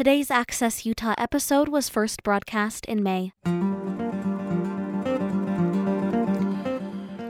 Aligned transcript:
Today's 0.00 0.30
Access 0.30 0.86
Utah 0.86 1.14
episode 1.18 1.68
was 1.68 1.90
first 1.90 2.22
broadcast 2.22 2.86
in 2.86 3.02
May. 3.02 3.34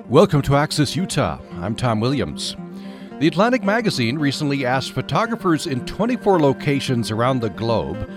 Welcome 0.08 0.40
to 0.42 0.54
Access 0.54 0.94
Utah. 0.94 1.40
I'm 1.54 1.74
Tom 1.74 1.98
Williams. 1.98 2.54
The 3.18 3.26
Atlantic 3.26 3.64
Magazine 3.64 4.20
recently 4.20 4.64
asked 4.64 4.92
photographers 4.92 5.66
in 5.66 5.84
24 5.84 6.38
locations 6.38 7.10
around 7.10 7.40
the 7.40 7.50
globe 7.50 8.08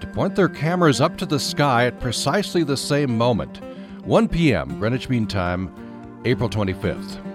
to 0.00 0.06
point 0.08 0.34
their 0.34 0.48
cameras 0.48 1.00
up 1.00 1.16
to 1.18 1.24
the 1.24 1.38
sky 1.38 1.86
at 1.86 2.00
precisely 2.00 2.64
the 2.64 2.76
same 2.76 3.16
moment, 3.16 3.60
1 4.04 4.26
p.m. 4.26 4.80
Greenwich 4.80 5.08
Mean 5.08 5.28
Time, 5.28 5.72
April 6.24 6.50
25th. 6.50 7.29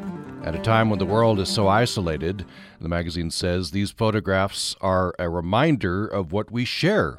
At 0.46 0.54
a 0.54 0.60
time 0.60 0.92
when 0.92 1.00
the 1.00 1.08
world 1.08 1.40
is 1.40 1.50
so 1.50 1.68
isolated, 1.68 2.46
the 2.80 2.88
magazine 2.88 3.32
says 3.32 3.72
these 3.72 3.90
photographs 3.90 4.76
are 4.80 5.16
a 5.18 5.28
reminder 5.28 6.06
of 6.06 6.32
what 6.32 6.52
we 6.52 6.66
share. 6.66 7.18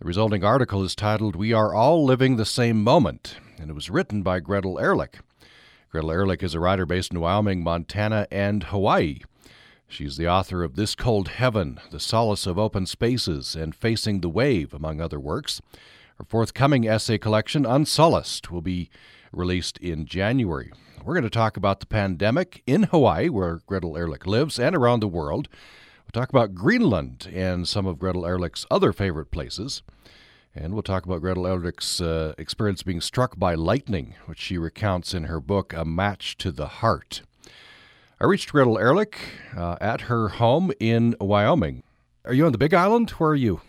The 0.00 0.04
resulting 0.04 0.42
article 0.42 0.82
is 0.82 0.96
titled 0.96 1.36
We 1.36 1.52
Are 1.52 1.72
All 1.72 2.04
Living 2.04 2.38
the 2.38 2.44
Same 2.44 2.82
Moment, 2.82 3.36
and 3.56 3.70
it 3.70 3.74
was 3.74 3.88
written 3.88 4.22
by 4.22 4.40
Gretel 4.40 4.80
Ehrlich. 4.80 5.20
Gretel 5.92 6.10
Ehrlich 6.10 6.42
is 6.42 6.52
a 6.56 6.58
writer 6.58 6.84
based 6.84 7.12
in 7.12 7.20
Wyoming, 7.20 7.62
Montana, 7.62 8.26
and 8.32 8.64
Hawaii. 8.64 9.20
She's 9.86 10.16
the 10.16 10.26
author 10.26 10.64
of 10.64 10.74
This 10.74 10.96
Cold 10.96 11.28
Heaven, 11.28 11.78
The 11.92 12.00
Solace 12.00 12.48
of 12.48 12.58
Open 12.58 12.84
Spaces, 12.84 13.54
and 13.54 13.76
Facing 13.76 14.22
the 14.22 14.28
Wave, 14.28 14.74
among 14.74 15.00
other 15.00 15.20
works. 15.20 15.62
Her 16.18 16.24
forthcoming 16.24 16.88
essay 16.88 17.16
collection, 17.16 17.64
Unsolaced, 17.64 18.50
will 18.50 18.60
be 18.60 18.90
released 19.32 19.78
in 19.78 20.04
January. 20.04 20.72
We're 21.04 21.14
going 21.14 21.24
to 21.24 21.30
talk 21.30 21.56
about 21.56 21.80
the 21.80 21.86
pandemic 21.86 22.62
in 22.66 22.84
Hawaii, 22.84 23.30
where 23.30 23.60
Gretel 23.66 23.96
Ehrlich 23.96 24.26
lives, 24.26 24.58
and 24.58 24.76
around 24.76 25.00
the 25.00 25.08
world. 25.08 25.48
We'll 26.04 26.20
talk 26.20 26.28
about 26.28 26.54
Greenland 26.54 27.26
and 27.32 27.66
some 27.66 27.86
of 27.86 27.98
Gretel 27.98 28.26
Ehrlich's 28.26 28.66
other 28.70 28.92
favorite 28.92 29.30
places. 29.30 29.82
And 30.54 30.74
we'll 30.74 30.82
talk 30.82 31.06
about 31.06 31.22
Gretel 31.22 31.46
Ehrlich's 31.46 32.02
uh, 32.02 32.34
experience 32.36 32.82
being 32.82 33.00
struck 33.00 33.38
by 33.38 33.54
lightning, 33.54 34.14
which 34.26 34.40
she 34.40 34.58
recounts 34.58 35.14
in 35.14 35.24
her 35.24 35.40
book, 35.40 35.72
A 35.72 35.86
Match 35.86 36.36
to 36.38 36.52
the 36.52 36.66
Heart. 36.66 37.22
I 38.20 38.26
reached 38.26 38.52
Gretel 38.52 38.78
Ehrlich 38.78 39.16
uh, 39.56 39.76
at 39.80 40.02
her 40.02 40.28
home 40.28 40.70
in 40.78 41.16
Wyoming. 41.18 41.82
Are 42.26 42.34
you 42.34 42.44
on 42.44 42.52
the 42.52 42.58
Big 42.58 42.74
Island? 42.74 43.10
Where 43.12 43.30
are 43.30 43.34
you? 43.34 43.62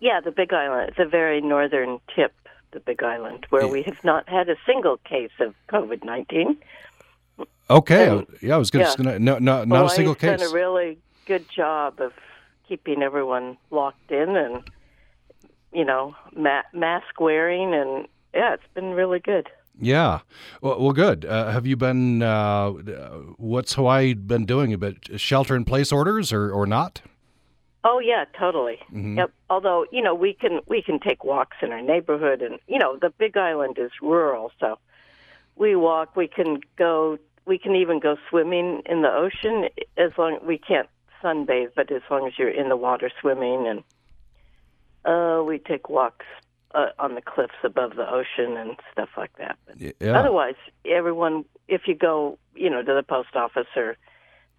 Yeah, 0.00 0.20
the 0.20 0.32
Big 0.32 0.52
Island. 0.52 0.94
A 0.98 1.06
very 1.06 1.40
northern 1.40 2.00
tip, 2.14 2.34
the 2.72 2.80
Big 2.80 3.02
Island, 3.02 3.46
where 3.50 3.66
we 3.68 3.82
have 3.82 4.02
not 4.04 4.28
had 4.28 4.48
a 4.48 4.56
single 4.66 4.98
case 4.98 5.30
of 5.40 5.54
COVID 5.68 6.04
19. 6.04 6.56
Okay. 7.68 8.08
And, 8.08 8.26
yeah, 8.42 8.54
I 8.54 8.58
was 8.58 8.70
going 8.70 8.86
to, 8.86 9.02
yeah. 9.02 9.18
no, 9.18 9.38
no, 9.38 9.64
not 9.64 9.86
a 9.86 9.90
single 9.90 10.14
case. 10.14 10.40
done 10.40 10.50
a 10.50 10.52
really 10.52 10.98
good 11.26 11.48
job 11.48 12.00
of 12.00 12.12
keeping 12.68 13.02
everyone 13.02 13.56
locked 13.70 14.10
in 14.10 14.36
and 14.36 14.62
you 15.76 15.84
know, 15.84 16.16
ma- 16.34 16.62
mask 16.72 17.20
wearing, 17.20 17.74
and 17.74 18.08
yeah, 18.34 18.54
it's 18.54 18.66
been 18.74 18.94
really 18.94 19.18
good. 19.18 19.48
Yeah, 19.78 20.20
well, 20.62 20.80
well 20.80 20.92
good. 20.92 21.26
Uh, 21.26 21.50
have 21.50 21.66
you 21.66 21.76
been? 21.76 22.22
Uh, 22.22 22.70
what's 23.36 23.74
Hawaii 23.74 24.14
been 24.14 24.46
doing? 24.46 24.72
A 24.72 24.78
bit 24.78 25.20
shelter 25.20 25.54
in 25.54 25.66
place 25.66 25.92
orders 25.92 26.32
or 26.32 26.50
or 26.50 26.66
not? 26.66 27.02
Oh 27.88 28.00
yeah, 28.00 28.24
totally. 28.36 28.78
Mm-hmm. 28.92 29.18
Yep. 29.18 29.32
Although 29.48 29.86
you 29.92 30.02
know 30.02 30.12
we 30.12 30.32
can 30.32 30.60
we 30.66 30.82
can 30.82 30.98
take 30.98 31.22
walks 31.22 31.58
in 31.62 31.70
our 31.70 31.80
neighborhood, 31.80 32.42
and 32.42 32.58
you 32.66 32.80
know 32.80 32.98
the 33.00 33.10
Big 33.10 33.36
Island 33.36 33.78
is 33.78 33.92
rural, 34.02 34.50
so 34.58 34.78
we 35.54 35.76
walk. 35.76 36.16
We 36.16 36.26
can 36.26 36.58
go. 36.76 37.16
We 37.44 37.58
can 37.58 37.76
even 37.76 38.00
go 38.00 38.16
swimming 38.28 38.82
in 38.86 39.02
the 39.02 39.12
ocean 39.12 39.68
as 39.96 40.10
long 40.18 40.40
we 40.44 40.58
can't 40.58 40.88
sunbathe, 41.22 41.70
but 41.76 41.92
as 41.92 42.02
long 42.10 42.26
as 42.26 42.32
you're 42.36 42.50
in 42.50 42.68
the 42.68 42.76
water 42.76 43.08
swimming 43.20 43.68
and 43.68 43.84
uh, 45.04 45.44
we 45.44 45.58
take 45.58 45.88
walks 45.88 46.26
uh, 46.74 46.88
on 46.98 47.14
the 47.14 47.22
cliffs 47.22 47.54
above 47.62 47.94
the 47.94 48.10
ocean 48.10 48.56
and 48.56 48.76
stuff 48.90 49.10
like 49.16 49.30
that. 49.38 49.56
But 49.64 49.76
yeah. 49.80 50.18
Otherwise, 50.18 50.56
everyone, 50.84 51.44
if 51.68 51.82
you 51.86 51.94
go, 51.94 52.36
you 52.56 52.68
know, 52.68 52.82
to 52.82 52.94
the 52.94 53.04
post 53.04 53.36
office 53.36 53.68
or 53.76 53.96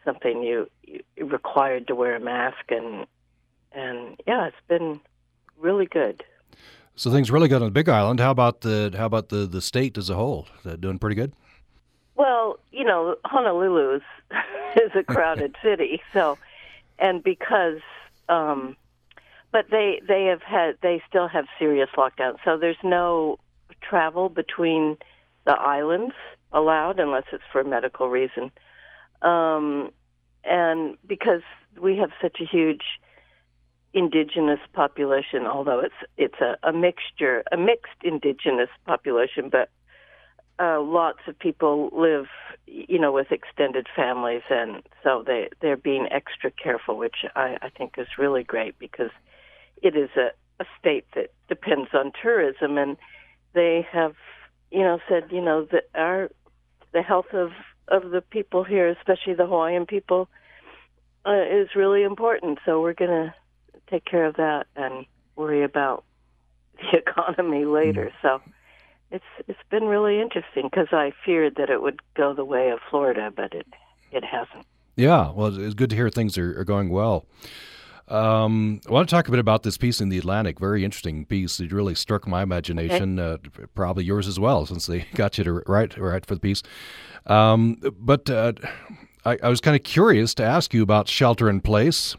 something, 0.06 0.42
you 0.44 0.70
you're 1.18 1.28
required 1.28 1.88
to 1.88 1.96
wear 1.96 2.16
a 2.16 2.22
mask, 2.22 2.70
and 2.70 3.06
and 3.78 4.20
yeah, 4.26 4.48
it's 4.48 4.58
been 4.68 5.00
really 5.58 5.86
good. 5.86 6.24
So 6.96 7.12
things 7.12 7.30
really 7.30 7.48
good 7.48 7.62
on 7.62 7.68
the 7.68 7.72
Big 7.72 7.88
Island. 7.88 8.20
How 8.20 8.32
about 8.32 8.62
the 8.62 8.94
how 8.98 9.06
about 9.06 9.30
the 9.30 9.46
the 9.46 9.62
state 9.62 9.98
as 9.98 10.10
a 10.10 10.16
whole? 10.16 10.48
Is 10.58 10.64
that 10.64 10.82
doing 10.82 10.98
pretty 10.98 11.16
good? 11.16 11.32
Well, 12.16 12.60
you 12.72 12.84
know, 12.84 13.16
Honolulu 13.26 13.98
is, 13.98 14.02
is 14.76 14.92
a 14.96 15.04
crowded 15.04 15.56
city, 15.64 16.02
so 16.12 16.38
and 16.98 17.24
because 17.24 17.82
um, 18.28 18.76
but 19.52 19.68
they 19.70 20.02
they 20.08 20.26
have 20.26 20.42
had 20.42 20.78
they 20.82 21.02
still 21.08 21.28
have 21.28 21.46
serious 21.60 21.90
lockdowns. 21.96 22.38
So 22.44 22.58
there's 22.58 22.84
no 22.84 23.38
travel 23.82 24.30
between 24.30 24.98
the 25.46 25.54
islands 25.54 26.16
allowed 26.52 27.00
unless 27.00 27.26
it's 27.32 27.44
for 27.52 27.62
a 27.62 27.66
medical 27.66 28.10
reason. 28.10 28.52
Um, 29.22 29.92
and 30.44 30.98
because 31.06 31.42
we 31.80 31.98
have 31.98 32.10
such 32.22 32.40
a 32.42 32.46
huge 32.46 32.84
indigenous 33.98 34.60
population, 34.74 35.48
although 35.48 35.80
it's 35.80 36.02
it's 36.18 36.40
a, 36.40 36.56
a 36.62 36.72
mixture, 36.72 37.44
a 37.52 37.58
mixed 37.58 38.02
indigenous 38.04 38.70
population, 38.86 39.50
but 39.50 39.70
uh, 40.60 40.80
lots 40.82 41.20
of 41.28 41.38
people 41.40 41.90
live, 41.92 42.28
you 42.68 43.00
know, 43.00 43.12
with 43.12 43.32
extended 43.32 43.88
families, 43.96 44.44
and 44.52 44.84
so 45.04 45.24
they 45.26 45.50
they're 45.62 45.84
being 45.92 46.08
extra 46.12 46.52
careful, 46.52 46.96
which 46.96 47.26
I, 47.36 47.58
I 47.62 47.70
think 47.70 47.96
is 47.98 48.08
really 48.20 48.44
great 48.44 48.78
because 48.78 49.12
it 49.82 49.96
is 49.96 50.10
a, 50.16 50.30
a 50.62 50.66
state 50.80 51.06
that 51.16 51.32
depends 51.50 51.90
on 51.94 52.12
tourism, 52.22 52.78
and 52.78 52.98
they 53.54 53.88
have, 53.92 54.14
you 54.72 54.82
know, 54.82 55.00
said, 55.10 55.24
you 55.32 55.42
know, 55.42 55.68
that 55.72 55.86
our 55.96 56.30
the 56.94 57.02
health 57.02 57.34
of 57.34 57.50
of 57.88 58.12
the 58.12 58.22
people 58.22 58.64
here, 58.64 58.90
especially 58.90 59.34
the 59.34 59.48
Hawaiian 59.48 59.88
people, 59.88 60.30
uh, 61.26 61.46
is 61.50 61.70
really 61.76 62.04
important. 62.04 62.60
So 62.64 62.80
we're 62.80 62.94
going 62.94 63.12
to 63.12 63.34
take 63.90 64.06
care 64.06 64.26
of 64.26 64.36
that 64.36 64.68
and 64.76 65.06
worry 65.36 65.64
about 65.64 66.04
the 66.92 66.98
economy 66.98 67.66
later. 67.66 68.06
Mm. 68.06 68.22
So 68.22 68.42
it's 69.12 69.26
it's 69.48 69.60
been 69.70 69.86
really 69.86 70.20
interesting 70.22 70.70
because 70.70 70.88
I 70.92 71.14
feared 71.26 71.56
that 71.56 71.70
it 71.70 71.82
would 71.82 72.02
go 72.16 72.34
the 72.34 72.46
way 72.46 72.70
of 72.70 72.80
Florida, 72.90 73.32
but 73.36 73.54
it 73.54 73.68
it 74.12 74.24
hasn't. 74.24 74.66
Yeah, 74.96 75.32
well, 75.32 75.56
it's 75.60 75.76
good 75.76 75.92
to 75.92 75.96
hear 75.96 76.10
things 76.10 76.38
are, 76.38 76.60
are 76.60 76.64
going 76.64 76.90
well. 76.90 77.26
Um, 78.08 78.80
I 78.88 78.92
want 78.92 79.10
to 79.10 79.14
talk 79.14 79.28
a 79.28 79.32
bit 79.32 79.40
about 79.40 79.64
this 79.64 79.78
piece 79.78 80.00
in 80.00 80.10
the 80.10 80.18
Atlantic. 80.18 80.60
Very 80.60 80.86
interesting 80.86 81.26
piece. 81.26 81.60
It 81.60 81.74
really 81.74 81.94
struck 81.94 82.26
my 82.26 82.42
imagination. 82.42 83.20
Okay. 83.20 83.64
Uh, 83.64 83.66
probably 83.76 84.06
yours 84.06 84.28
as 84.28 84.40
well, 84.40 84.66
since 84.66 84.86
they 84.86 85.00
got 85.16 85.38
you 85.38 85.44
to 85.44 85.54
write 85.68 85.98
write 85.98 86.26
for 86.26 86.34
the 86.34 86.40
piece. 86.42 86.64
Um, 87.26 87.82
but 88.00 88.30
uh, 88.30 88.54
I, 89.26 89.38
I, 89.44 89.50
was 89.50 89.60
kind 89.60 89.76
of 89.76 89.84
curious 89.84 90.34
to 90.36 90.44
ask 90.44 90.74
you 90.74 90.82
about 90.82 91.10
shelter 91.10 91.50
in 91.50 91.60
place. 91.60 92.16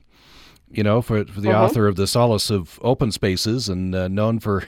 You 0.71 0.83
know, 0.83 1.01
for 1.01 1.25
for 1.25 1.41
the 1.41 1.51
uh-huh. 1.51 1.65
author 1.65 1.87
of 1.87 1.97
the 1.97 2.07
Solace 2.07 2.51
of 2.51 2.79
Open 2.83 3.11
Spaces 3.11 3.69
and 3.69 3.95
uh, 3.95 4.09
known 4.09 4.39
for 4.39 4.65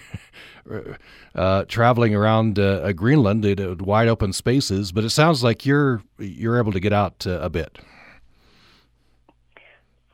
uh, 1.35 1.65
traveling 1.65 2.15
around 2.15 2.59
uh, 2.59 2.91
Greenland 2.93 3.45
at 3.45 3.83
wide 3.83 4.09
open 4.09 4.33
spaces. 4.33 4.93
But 4.93 5.05
it 5.05 5.11
sounds 5.11 5.45
like 5.45 5.67
you're 5.67 6.03
you're 6.19 6.59
able 6.59 6.73
to 6.73 6.81
get 6.81 6.93
out 6.93 7.27
uh, 7.27 7.41
a 7.41 7.51
bit. 7.51 7.79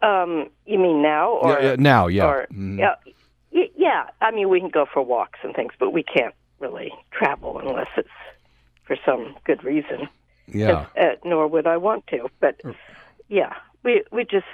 Um, 0.03 0.51
you 0.67 0.79
mean 0.79 1.03
now 1.03 1.31
or 1.31 1.61
yeah, 1.61 1.77
now? 1.79 2.07
Yeah. 2.07 2.27
Or, 2.27 2.47
mm. 2.53 2.79
yeah, 2.79 3.65
yeah. 3.77 4.05
I 4.21 4.31
mean, 4.31 4.49
we 4.49 4.61
can 4.61 4.69
go 4.69 4.87
for 4.93 5.03
walks 5.03 5.39
and 5.43 5.55
things, 5.55 5.73
but 5.79 5.93
we 5.93 6.03
can't 6.03 6.35
really 6.61 6.93
travel 7.13 7.59
unless 7.59 7.89
it's 7.97 8.09
for 8.85 8.97
some 9.05 9.37
good 9.45 9.65
reason. 9.65 10.09
Yeah. 10.47 10.87
Uh, 11.01 11.17
nor 11.25 11.47
would 11.49 11.67
I 11.67 11.77
want 11.77 12.07
to. 12.09 12.29
But 12.41 12.61
yeah, 13.29 13.55
we 13.83 14.05
we 14.13 14.25
just, 14.25 14.47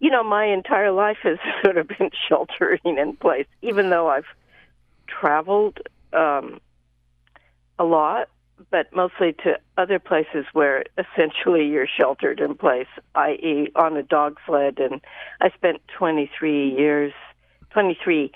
you 0.00 0.10
know, 0.10 0.22
my 0.22 0.44
entire 0.46 0.92
life 0.92 1.18
has 1.22 1.38
sort 1.64 1.76
of 1.76 1.88
been 1.88 2.10
sheltering 2.28 2.80
in 2.84 3.16
place, 3.16 3.46
even 3.62 3.90
though 3.90 4.08
I've 4.08 4.26
traveled 5.06 5.80
um, 6.12 6.60
a 7.78 7.84
lot 7.84 8.28
but 8.70 8.92
mostly 8.94 9.32
to 9.32 9.58
other 9.76 9.98
places 9.98 10.44
where 10.52 10.84
essentially 10.96 11.66
you're 11.66 11.86
sheltered 11.86 12.40
in 12.40 12.54
place, 12.54 12.88
i.e., 13.14 13.70
on 13.74 13.96
a 13.96 14.02
dog 14.02 14.38
sled. 14.46 14.78
And 14.78 15.00
I 15.40 15.50
spent 15.50 15.80
23 15.96 16.70
years, 16.70 17.12
23 17.70 18.32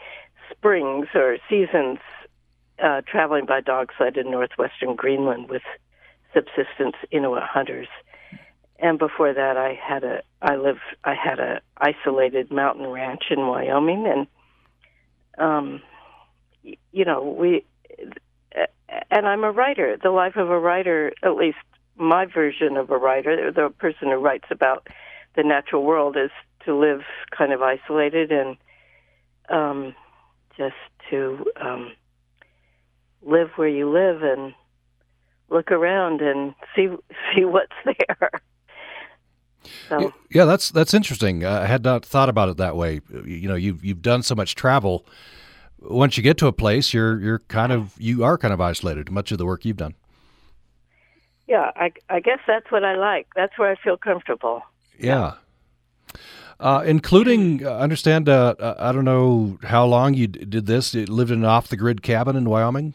springs 0.51 1.09
or 1.15 1.39
seasons 1.49 1.99
uh, 2.83 3.03
traveling 3.07 3.47
by 3.47 3.61
dog 3.61 3.91
sled 3.97 4.17
in 4.17 4.31
northwestern 4.31 4.95
Greenland 4.95 5.49
with 5.49 5.63
subsistence 6.33 6.97
Inuit 7.11 7.43
hunters. 7.43 7.89
And 8.79 8.99
before 8.99 9.33
that, 9.33 9.57
I 9.57 9.79
had 9.81 10.03
a 10.05 10.23
I 10.41 10.57
lived 10.57 10.81
I 11.05 11.15
had 11.15 11.39
a 11.39 11.61
isolated 11.77 12.51
mountain 12.51 12.87
ranch 12.87 13.25
in 13.31 13.47
Wyoming, 13.47 14.07
and 14.07 14.27
um, 15.39 15.83
you 16.93 17.05
know 17.05 17.23
we 17.23 17.65
and 19.11 19.27
I'm 19.27 19.45
a 19.45 19.53
writer. 19.53 19.97
The 20.03 20.11
life 20.11 20.37
of 20.37 20.51
a 20.51 20.59
writer, 20.59 21.13
at 21.23 21.37
least 21.37 21.59
my 21.97 22.27
version 22.27 22.77
of 22.77 22.91
a 22.91 22.97
writer, 22.97 23.53
the 23.53 23.71
person 23.71 24.09
who 24.09 24.17
writes 24.17 24.47
about 24.51 24.89
the 25.37 25.43
natural 25.43 25.85
world, 25.85 26.17
is 26.17 26.31
to 26.65 26.75
live 26.75 27.03
kind 27.37 27.53
of 27.53 27.63
isolated 27.63 28.33
and 28.33 28.57
um, 29.49 29.95
just 30.57 30.75
to 31.11 31.45
um, 31.61 31.93
live 33.23 33.51
where 33.57 33.69
you 33.69 33.91
live 33.91 34.23
and 34.23 34.55
look 35.51 35.71
around 35.71 36.21
and 36.21 36.55
see 36.75 36.89
see 37.35 37.45
what's 37.45 37.73
there. 37.85 38.31
So 39.89 40.13
yeah, 40.31 40.45
that's 40.45 40.71
that's 40.71 40.95
interesting. 40.95 41.45
I 41.45 41.67
had 41.67 41.85
not 41.85 42.05
thought 42.05 42.29
about 42.29 42.49
it 42.49 42.57
that 42.57 42.77
way. 42.77 43.01
You 43.25 43.49
know, 43.49 43.55
you've 43.55 43.85
you've 43.85 44.03
done 44.03 44.23
so 44.23 44.35
much 44.35 44.55
travel. 44.55 45.07
Once 45.81 46.17
you 46.17 46.23
get 46.23 46.39
to 46.39 46.47
a 46.47 46.53
place, 46.53 46.93
you're 46.95 47.21
you're 47.21 47.39
kind 47.41 47.73
of 47.73 47.95
you 47.99 48.25
are 48.25 48.39
kind 48.39 48.55
of 48.55 48.61
isolated. 48.61 49.11
Much 49.11 49.33
of 49.33 49.39
the 49.39 49.47
work 49.47 49.65
you've 49.65 49.77
done. 49.77 49.95
Yeah, 51.47 51.71
I 51.77 51.93
I 52.09 52.21
guess 52.21 52.39
that's 52.47 52.71
what 52.71 52.85
I 52.85 52.97
like. 52.97 53.29
That's 53.37 53.59
where 53.59 53.71
I 53.71 53.77
feel 53.77 53.97
comfortable. 53.97 54.63
Yeah. 54.99 55.35
Uh, 56.61 56.85
including, 56.87 57.67
uh, 57.67 57.77
understand, 57.79 58.29
uh, 58.29 58.55
uh 58.61 58.77
I 58.79 58.93
don't 58.93 59.05
know 59.05 59.59
how 59.65 59.85
long 59.85 60.15
you 60.15 60.29
did 60.29 60.67
this. 60.67 60.95
You 60.95 61.07
lived 61.07 61.33
in 61.33 61.41
an 61.41 61.45
off 61.45 61.67
the 61.67 61.77
grid 61.77 62.03
cabin 62.03 62.37
in 62.37 62.49
Wyoming? 62.49 62.95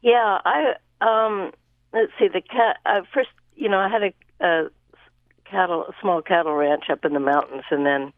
Yeah, 0.00 0.38
I, 0.42 0.74
um, 1.02 1.52
let's 1.92 2.12
see, 2.18 2.28
the 2.28 2.40
cat, 2.40 2.78
uh, 2.86 3.02
first, 3.12 3.28
you 3.56 3.68
know, 3.68 3.78
I 3.78 3.88
had 3.88 4.02
a, 4.02 4.14
a 4.40 4.64
cattle, 5.44 5.84
a 5.84 5.92
small 6.00 6.22
cattle 6.22 6.54
ranch 6.54 6.84
up 6.90 7.04
in 7.04 7.12
the 7.12 7.20
mountains, 7.20 7.64
and 7.70 7.86
then, 7.86 8.12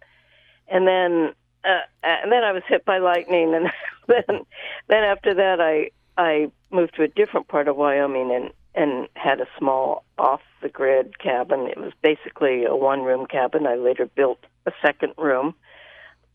and 0.68 0.86
then, 0.86 1.34
uh, 1.64 1.80
and 2.02 2.32
then 2.32 2.44
I 2.44 2.52
was 2.52 2.62
hit 2.68 2.84
by 2.84 2.98
lightning, 2.98 3.54
and 3.54 3.66
then, 4.08 4.40
then 4.88 5.04
after 5.04 5.34
that, 5.34 5.60
I, 5.60 5.90
I 6.16 6.50
moved 6.70 6.94
to 6.96 7.02
a 7.02 7.08
different 7.08 7.48
part 7.48 7.68
of 7.68 7.76
Wyoming 7.76 8.32
and 8.34 8.50
and 8.76 9.08
had 9.14 9.40
a 9.40 9.46
small 9.58 10.04
off 10.18 10.42
the 10.60 10.68
grid 10.68 11.18
cabin. 11.18 11.66
It 11.66 11.78
was 11.78 11.92
basically 12.02 12.64
a 12.64 12.76
one 12.76 13.02
room 13.02 13.26
cabin. 13.26 13.66
I 13.66 13.76
later 13.76 14.06
built 14.06 14.38
a 14.66 14.72
second 14.82 15.14
room. 15.16 15.54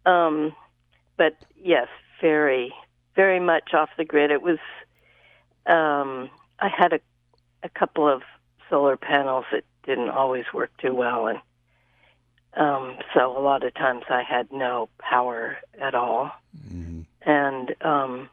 Um, 0.07 0.55
but 1.17 1.35
yes, 1.55 1.87
very, 2.19 2.73
very 3.15 3.39
much 3.39 3.73
off 3.73 3.89
the 3.95 4.05
grid. 4.05 4.31
It 4.31 4.41
was, 4.41 4.57
um, 5.67 6.31
I 6.59 6.67
had 6.67 6.93
a, 6.93 6.99
a 7.61 7.69
couple 7.69 8.11
of 8.11 8.23
solar 8.69 8.97
panels 8.97 9.45
that 9.51 9.63
didn't 9.83 10.09
always 10.09 10.45
work 10.53 10.71
too 10.77 10.93
well. 10.93 11.27
And 11.27 11.39
um, 12.55 12.97
so 13.13 13.37
a 13.37 13.41
lot 13.41 13.63
of 13.63 13.73
times 13.73 14.03
I 14.09 14.23
had 14.23 14.51
no 14.51 14.89
power 14.99 15.57
at 15.79 15.95
all. 15.95 16.31
Mm-hmm. 16.67 17.01
And 17.29 17.75
um, 17.81 18.29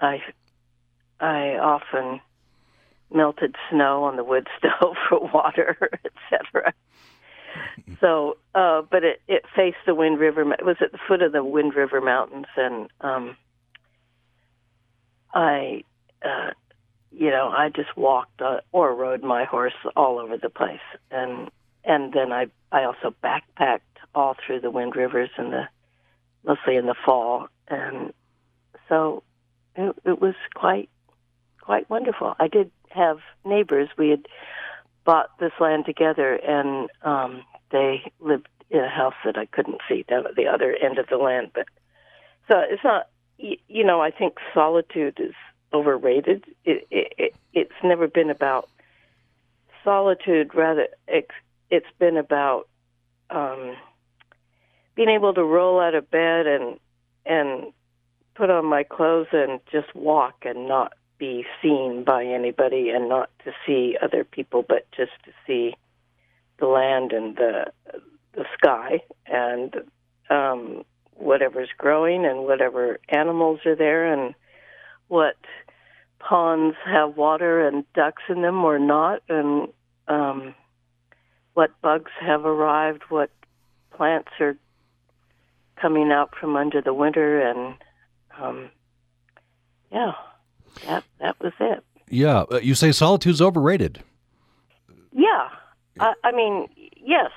I, 0.00 0.22
I 1.20 1.56
often 1.56 2.20
melted 3.12 3.54
snow 3.70 4.04
on 4.04 4.16
the 4.16 4.24
wood 4.24 4.48
stove 4.58 4.96
for 5.08 5.20
water, 5.32 5.76
etc. 6.32 6.74
So, 8.00 8.36
uh, 8.54 8.82
but 8.90 9.04
it 9.04 9.22
it 9.28 9.44
faced 9.54 9.78
the 9.86 9.94
Wind 9.94 10.18
River. 10.18 10.40
It 10.52 10.64
was 10.64 10.76
at 10.80 10.92
the 10.92 10.98
foot 11.06 11.22
of 11.22 11.32
the 11.32 11.44
Wind 11.44 11.74
River 11.74 12.00
Mountains, 12.00 12.46
and 12.56 12.88
um, 13.00 13.36
I, 15.32 15.84
uh, 16.24 16.50
you 17.16 17.30
know, 17.30 17.48
I 17.48 17.68
just 17.68 17.96
walked 17.96 18.40
uh, 18.40 18.60
or 18.72 18.94
rode 18.94 19.22
my 19.22 19.44
horse 19.44 19.74
all 19.96 20.18
over 20.18 20.36
the 20.36 20.50
place, 20.50 20.80
and 21.10 21.50
and 21.84 22.12
then 22.12 22.32
I 22.32 22.46
I 22.72 22.84
also 22.84 23.14
backpacked 23.22 23.80
all 24.14 24.36
through 24.44 24.60
the 24.60 24.70
Wind 24.70 24.96
Rivers 24.96 25.30
in 25.38 25.50
the 25.50 25.68
mostly 26.44 26.76
in 26.76 26.86
the 26.86 26.94
fall, 27.04 27.48
and 27.68 28.12
so 28.88 29.22
it, 29.76 29.94
it 30.04 30.20
was 30.20 30.34
quite 30.54 30.90
quite 31.60 31.88
wonderful. 31.88 32.34
I 32.38 32.48
did 32.48 32.70
have 32.90 33.18
neighbors. 33.44 33.88
We 33.96 34.10
had 34.10 34.26
bought 35.04 35.38
this 35.38 35.52
land 35.60 35.86
together, 35.86 36.34
and 36.34 36.90
um, 37.02 37.44
they 37.70 38.12
lived 38.20 38.48
in 38.70 38.80
a 38.80 38.88
house 38.88 39.14
that 39.24 39.38
I 39.38 39.46
couldn't 39.46 39.80
see 39.88 40.04
down 40.08 40.26
at 40.26 40.34
the 40.34 40.46
other 40.46 40.74
end 40.74 40.98
of 40.98 41.06
the 41.08 41.16
land. 41.16 41.50
But 41.54 41.66
so 42.50 42.58
it's 42.58 42.82
not, 42.82 43.08
you, 43.38 43.56
you 43.68 43.84
know, 43.84 44.00
I 44.00 44.10
think 44.10 44.34
solitude 44.52 45.18
is 45.20 45.34
overrated. 45.72 46.44
It, 46.64 46.86
it, 46.90 47.12
it, 47.18 47.34
it's 47.52 47.72
never 47.82 48.08
been 48.08 48.30
about 48.30 48.68
solitude. 49.82 50.54
Rather, 50.54 50.88
it's, 51.06 51.30
been 51.98 52.16
about 52.16 52.68
um, 53.30 53.76
being 54.94 55.08
able 55.08 55.34
to 55.34 55.42
roll 55.42 55.80
out 55.80 55.94
of 55.94 56.10
bed 56.10 56.46
and 56.46 56.78
and 57.26 57.72
put 58.34 58.50
on 58.50 58.66
my 58.66 58.82
clothes 58.82 59.28
and 59.32 59.60
just 59.70 59.94
walk 59.94 60.44
and 60.44 60.68
not 60.68 60.92
be 61.18 61.44
seen 61.62 62.04
by 62.04 62.24
anybody 62.24 62.90
and 62.90 63.08
not 63.08 63.30
to 63.44 63.52
see 63.66 63.96
other 64.02 64.24
people, 64.24 64.64
but 64.68 64.86
just 64.90 65.12
to 65.24 65.30
see 65.46 65.74
the 66.58 66.66
land 66.66 67.12
and 67.12 67.36
the 67.36 67.72
the 68.34 68.44
sky 68.58 69.00
and 69.26 69.76
um, 70.30 70.84
whatever's 71.12 71.68
growing 71.78 72.24
and 72.24 72.44
whatever 72.44 72.98
animals 73.08 73.60
are 73.64 73.76
there 73.76 74.12
and 74.12 74.34
what 75.08 75.36
ponds 76.18 76.76
have 76.86 77.16
water 77.16 77.66
and 77.66 77.84
ducks 77.94 78.22
in 78.28 78.42
them 78.42 78.64
or 78.64 78.78
not 78.78 79.22
and 79.28 79.68
um, 80.08 80.54
what 81.54 81.70
bugs 81.82 82.10
have 82.20 82.44
arrived, 82.44 83.02
what 83.08 83.30
plants 83.96 84.30
are 84.40 84.56
coming 85.80 86.10
out 86.10 86.30
from 86.40 86.56
under 86.56 86.80
the 86.80 86.94
winter 86.94 87.40
and 87.40 87.74
um, 88.40 88.70
yeah 89.92 90.12
that 90.86 91.04
that 91.20 91.40
was 91.40 91.52
it. 91.60 91.84
Yeah, 92.08 92.44
uh, 92.50 92.60
you 92.62 92.74
say 92.74 92.92
solitude's 92.92 93.40
overrated. 93.40 94.02
Yeah, 95.12 95.48
I, 95.98 96.14
I 96.22 96.32
mean, 96.32 96.68
yes, 96.96 97.30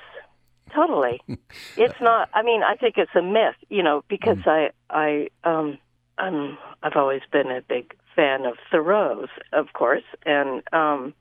totally. 0.74 1.20
it's 1.76 2.00
not. 2.00 2.28
I 2.34 2.42
mean, 2.42 2.62
I 2.62 2.74
think 2.74 2.96
it's 2.98 3.14
a 3.14 3.22
myth, 3.22 3.56
you 3.68 3.82
know, 3.82 4.04
because 4.08 4.38
mm. 4.38 4.70
I 4.90 5.28
I 5.44 5.48
um 5.48 5.78
I'm 6.18 6.58
I've 6.82 6.96
always 6.96 7.22
been 7.32 7.50
a 7.50 7.62
big 7.62 7.94
fan 8.14 8.44
of 8.44 8.54
Thoreau's, 8.70 9.28
of 9.52 9.72
course, 9.72 10.04
and 10.26 10.62
um 10.72 11.14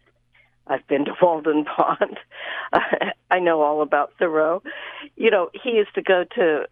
I've 0.68 0.86
been 0.88 1.06
to 1.06 1.14
Walden 1.22 1.66
Pond. 1.66 2.18
I 3.32 3.40
know 3.40 3.62
all 3.62 3.82
about 3.82 4.14
Thoreau. 4.20 4.62
You 5.16 5.32
know, 5.32 5.50
he 5.54 5.72
used 5.72 5.96
to 5.96 6.02
go 6.02 6.26
to 6.36 6.66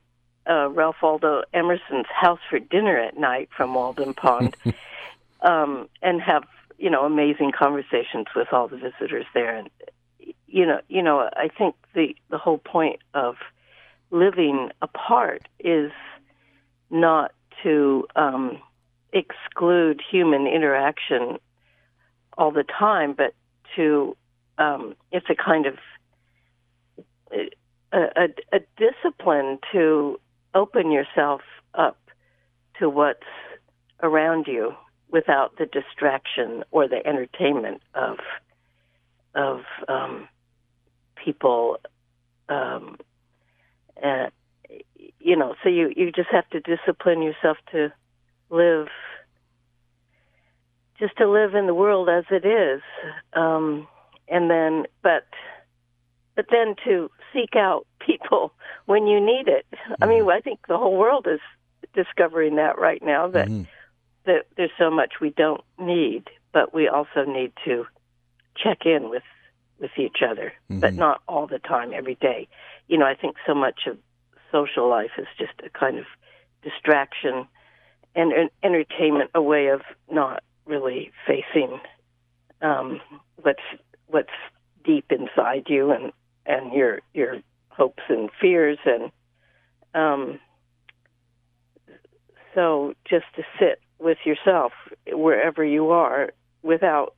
uh, 0.48 0.70
Ralph 0.70 0.98
Waldo 1.02 1.44
Emerson's 1.54 2.08
house 2.14 2.40
for 2.50 2.60
dinner 2.60 2.98
at 2.98 3.18
night 3.18 3.50
from 3.56 3.74
Walden 3.74 4.14
Pond. 4.14 4.56
um, 5.42 5.88
and 6.02 6.22
have 6.22 6.44
you 6.78 6.90
know 6.90 7.06
amazing 7.06 7.52
conversations 7.58 8.28
with 8.36 8.48
all 8.52 8.68
the 8.68 8.78
visitors 8.78 9.26
there. 9.34 9.56
And 9.56 9.70
you 10.48 10.66
know, 10.66 10.82
you 10.88 11.02
know, 11.02 11.30
I 11.36 11.50
think 11.56 11.76
the 11.94 12.16
the 12.30 12.38
whole 12.38 12.58
point 12.58 13.00
of 13.14 13.36
living 14.12 14.70
apart 14.82 15.48
is 15.60 15.92
not 16.90 17.32
to 17.66 18.08
um, 18.16 18.60
exclude 19.12 20.02
human 20.10 20.46
interaction 20.46 21.40
all 22.38 22.52
the 22.52 22.64
time, 22.64 23.14
but 23.14 23.34
to 23.76 24.16
um, 24.58 24.96
it's 25.12 25.26
a 25.30 25.36
kind 25.36 25.66
of 25.66 25.74
a, 27.32 27.50
a, 27.92 28.28
a 28.54 28.60
discipline 28.78 29.58
to 29.72 30.20
open 30.54 30.92
yourself 30.92 31.42
up 31.74 31.98
to 32.80 32.90
what's 32.90 33.20
around 34.02 34.48
you 34.48 34.74
without 35.10 35.58
the 35.58 35.66
distraction 35.66 36.64
or 36.72 36.88
the 36.88 37.06
entertainment 37.06 37.82
of 37.96 38.18
of 39.34 39.62
um, 39.88 40.28
people. 41.24 41.78
Um, 42.48 42.98
you 45.26 45.36
know, 45.36 45.56
so 45.64 45.70
you 45.70 45.92
you 45.96 46.12
just 46.12 46.30
have 46.30 46.48
to 46.52 46.60
discipline 46.60 47.24
yourself 47.24 47.58
to 47.72 47.92
live, 48.52 48.88
just 51.00 51.18
to 51.18 51.28
live 51.28 51.56
in 51.56 51.66
the 51.66 51.74
world 51.74 52.08
as 52.10 52.26
it 52.30 52.46
is, 52.46 52.82
um, 53.34 53.88
and 54.28 54.52
then 54.52 54.86
but 55.02 55.26
but 56.36 56.46
then 56.52 56.76
to 56.86 57.10
seek 57.34 57.56
out 57.56 57.88
people 58.06 58.54
when 58.86 59.08
you 59.08 59.20
need 59.20 59.48
it. 59.48 59.66
Mm-hmm. 59.74 60.04
I 60.04 60.06
mean, 60.06 60.30
I 60.30 60.42
think 60.42 60.60
the 60.68 60.78
whole 60.78 60.96
world 60.96 61.28
is 61.28 61.40
discovering 61.94 62.56
that 62.58 62.78
right 62.78 63.04
now 63.04 63.28
that. 63.30 63.48
Mm-hmm 63.48 63.64
that 64.26 64.48
there's 64.58 64.72
so 64.80 64.90
much 64.90 65.14
we 65.22 65.30
don't 65.30 65.62
need, 65.80 66.24
but 66.52 66.74
we 66.74 66.88
also 66.88 67.26
need 67.26 67.54
to 67.64 67.86
check 68.58 68.80
in 68.86 69.10
with 69.10 69.22
with 69.80 69.92
each 70.00 70.18
other, 70.28 70.52
mm-hmm. 70.70 70.80
but 70.80 70.94
not 70.94 71.22
all 71.28 71.46
the 71.46 71.60
time, 71.60 71.94
every 71.94 72.16
day. 72.16 72.48
You 72.88 72.98
know, 72.98 73.06
I 73.06 73.14
think 73.14 73.36
so 73.46 73.54
much 73.54 73.82
of 73.86 74.00
social 74.52 74.90
life 74.90 75.12
is 75.18 75.28
just 75.38 75.54
a 75.66 75.70
kind 75.70 75.98
of 75.98 76.06
distraction 76.64 77.48
and 78.16 78.32
an 78.32 78.50
entertainment, 78.64 79.30
a 79.36 79.42
way 79.42 79.68
of 79.68 79.82
not 80.10 80.44
really 80.66 81.12
facing 81.28 81.80
um, 82.62 83.02
what's 83.42 83.64
what's 84.08 84.30
deep 84.84 85.12
inside 85.12 85.66
you 85.68 85.92
and 85.92 86.12
and 86.46 86.74
your 86.74 87.02
your 87.14 87.38
hopes 87.70 88.04
and 88.10 88.30
fears 88.40 88.78
and 88.86 89.12
um, 89.94 90.40
so 92.54 92.94
just 93.10 93.26
to 93.36 93.44
sit 93.60 93.80
with 94.00 94.18
yourself 94.26 94.72
wherever 95.08 95.64
you 95.64 95.90
are 95.90 96.32
without 96.64 97.16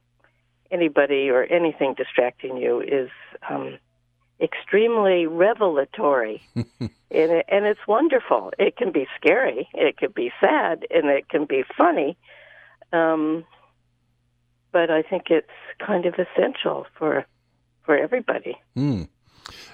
anybody 0.71 1.29
or 1.29 1.43
anything 1.43 1.93
distracting 1.95 2.57
you 2.57 2.81
is 2.81 3.09
um, 3.49 3.77
extremely 4.41 5.27
revelatory, 5.27 6.41
and 6.55 6.91
it, 7.09 7.45
and 7.49 7.65
it's 7.65 7.87
wonderful. 7.87 8.51
It 8.59 8.77
can 8.77 8.91
be 8.91 9.07
scary, 9.19 9.67
it 9.73 9.97
can 9.97 10.11
be 10.11 10.31
sad, 10.39 10.85
and 10.89 11.09
it 11.09 11.29
can 11.29 11.45
be 11.45 11.63
funny. 11.77 12.17
Um, 12.93 13.45
but 14.71 14.89
I 14.91 15.01
think 15.01 15.23
it's 15.29 15.47
kind 15.85 16.05
of 16.05 16.15
essential 16.15 16.85
for 16.97 17.25
for 17.83 17.97
everybody. 17.97 18.57
Mm. 18.77 19.07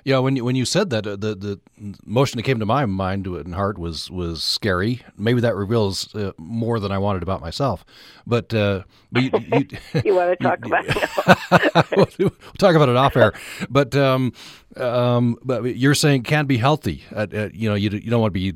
Yeah, 0.05 0.17
when 0.19 0.35
you 0.35 0.43
when 0.43 0.55
you 0.55 0.65
said 0.65 0.89
that, 0.89 1.07
uh, 1.07 1.15
the 1.15 1.33
the 1.35 1.59
motion 2.05 2.37
that 2.37 2.43
came 2.43 2.59
to 2.59 2.65
my 2.65 2.85
mind 2.85 3.25
and 3.25 3.55
heart 3.55 3.77
was 3.77 4.11
was 4.11 4.43
scary. 4.43 5.01
Maybe 5.17 5.39
that 5.41 5.55
reveals 5.55 6.13
uh, 6.13 6.33
more 6.37 6.79
than 6.79 6.91
I 6.91 6.97
wanted 6.97 7.23
about 7.23 7.39
myself. 7.39 7.85
But 8.27 8.53
uh, 8.53 8.83
but 9.11 9.23
you, 9.23 9.31
you, 9.53 10.01
you 10.05 10.15
want 10.15 10.37
to 10.37 10.43
talk 10.43 10.65
about 10.65 10.85
it? 10.87 12.17
we'll 12.19 12.31
talk 12.57 12.75
about 12.75 12.89
it 12.89 12.97
off 12.97 13.15
air. 13.15 13.33
But 13.69 13.95
um, 13.95 14.33
um, 14.75 15.37
but 15.43 15.63
you're 15.77 15.95
saying 15.95 16.23
can 16.23 16.47
be 16.47 16.57
healthy. 16.57 17.03
you 17.53 17.69
know, 17.69 17.75
you 17.75 17.89
you 17.91 18.09
don't 18.11 18.21
want 18.21 18.33
to 18.33 18.39
be 18.39 18.53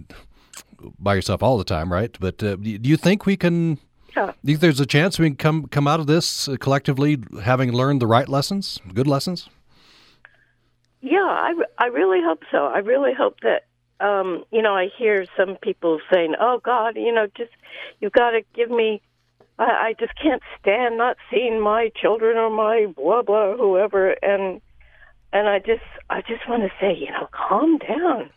by 1.00 1.16
yourself 1.16 1.42
all 1.42 1.58
the 1.58 1.64
time, 1.64 1.92
right? 1.92 2.16
But 2.20 2.44
uh, 2.44 2.58
do 2.58 2.70
you 2.82 2.98
think 2.98 3.26
we 3.26 3.38
can? 3.38 3.80
Yeah. 4.16 4.34
Do 4.44 4.52
you 4.52 4.56
think 4.56 4.62
there's 4.62 4.80
a 4.80 4.86
chance 4.86 5.20
we 5.20 5.28
can 5.28 5.38
come 5.38 5.68
come 5.68 5.88
out 5.88 6.00
of 6.00 6.08
this 6.08 6.50
uh, 6.50 6.58
collectively 6.60 7.20
having 7.44 7.72
learned 7.72 8.02
the 8.02 8.08
right 8.08 8.28
lessons, 8.28 8.80
good 8.94 9.08
lessons? 9.08 9.48
Yeah, 11.02 11.20
I, 11.20 11.54
I 11.78 11.86
really 11.88 12.22
hope 12.24 12.42
so. 12.52 12.66
I 12.66 12.80
really 12.80 13.14
hope 13.14 13.40
that 13.42 13.64
um, 14.00 14.44
you 14.52 14.62
know, 14.62 14.76
I 14.76 14.90
hear 14.98 15.26
some 15.36 15.58
people 15.62 16.00
saying, 16.14 16.36
"Oh 16.40 16.60
God, 16.64 16.96
you 16.96 17.12
know, 17.12 17.28
just 17.36 17.52
you've 18.00 18.12
got 18.12 18.32
to 18.32 18.42
give 18.56 18.70
me. 18.70 19.02
I, 19.58 19.64
I 19.64 19.96
just 20.00 20.14
can't 20.22 20.42
stand 20.60 20.98
not 20.98 21.18
seeing 21.32 21.60
my 21.60 21.92
children 22.00 22.38
or 22.38 22.50
my 22.50 22.88
blah 22.96 23.24
blah 23.24 23.56
whoever." 23.56 24.12
And 24.12 24.62
and 25.34 25.48
I 25.50 25.60
just 25.60 25.84
I 26.10 26.22
just 26.22 26.48
want 26.48 26.64
to 26.64 26.70
say, 26.80 26.96
you 26.96 27.12
know, 27.12 27.28
calm 27.32 27.80
down. 27.80 28.30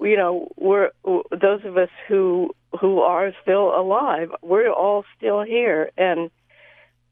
You 0.00 0.16
know, 0.16 0.48
we're 0.56 0.90
those 1.04 1.64
of 1.64 1.76
us 1.76 1.90
who 2.08 2.50
who 2.80 3.00
are 3.00 3.32
still 3.42 3.78
alive. 3.78 4.30
We're 4.42 4.72
all 4.72 5.04
still 5.16 5.42
here, 5.42 5.92
and 5.96 6.30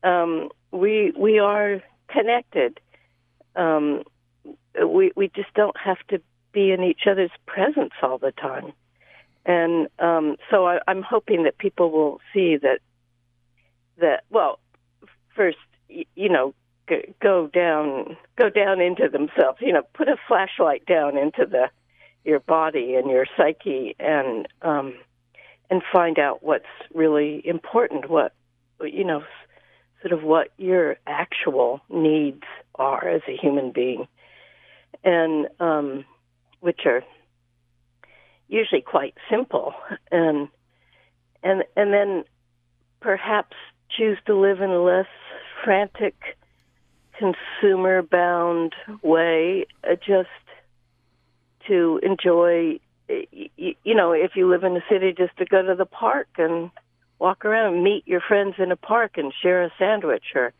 um, 0.03 0.49
we 0.73 1.13
we 1.17 1.39
are 1.39 1.81
connected. 2.09 2.81
Um, 3.55 4.03
we 4.81 5.13
we 5.17 5.29
just 5.29 5.53
don't 5.55 5.77
have 5.77 5.99
to 6.09 6.21
be 6.53 6.71
in 6.71 6.83
each 6.83 7.03
other's 7.11 7.31
presence 7.47 7.93
all 8.03 8.19
the 8.19 8.33
time. 8.33 8.73
And 9.45 9.89
um, 9.99 10.37
so 10.51 10.67
I, 10.67 10.79
I'm 10.87 11.03
hoping 11.03 11.45
that 11.45 11.59
people 11.59 11.91
will 11.91 12.21
see 12.33 12.57
that 12.59 12.79
that 13.99 14.25
well, 14.31 14.59
first 15.35 15.59
you 15.89 16.29
know 16.29 16.55
go 17.21 17.49
down 17.49 18.17
go 18.37 18.51
down 18.51 18.81
into 18.81 19.09
themselves. 19.09 19.59
You 19.61 19.73
know, 19.73 19.83
put 19.95 20.09
a 20.09 20.17
flashlight 20.29 20.87
down 20.87 21.17
into 21.17 21.47
the 21.47 21.71
your 22.25 22.41
body 22.41 22.95
and 22.95 23.11
your 23.11 23.27
psyche 23.37 23.97
and 23.99 24.47
um, 24.63 24.95
and 25.71 25.83
find 25.93 26.19
out 26.19 26.43
what's 26.43 26.65
really 26.95 27.43
important. 27.45 28.09
What 28.09 28.33
you 28.81 29.05
know, 29.05 29.25
sort 30.03 30.13
of 30.13 30.23
what 30.23 30.49
your 30.57 30.97
actual 31.07 31.81
needs 31.89 32.45
are 32.77 33.09
as 33.09 33.23
a 33.29 33.37
human 33.37 33.73
being 33.73 34.07
and 35.05 35.49
um, 35.61 36.05
which 36.61 36.81
are 36.87 37.03
usually 38.49 38.83
quite 38.83 39.15
simple, 39.31 39.75
and 40.11 40.49
and 41.43 41.65
and 41.77 41.93
then 41.93 42.25
perhaps 43.01 43.57
choose 43.91 44.19
to 44.27 44.35
live 44.35 44.61
in 44.61 44.71
a 44.71 44.83
less 44.83 45.07
frantic, 45.65 46.15
consumer-bound 47.19 48.75
way, 49.03 49.67
uh, 49.85 49.95
just 49.97 50.29
to 51.69 52.01
enjoy. 52.03 52.79
You 53.09 53.95
know, 53.95 54.13
if 54.13 54.33
you 54.37 54.49
live 54.49 54.65
in 54.65 54.77
a 54.77 54.85
city, 54.91 55.13
just 55.17 55.37
to 55.39 55.45
go 55.45 55.63
to 55.63 55.75
the 55.75 55.85
park 55.85 56.29
and 56.39 56.71
walk 57.19 57.45
around, 57.45 57.83
meet 57.85 58.07
your 58.07 58.21
friends 58.21 58.55
in 58.59 58.73
a 58.73 58.77
park, 58.77 59.13
and 59.17 59.33
share 59.43 59.65
a 59.65 59.71
sandwich, 59.79 60.25
or 60.35 60.53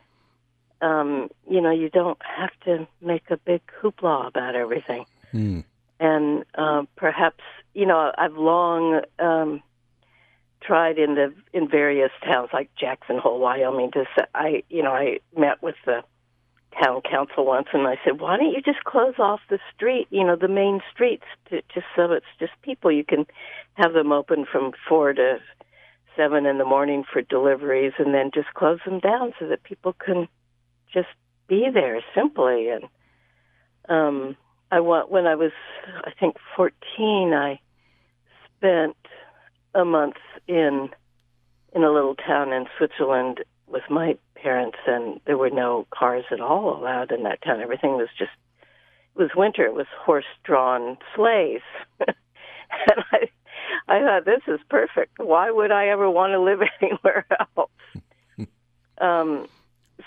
um, 0.83 1.29
you 1.49 1.61
know, 1.61 1.71
you 1.71 1.89
don't 1.89 2.19
have 2.23 2.51
to 2.65 2.87
make 3.01 3.31
a 3.31 3.37
big 3.37 3.63
hoopla 3.81 4.27
about 4.27 4.57
everything. 4.57 5.07
Mm. 5.33 5.65
And 6.01 6.45
uh, 6.57 6.83
perhaps, 6.97 7.43
you 7.73 7.87
know, 7.87 8.13
I've 8.19 8.37
long 8.37 9.01
um, 9.21 9.63
tried 10.61 10.99
in 10.99 11.15
the 11.15 11.33
in 11.53 11.69
various 11.69 12.11
towns 12.25 12.51
like 12.53 12.71
Jackson 12.79 13.19
Hole, 13.19 13.39
Wyoming. 13.39 13.93
To 13.93 14.05
say, 14.19 14.25
I, 14.35 14.65
you 14.69 14.83
know, 14.83 14.91
I 14.91 15.21
met 15.37 15.63
with 15.63 15.77
the 15.87 16.03
town 16.83 17.03
council 17.09 17.47
once, 17.47 17.69
and 17.73 17.87
I 17.87 17.97
said, 18.05 18.21
"Why 18.21 18.37
don't 18.37 18.51
you 18.51 18.61
just 18.61 18.83
close 18.83 19.15
off 19.19 19.41
the 19.49 19.61
street? 19.75 20.09
You 20.11 20.25
know, 20.25 20.35
the 20.35 20.49
main 20.49 20.81
streets, 20.93 21.25
to, 21.51 21.63
just 21.73 21.87
so 21.95 22.11
it's 22.11 22.27
just 22.41 22.53
people. 22.63 22.91
You 22.91 23.05
can 23.05 23.25
have 23.75 23.93
them 23.93 24.11
open 24.11 24.45
from 24.51 24.73
four 24.89 25.13
to 25.13 25.39
seven 26.17 26.45
in 26.45 26.59
the 26.59 26.65
morning 26.65 27.05
for 27.11 27.23
deliveries, 27.23 27.93
and 27.99 28.13
then 28.13 28.33
just 28.35 28.53
close 28.55 28.81
them 28.85 28.99
down 28.99 29.35
so 29.39 29.47
that 29.47 29.63
people 29.63 29.93
can." 29.93 30.27
Just 30.93 31.09
be 31.49 31.69
there 31.73 32.01
simply. 32.15 32.69
And 32.69 32.85
um, 33.89 34.37
I 34.71 34.81
want 34.81 35.11
when 35.11 35.27
I 35.27 35.35
was, 35.35 35.53
I 36.05 36.11
think, 36.19 36.37
14, 36.57 37.33
I 37.35 37.61
spent 38.57 38.97
a 39.75 39.85
month 39.85 40.17
in 40.47 40.91
in 41.75 41.85
a 41.85 41.91
little 41.91 42.15
town 42.15 42.53
in 42.53 42.67
Switzerland 42.77 43.43
with 43.67 43.83
my 43.89 44.17
parents, 44.35 44.79
and 44.87 45.21
there 45.25 45.39
were 45.39 45.51
no 45.51 45.87
cars 45.91 46.25
at 46.31 46.41
all 46.41 46.77
allowed 46.77 47.11
in 47.11 47.23
that 47.23 47.41
town. 47.43 47.61
Everything 47.61 47.93
was 47.93 48.09
just 48.19 48.31
it 49.15 49.23
was 49.23 49.31
winter. 49.37 49.65
It 49.65 49.75
was 49.75 49.87
horse-drawn 49.99 50.99
sleighs, 51.15 51.61
and 52.01 52.17
I 53.13 53.29
I 53.89 54.01
thought 54.01 54.25
this 54.25 54.43
is 54.47 54.61
perfect. 54.69 55.19
Why 55.19 55.51
would 55.51 55.71
I 55.71 55.89
ever 55.89 56.11
want 56.11 56.33
to 56.33 56.41
live 56.41 56.61
anywhere 56.81 57.27
else? 57.57 57.71
um, 59.01 59.47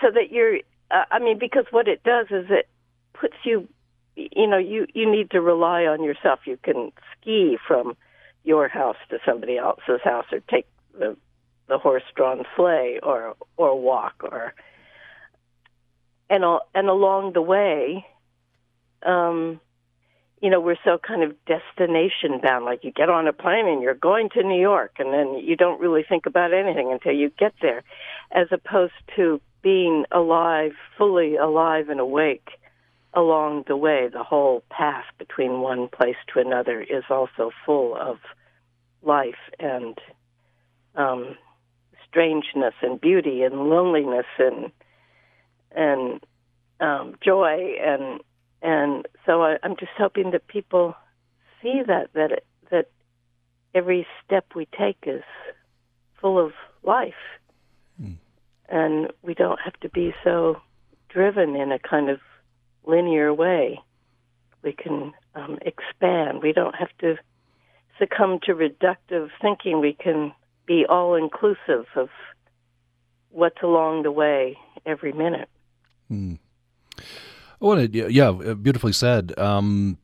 so 0.01 0.11
that 0.11 0.31
you're 0.31 0.59
uh, 0.91 1.03
I 1.11 1.19
mean, 1.19 1.39
because 1.39 1.65
what 1.71 1.87
it 1.87 2.03
does 2.03 2.27
is 2.29 2.45
it 2.49 2.67
puts 3.13 3.35
you, 3.43 3.67
you 4.15 4.47
know, 4.47 4.57
you 4.57 4.87
you 4.93 5.09
need 5.09 5.31
to 5.31 5.41
rely 5.41 5.85
on 5.85 6.03
yourself. 6.03 6.39
You 6.45 6.57
can 6.61 6.91
ski 7.13 7.57
from 7.67 7.97
your 8.43 8.67
house 8.67 8.97
to 9.09 9.19
somebody 9.25 9.57
else's 9.57 10.01
house, 10.03 10.25
or 10.31 10.39
take 10.39 10.67
the 10.97 11.17
the 11.67 11.77
horse-drawn 11.77 12.43
sleigh, 12.55 12.99
or 13.01 13.35
or 13.57 13.79
walk, 13.79 14.23
or 14.23 14.53
and 16.29 16.43
all, 16.45 16.61
and 16.73 16.87
along 16.87 17.33
the 17.33 17.41
way, 17.41 18.05
um, 19.03 19.59
you 20.41 20.49
know, 20.49 20.59
we're 20.59 20.77
so 20.83 20.97
kind 20.97 21.23
of 21.23 21.33
destination 21.45 22.39
bound. 22.41 22.65
Like 22.65 22.83
you 22.83 22.91
get 22.91 23.09
on 23.09 23.27
a 23.27 23.33
plane 23.33 23.67
and 23.67 23.81
you're 23.81 23.93
going 23.95 24.29
to 24.31 24.43
New 24.43 24.61
York, 24.61 24.95
and 24.99 25.13
then 25.13 25.35
you 25.43 25.55
don't 25.55 25.79
really 25.79 26.03
think 26.07 26.25
about 26.25 26.53
anything 26.53 26.91
until 26.91 27.13
you 27.13 27.31
get 27.37 27.53
there, 27.61 27.83
as 28.31 28.47
opposed 28.51 28.93
to 29.15 29.41
being 29.65 30.05
alive, 30.11 30.73
fully 30.95 31.37
alive 31.37 31.89
and 31.89 31.99
awake 31.99 32.49
along 33.15 33.63
the 33.67 33.75
way. 33.75 34.07
The 34.13 34.21
whole 34.21 34.63
path 34.69 35.05
between 35.17 35.59
one 35.59 35.87
place 35.87 36.17
to 36.31 36.39
another 36.39 36.81
is 36.83 37.03
also 37.09 37.49
full 37.65 37.97
of 37.99 38.19
life 39.01 39.41
and 39.59 39.97
um, 40.93 41.35
strangeness 42.07 42.75
and 42.83 43.01
beauty 43.01 43.41
and 43.41 43.67
loneliness 43.67 44.27
and 44.37 44.71
and 45.71 46.23
um, 46.79 47.15
joy 47.23 47.75
and 47.83 48.21
and 48.61 49.07
so 49.25 49.41
I, 49.41 49.57
I'm 49.63 49.75
just 49.77 49.93
hoping 49.97 50.29
that 50.31 50.45
people 50.45 50.95
see 51.63 51.81
that 51.87 52.13
that 52.13 52.31
it, 52.33 52.45
that 52.69 52.91
every 53.73 54.05
step 54.23 54.45
we 54.55 54.67
take 54.77 54.99
is 55.07 55.23
full 56.21 56.37
of 56.37 56.51
life 56.83 57.13
and 58.69 59.11
we 59.21 59.33
don't 59.33 59.59
have 59.63 59.79
to 59.81 59.89
be 59.89 60.13
so 60.23 60.61
driven 61.09 61.55
in 61.55 61.71
a 61.71 61.79
kind 61.79 62.09
of 62.09 62.19
linear 62.85 63.33
way. 63.33 63.79
We 64.63 64.73
can 64.73 65.13
um, 65.35 65.59
expand. 65.61 66.41
We 66.41 66.53
don't 66.53 66.75
have 66.75 66.89
to 66.99 67.15
succumb 67.99 68.39
to 68.43 68.53
reductive 68.53 69.29
thinking. 69.41 69.79
We 69.79 69.93
can 69.93 70.33
be 70.65 70.85
all 70.87 71.15
inclusive 71.15 71.85
of 71.95 72.09
what's 73.29 73.61
along 73.61 74.03
the 74.03 74.11
way 74.11 74.57
every 74.85 75.11
minute. 75.11 75.49
Hmm. 76.07 76.35
Well, 77.59 77.81
yeah, 77.81 78.31
beautifully 78.31 78.93
said. 78.93 79.37
Um, 79.37 79.97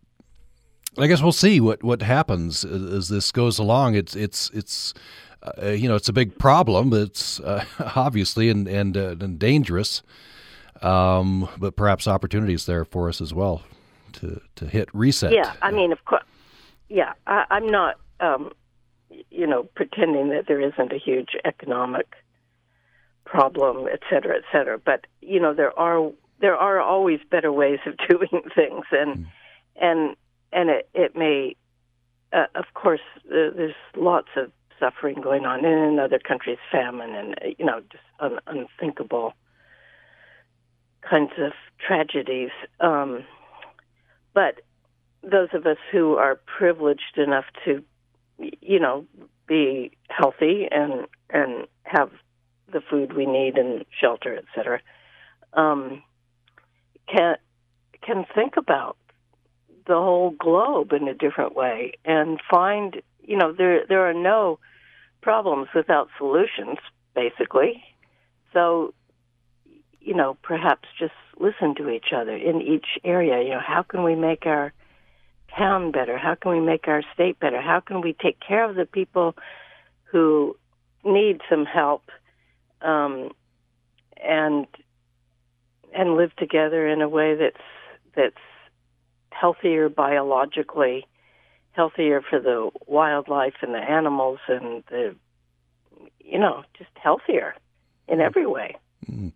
I 0.97 1.07
guess 1.07 1.21
we'll 1.21 1.31
see 1.31 1.59
what, 1.59 1.83
what 1.83 2.01
happens 2.01 2.65
as 2.65 3.09
this 3.09 3.31
goes 3.31 3.59
along. 3.59 3.95
It's 3.95 4.15
it's 4.15 4.49
it's 4.53 4.93
uh, 5.43 5.69
you 5.69 5.87
know, 5.87 5.95
it's 5.95 6.09
a 6.09 6.13
big 6.13 6.37
problem. 6.37 6.93
It's 6.93 7.39
uh, 7.39 7.65
obviously 7.95 8.49
and 8.49 8.67
and, 8.67 8.95
uh, 8.95 9.15
and 9.19 9.39
dangerous, 9.39 10.03
um, 10.81 11.49
but 11.57 11.75
perhaps 11.75 12.07
opportunities 12.07 12.65
there 12.65 12.85
for 12.85 13.09
us 13.09 13.21
as 13.21 13.33
well 13.33 13.63
to 14.13 14.41
to 14.55 14.65
hit 14.65 14.89
reset. 14.93 15.33
Yeah, 15.33 15.53
I 15.61 15.71
mean, 15.71 15.91
of 15.91 16.03
course. 16.05 16.23
Yeah, 16.89 17.13
I, 17.25 17.45
I'm 17.49 17.67
not, 17.67 17.95
um, 18.19 18.51
you 19.29 19.47
know, 19.47 19.63
pretending 19.75 20.29
that 20.29 20.47
there 20.47 20.59
isn't 20.59 20.91
a 20.91 20.97
huge 20.97 21.37
economic 21.45 22.15
problem, 23.23 23.87
et 23.91 24.01
cetera, 24.09 24.35
et 24.35 24.43
cetera. 24.51 24.77
But 24.77 25.07
you 25.21 25.39
know, 25.39 25.53
there 25.53 25.77
are 25.79 26.11
there 26.39 26.55
are 26.55 26.81
always 26.81 27.19
better 27.29 27.51
ways 27.51 27.79
of 27.85 27.95
doing 28.09 28.43
things, 28.53 28.85
and 28.91 29.17
mm. 29.17 29.25
and 29.79 30.15
and 30.51 30.69
it 30.69 30.89
it 30.93 31.15
may, 31.15 31.55
uh, 32.33 32.47
of 32.55 32.65
course, 32.73 33.01
uh, 33.27 33.55
there's 33.55 33.75
lots 33.95 34.29
of 34.35 34.51
suffering 34.81 35.21
going 35.21 35.45
on 35.45 35.63
in 35.63 35.99
other 35.99 36.19
countries, 36.19 36.57
famine, 36.71 37.15
and 37.15 37.55
you 37.57 37.65
know, 37.65 37.79
just 37.91 38.03
un- 38.19 38.39
unthinkable 38.47 39.33
kinds 41.07 41.31
of 41.37 41.53
tragedies. 41.85 42.49
Um, 42.79 43.23
but 44.33 44.61
those 45.23 45.49
of 45.53 45.65
us 45.65 45.77
who 45.91 46.15
are 46.15 46.39
privileged 46.57 47.17
enough 47.17 47.45
to, 47.65 47.83
you 48.37 48.79
know, 48.79 49.05
be 49.47 49.91
healthy 50.09 50.67
and 50.69 51.07
and 51.29 51.67
have 51.83 52.09
the 52.73 52.81
food 52.81 53.13
we 53.13 53.25
need 53.25 53.57
and 53.57 53.85
shelter, 53.99 54.35
et 54.35 54.45
cetera, 54.55 54.79
um, 55.53 56.01
can 57.07 57.35
can 58.01 58.25
think 58.33 58.57
about 58.57 58.97
the 59.87 59.95
whole 59.95 60.31
globe 60.31 60.93
in 60.93 61.07
a 61.07 61.13
different 61.13 61.55
way 61.55 61.93
and 62.05 62.39
find, 62.49 63.01
you 63.23 63.37
know, 63.37 63.51
there 63.51 63.85
there 63.87 64.09
are 64.09 64.13
no 64.13 64.59
problems 65.21 65.67
without 65.73 66.09
solutions, 66.17 66.77
basically. 67.15 67.83
So, 68.53 68.93
you 69.99 70.15
know, 70.15 70.37
perhaps 70.41 70.87
just 70.99 71.13
listen 71.39 71.75
to 71.75 71.89
each 71.89 72.13
other 72.15 72.35
in 72.35 72.61
each 72.61 72.87
area. 73.03 73.41
You 73.43 73.55
know, 73.55 73.61
how 73.65 73.83
can 73.83 74.03
we 74.03 74.15
make 74.15 74.45
our 74.45 74.73
town 75.57 75.91
better? 75.91 76.17
How 76.17 76.35
can 76.35 76.51
we 76.51 76.59
make 76.59 76.87
our 76.87 77.03
state 77.13 77.39
better? 77.39 77.61
How 77.61 77.79
can 77.79 78.01
we 78.01 78.13
take 78.13 78.39
care 78.39 78.69
of 78.69 78.75
the 78.75 78.85
people 78.85 79.35
who 80.11 80.55
need 81.03 81.41
some 81.49 81.65
help 81.65 82.03
um, 82.81 83.31
and 84.23 84.67
and 85.93 86.15
live 86.15 86.33
together 86.37 86.87
in 86.87 87.01
a 87.01 87.09
way 87.09 87.35
that's 87.35 87.63
that's 88.15 88.35
healthier 89.31 89.89
biologically, 89.89 91.05
healthier 91.73 92.21
for 92.21 92.39
the 92.39 92.69
wildlife 92.85 93.55
and 93.61 93.73
the 93.73 93.79
animals 93.79 94.39
and 94.47 94.83
the 94.89 95.15
you 96.19 96.39
know 96.39 96.63
just 96.77 96.89
healthier 96.95 97.55
in 98.07 98.15
mm-hmm. 98.15 98.21
every 98.21 98.45
way. 98.45 98.75
Mm-hmm. 99.09 99.29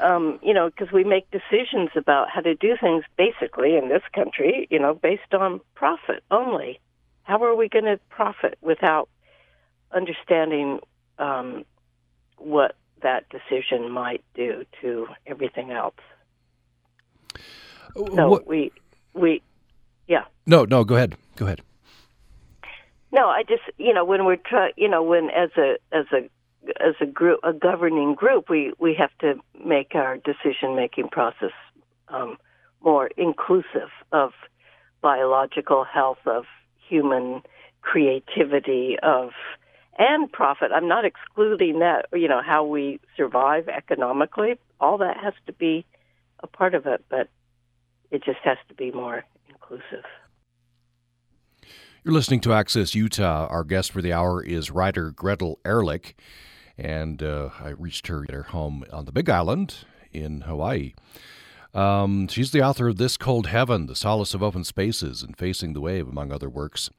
Um, 0.00 0.40
you 0.42 0.52
know, 0.52 0.70
because 0.70 0.92
we 0.92 1.04
make 1.04 1.30
decisions 1.30 1.90
about 1.94 2.28
how 2.28 2.40
to 2.40 2.54
do 2.56 2.76
things 2.80 3.04
basically 3.16 3.76
in 3.76 3.88
this 3.88 4.02
country, 4.12 4.66
you 4.68 4.78
know, 4.78 4.92
based 4.92 5.32
on 5.32 5.60
profit 5.74 6.24
only. 6.32 6.80
How 7.22 7.42
are 7.44 7.54
we 7.54 7.68
going 7.68 7.84
to 7.84 7.98
profit 8.10 8.58
without 8.60 9.08
understanding 9.92 10.80
um, 11.18 11.64
what 12.36 12.76
that 13.02 13.26
decision 13.28 13.90
might 13.90 14.24
do 14.34 14.64
to 14.80 15.06
everything 15.26 15.70
else. 15.70 15.94
So 17.94 18.28
what? 18.28 18.46
we 18.46 18.72
we 19.12 19.42
yeah. 20.08 20.24
No, 20.46 20.64
no, 20.64 20.84
go 20.84 20.96
ahead. 20.96 21.16
Go 21.36 21.46
ahead. 21.46 21.60
No, 23.12 23.28
I 23.28 23.42
just 23.42 23.62
you 23.78 23.94
know 23.94 24.04
when 24.04 24.24
we're 24.24 24.36
try 24.36 24.72
you 24.76 24.88
know 24.88 25.02
when 25.02 25.30
as 25.30 25.50
a 25.56 25.76
as 25.92 26.06
a 26.12 26.28
as 26.80 26.94
a 27.00 27.06
group 27.06 27.40
a 27.44 27.52
governing 27.52 28.14
group 28.14 28.48
we 28.48 28.72
we 28.78 28.94
have 28.98 29.10
to 29.20 29.40
make 29.64 29.94
our 29.94 30.16
decision 30.16 30.74
making 30.74 31.08
process 31.08 31.52
um, 32.08 32.36
more 32.82 33.10
inclusive 33.16 33.90
of 34.12 34.32
biological 35.00 35.84
health 35.84 36.18
of 36.26 36.44
human 36.88 37.42
creativity 37.82 38.96
of 39.02 39.30
and 39.98 40.30
profit. 40.30 40.70
I'm 40.74 40.88
not 40.88 41.04
excluding 41.04 41.78
that, 41.78 42.06
you 42.12 42.26
know, 42.26 42.40
how 42.44 42.64
we 42.64 43.00
survive 43.16 43.68
economically. 43.68 44.58
All 44.80 44.98
that 44.98 45.16
has 45.18 45.34
to 45.46 45.52
be 45.52 45.84
a 46.40 46.46
part 46.46 46.74
of 46.74 46.86
it, 46.86 47.04
but 47.08 47.28
it 48.10 48.24
just 48.24 48.40
has 48.42 48.58
to 48.68 48.74
be 48.74 48.90
more 48.90 49.24
inclusive. 49.64 50.04
You're 52.02 52.14
listening 52.14 52.40
to 52.40 52.52
Access 52.52 52.94
Utah. 52.94 53.46
Our 53.46 53.64
guest 53.64 53.92
for 53.92 54.02
the 54.02 54.12
hour 54.12 54.42
is 54.42 54.70
writer 54.70 55.10
Gretel 55.10 55.58
Ehrlich, 55.64 56.14
and 56.76 57.22
uh, 57.22 57.50
I 57.60 57.70
reached 57.70 58.08
her 58.08 58.24
at 58.24 58.30
her 58.30 58.42
home 58.44 58.84
on 58.92 59.06
the 59.06 59.12
Big 59.12 59.30
Island 59.30 59.86
in 60.12 60.42
Hawaii. 60.42 60.92
Um, 61.72 62.28
she's 62.28 62.52
the 62.52 62.62
author 62.62 62.88
of 62.88 62.98
This 62.98 63.16
Cold 63.16 63.46
Heaven, 63.46 63.86
The 63.86 63.96
Solace 63.96 64.34
of 64.34 64.42
Open 64.42 64.64
Spaces, 64.64 65.22
and 65.22 65.36
Facing 65.36 65.72
the 65.72 65.80
Wave, 65.80 66.06
among 66.06 66.30
other 66.30 66.48
works 66.48 66.90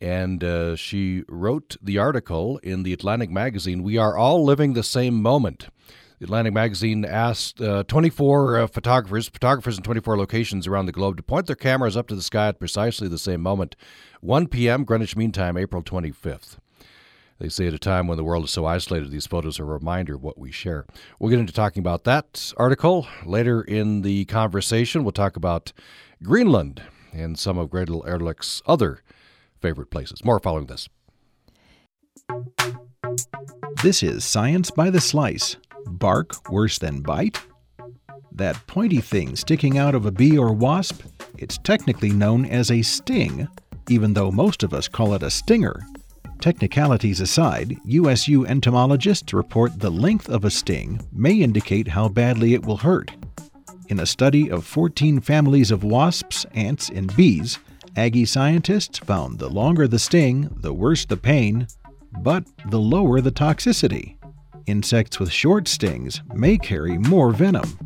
and 0.00 0.42
uh, 0.42 0.74
she 0.76 1.24
wrote 1.28 1.76
the 1.82 1.98
article 1.98 2.58
in 2.62 2.82
the 2.84 2.92
Atlantic 2.92 3.30
magazine 3.30 3.82
We 3.82 3.98
Are 3.98 4.16
All 4.16 4.42
Living 4.42 4.72
the 4.72 4.82
Same 4.82 5.20
Moment. 5.20 5.68
Atlantic 6.22 6.52
magazine 6.52 7.04
asked 7.04 7.62
uh, 7.62 7.82
24 7.84 8.58
uh, 8.58 8.66
photographers, 8.66 9.28
photographers 9.28 9.78
in 9.78 9.82
24 9.82 10.18
locations 10.18 10.66
around 10.66 10.86
the 10.86 10.92
globe, 10.92 11.16
to 11.16 11.22
point 11.22 11.46
their 11.46 11.56
cameras 11.56 11.96
up 11.96 12.08
to 12.08 12.14
the 12.14 12.22
sky 12.22 12.48
at 12.48 12.58
precisely 12.58 13.08
the 13.08 13.18
same 13.18 13.40
moment, 13.40 13.74
1 14.20 14.48
p.m. 14.48 14.84
Greenwich 14.84 15.16
Mean 15.16 15.32
Time, 15.32 15.56
April 15.56 15.82
25th. 15.82 16.58
They 17.38 17.48
say 17.48 17.66
at 17.66 17.72
a 17.72 17.78
time 17.78 18.06
when 18.06 18.18
the 18.18 18.24
world 18.24 18.44
is 18.44 18.50
so 18.50 18.66
isolated, 18.66 19.10
these 19.10 19.26
photos 19.26 19.58
are 19.58 19.62
a 19.62 19.78
reminder 19.78 20.16
of 20.16 20.22
what 20.22 20.36
we 20.36 20.52
share. 20.52 20.84
We'll 21.18 21.30
get 21.30 21.40
into 21.40 21.54
talking 21.54 21.80
about 21.80 22.04
that 22.04 22.52
article 22.58 23.08
later 23.24 23.62
in 23.62 24.02
the 24.02 24.26
conversation. 24.26 25.04
We'll 25.04 25.12
talk 25.12 25.36
about 25.36 25.72
Greenland 26.22 26.82
and 27.14 27.38
some 27.38 27.56
of 27.56 27.70
Gretel 27.70 28.04
Ehrlich's 28.06 28.60
other 28.66 29.02
favorite 29.62 29.90
places. 29.90 30.22
More 30.22 30.38
following 30.38 30.66
this. 30.66 30.90
This 33.82 34.02
is 34.02 34.22
Science 34.22 34.70
by 34.70 34.90
the 34.90 35.00
Slice. 35.00 35.56
Bark 35.86 36.50
worse 36.50 36.78
than 36.78 37.02
bite? 37.02 37.40
That 38.32 38.66
pointy 38.66 39.00
thing 39.00 39.36
sticking 39.36 39.78
out 39.78 39.94
of 39.94 40.06
a 40.06 40.12
bee 40.12 40.38
or 40.38 40.52
wasp? 40.52 41.02
It's 41.38 41.58
technically 41.58 42.10
known 42.10 42.44
as 42.44 42.70
a 42.70 42.82
sting, 42.82 43.48
even 43.88 44.14
though 44.14 44.30
most 44.30 44.62
of 44.62 44.72
us 44.72 44.88
call 44.88 45.14
it 45.14 45.22
a 45.22 45.30
stinger. 45.30 45.80
Technicalities 46.40 47.20
aside, 47.20 47.76
USU 47.84 48.46
entomologists 48.46 49.34
report 49.34 49.78
the 49.78 49.90
length 49.90 50.28
of 50.28 50.44
a 50.44 50.50
sting 50.50 51.00
may 51.12 51.34
indicate 51.34 51.88
how 51.88 52.08
badly 52.08 52.54
it 52.54 52.64
will 52.64 52.78
hurt. 52.78 53.10
In 53.88 54.00
a 54.00 54.06
study 54.06 54.50
of 54.50 54.64
14 54.64 55.20
families 55.20 55.70
of 55.70 55.84
wasps, 55.84 56.46
ants, 56.54 56.88
and 56.88 57.14
bees, 57.16 57.58
Aggie 57.96 58.24
scientists 58.24 58.98
found 58.98 59.38
the 59.38 59.48
longer 59.48 59.88
the 59.88 59.98
sting, 59.98 60.48
the 60.60 60.72
worse 60.72 61.04
the 61.04 61.16
pain, 61.16 61.66
but 62.22 62.44
the 62.68 62.78
lower 62.78 63.20
the 63.20 63.32
toxicity. 63.32 64.16
Insects 64.70 65.18
with 65.18 65.32
short 65.32 65.66
stings 65.66 66.22
may 66.32 66.56
carry 66.56 66.96
more 66.96 67.32
venom. 67.32 67.76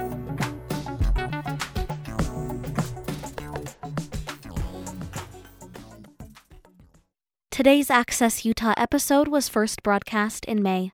Today's 7.55 7.89
Access 7.89 8.43
Utah 8.43 8.73
episode 8.75 9.29
was 9.29 9.47
first 9.47 9.81
broadcast 9.81 10.43
in 10.43 10.61
May. 10.61 10.91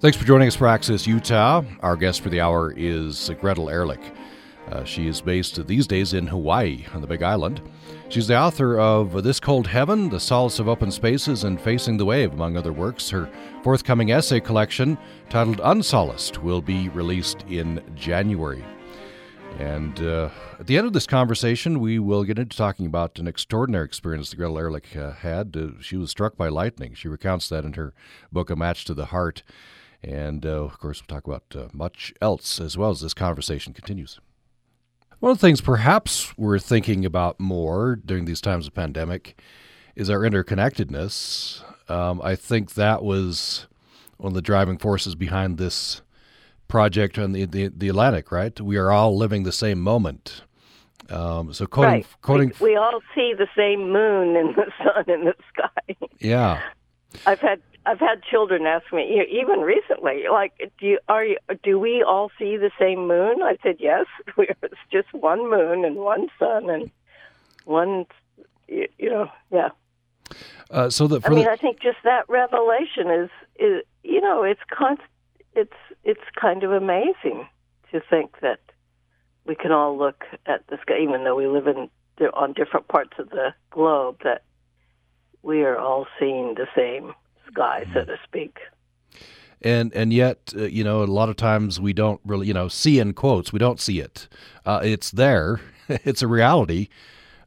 Thanks 0.00 0.16
for 0.16 0.24
joining 0.24 0.48
us 0.48 0.56
for 0.56 0.66
Access 0.66 1.06
Utah. 1.06 1.62
Our 1.80 1.94
guest 1.94 2.22
for 2.22 2.30
the 2.30 2.40
hour 2.40 2.72
is 2.74 3.30
Gretel 3.38 3.68
Ehrlich. 3.68 4.00
Uh, 4.70 4.82
she 4.84 5.08
is 5.08 5.20
based 5.20 5.66
these 5.66 5.86
days 5.86 6.14
in 6.14 6.26
Hawaii 6.26 6.86
on 6.94 7.02
the 7.02 7.06
Big 7.06 7.22
Island. 7.22 7.60
She's 8.08 8.28
the 8.28 8.38
author 8.38 8.80
of 8.80 9.22
This 9.22 9.38
Cold 9.38 9.66
Heaven, 9.66 10.08
The 10.08 10.18
Solace 10.18 10.58
of 10.58 10.70
Open 10.70 10.90
Spaces, 10.90 11.44
and 11.44 11.60
Facing 11.60 11.98
the 11.98 12.06
Wave, 12.06 12.32
among 12.32 12.56
other 12.56 12.72
works. 12.72 13.10
Her 13.10 13.28
forthcoming 13.62 14.10
essay 14.10 14.40
collection, 14.40 14.96
titled 15.28 15.60
Unsolaced, 15.62 16.42
will 16.42 16.62
be 16.62 16.88
released 16.88 17.44
in 17.50 17.84
January. 17.94 18.64
And 19.58 19.98
uh, 20.00 20.28
at 20.60 20.66
the 20.66 20.76
end 20.76 20.86
of 20.86 20.92
this 20.92 21.06
conversation, 21.06 21.80
we 21.80 21.98
will 21.98 22.24
get 22.24 22.38
into 22.38 22.56
talking 22.56 22.84
about 22.86 23.18
an 23.18 23.26
extraordinary 23.26 23.86
experience 23.86 24.30
that 24.30 24.36
Gretel 24.36 24.58
Ehrlich 24.58 24.94
uh, 24.96 25.12
had. 25.12 25.56
Uh, 25.56 25.80
she 25.80 25.96
was 25.96 26.10
struck 26.10 26.36
by 26.36 26.48
lightning. 26.48 26.94
She 26.94 27.08
recounts 27.08 27.48
that 27.48 27.64
in 27.64 27.72
her 27.72 27.94
book, 28.30 28.50
A 28.50 28.56
Match 28.56 28.84
to 28.84 28.94
the 28.94 29.06
Heart. 29.06 29.42
And 30.02 30.44
uh, 30.44 30.64
of 30.64 30.78
course, 30.78 31.00
we'll 31.00 31.16
talk 31.16 31.26
about 31.26 31.44
uh, 31.54 31.68
much 31.72 32.12
else 32.20 32.60
as 32.60 32.76
well 32.76 32.90
as 32.90 33.00
this 33.00 33.14
conversation 33.14 33.72
continues. 33.72 34.20
One 35.20 35.32
of 35.32 35.38
the 35.38 35.46
things 35.46 35.62
perhaps 35.62 36.36
we're 36.36 36.58
thinking 36.58 37.06
about 37.06 37.40
more 37.40 37.96
during 37.96 38.26
these 38.26 38.42
times 38.42 38.66
of 38.66 38.74
pandemic 38.74 39.40
is 39.94 40.10
our 40.10 40.20
interconnectedness. 40.20 41.62
Um, 41.90 42.20
I 42.22 42.36
think 42.36 42.74
that 42.74 43.02
was 43.02 43.66
one 44.18 44.32
of 44.32 44.34
the 44.34 44.42
driving 44.42 44.76
forces 44.76 45.14
behind 45.14 45.56
this 45.56 46.02
project 46.68 47.18
on 47.18 47.32
the, 47.32 47.44
the, 47.44 47.68
the 47.68 47.88
Atlantic, 47.88 48.32
right? 48.32 48.60
We 48.60 48.76
are 48.76 48.90
all 48.90 49.16
living 49.16 49.44
the 49.44 49.52
same 49.52 49.80
moment. 49.80 50.42
Um, 51.08 51.52
so 51.52 51.66
quoting, 51.66 51.92
right. 51.92 52.06
quoting, 52.22 52.52
we, 52.60 52.70
we 52.70 52.76
all 52.76 53.00
see 53.14 53.32
the 53.36 53.46
same 53.56 53.92
moon 53.92 54.36
and 54.36 54.54
the 54.56 54.66
sun 54.84 55.04
in 55.08 55.24
the 55.24 55.34
sky. 55.52 56.08
Yeah, 56.18 56.60
I've 57.26 57.40
had 57.40 57.60
I've 57.86 58.00
had 58.00 58.22
children 58.24 58.66
ask 58.66 58.92
me 58.92 59.24
even 59.30 59.60
recently, 59.60 60.24
like, 60.30 60.52
do 60.80 60.86
you 60.86 60.98
are 61.08 61.24
you, 61.24 61.36
do 61.62 61.78
we 61.78 62.02
all 62.02 62.32
see 62.38 62.56
the 62.56 62.72
same 62.78 63.06
moon? 63.06 63.42
I 63.42 63.56
said 63.62 63.76
yes. 63.78 64.06
We 64.36 64.48
it's 64.62 64.74
just 64.90 65.12
one 65.14 65.48
moon 65.48 65.84
and 65.84 65.96
one 65.96 66.28
sun 66.38 66.68
and 66.68 66.90
one, 67.64 68.06
you, 68.66 68.88
you 68.98 69.10
know, 69.10 69.30
yeah. 69.52 69.68
Uh, 70.70 70.90
so 70.90 71.06
that 71.06 71.24
I 71.24 71.28
mean, 71.28 71.44
the... 71.44 71.50
I 71.50 71.56
think 71.56 71.80
just 71.80 71.98
that 72.02 72.28
revelation 72.28 73.10
is 73.10 73.30
is 73.60 73.84
you 74.02 74.20
know 74.20 74.42
it's 74.42 74.60
con- 74.76 74.98
it's 75.54 75.72
it's 76.04 76.20
kind 76.40 76.62
of 76.62 76.72
amazing 76.72 77.48
to 77.92 78.00
think 78.08 78.40
that 78.40 78.60
we 79.46 79.54
can 79.54 79.72
all 79.72 79.96
look 79.96 80.24
at 80.46 80.66
the 80.68 80.78
sky, 80.82 80.98
even 81.02 81.24
though 81.24 81.36
we 81.36 81.46
live 81.46 81.66
in 81.66 81.88
on 82.32 82.52
different 82.54 82.88
parts 82.88 83.12
of 83.18 83.28
the 83.30 83.54
globe, 83.70 84.16
that 84.24 84.42
we 85.42 85.62
are 85.62 85.78
all 85.78 86.06
seeing 86.18 86.54
the 86.54 86.66
same 86.74 87.12
sky, 87.50 87.84
so 87.92 88.04
to 88.04 88.16
speak. 88.24 88.58
And 89.62 89.92
and 89.94 90.12
yet, 90.12 90.52
uh, 90.56 90.64
you 90.64 90.84
know, 90.84 91.02
a 91.02 91.04
lot 91.04 91.28
of 91.28 91.36
times 91.36 91.80
we 91.80 91.92
don't 91.92 92.20
really, 92.24 92.46
you 92.46 92.54
know, 92.54 92.68
see 92.68 92.98
in 92.98 93.14
quotes. 93.14 93.52
We 93.52 93.58
don't 93.58 93.80
see 93.80 94.00
it. 94.00 94.28
Uh, 94.64 94.80
it's 94.82 95.10
there. 95.10 95.60
it's 95.88 96.22
a 96.22 96.28
reality. 96.28 96.88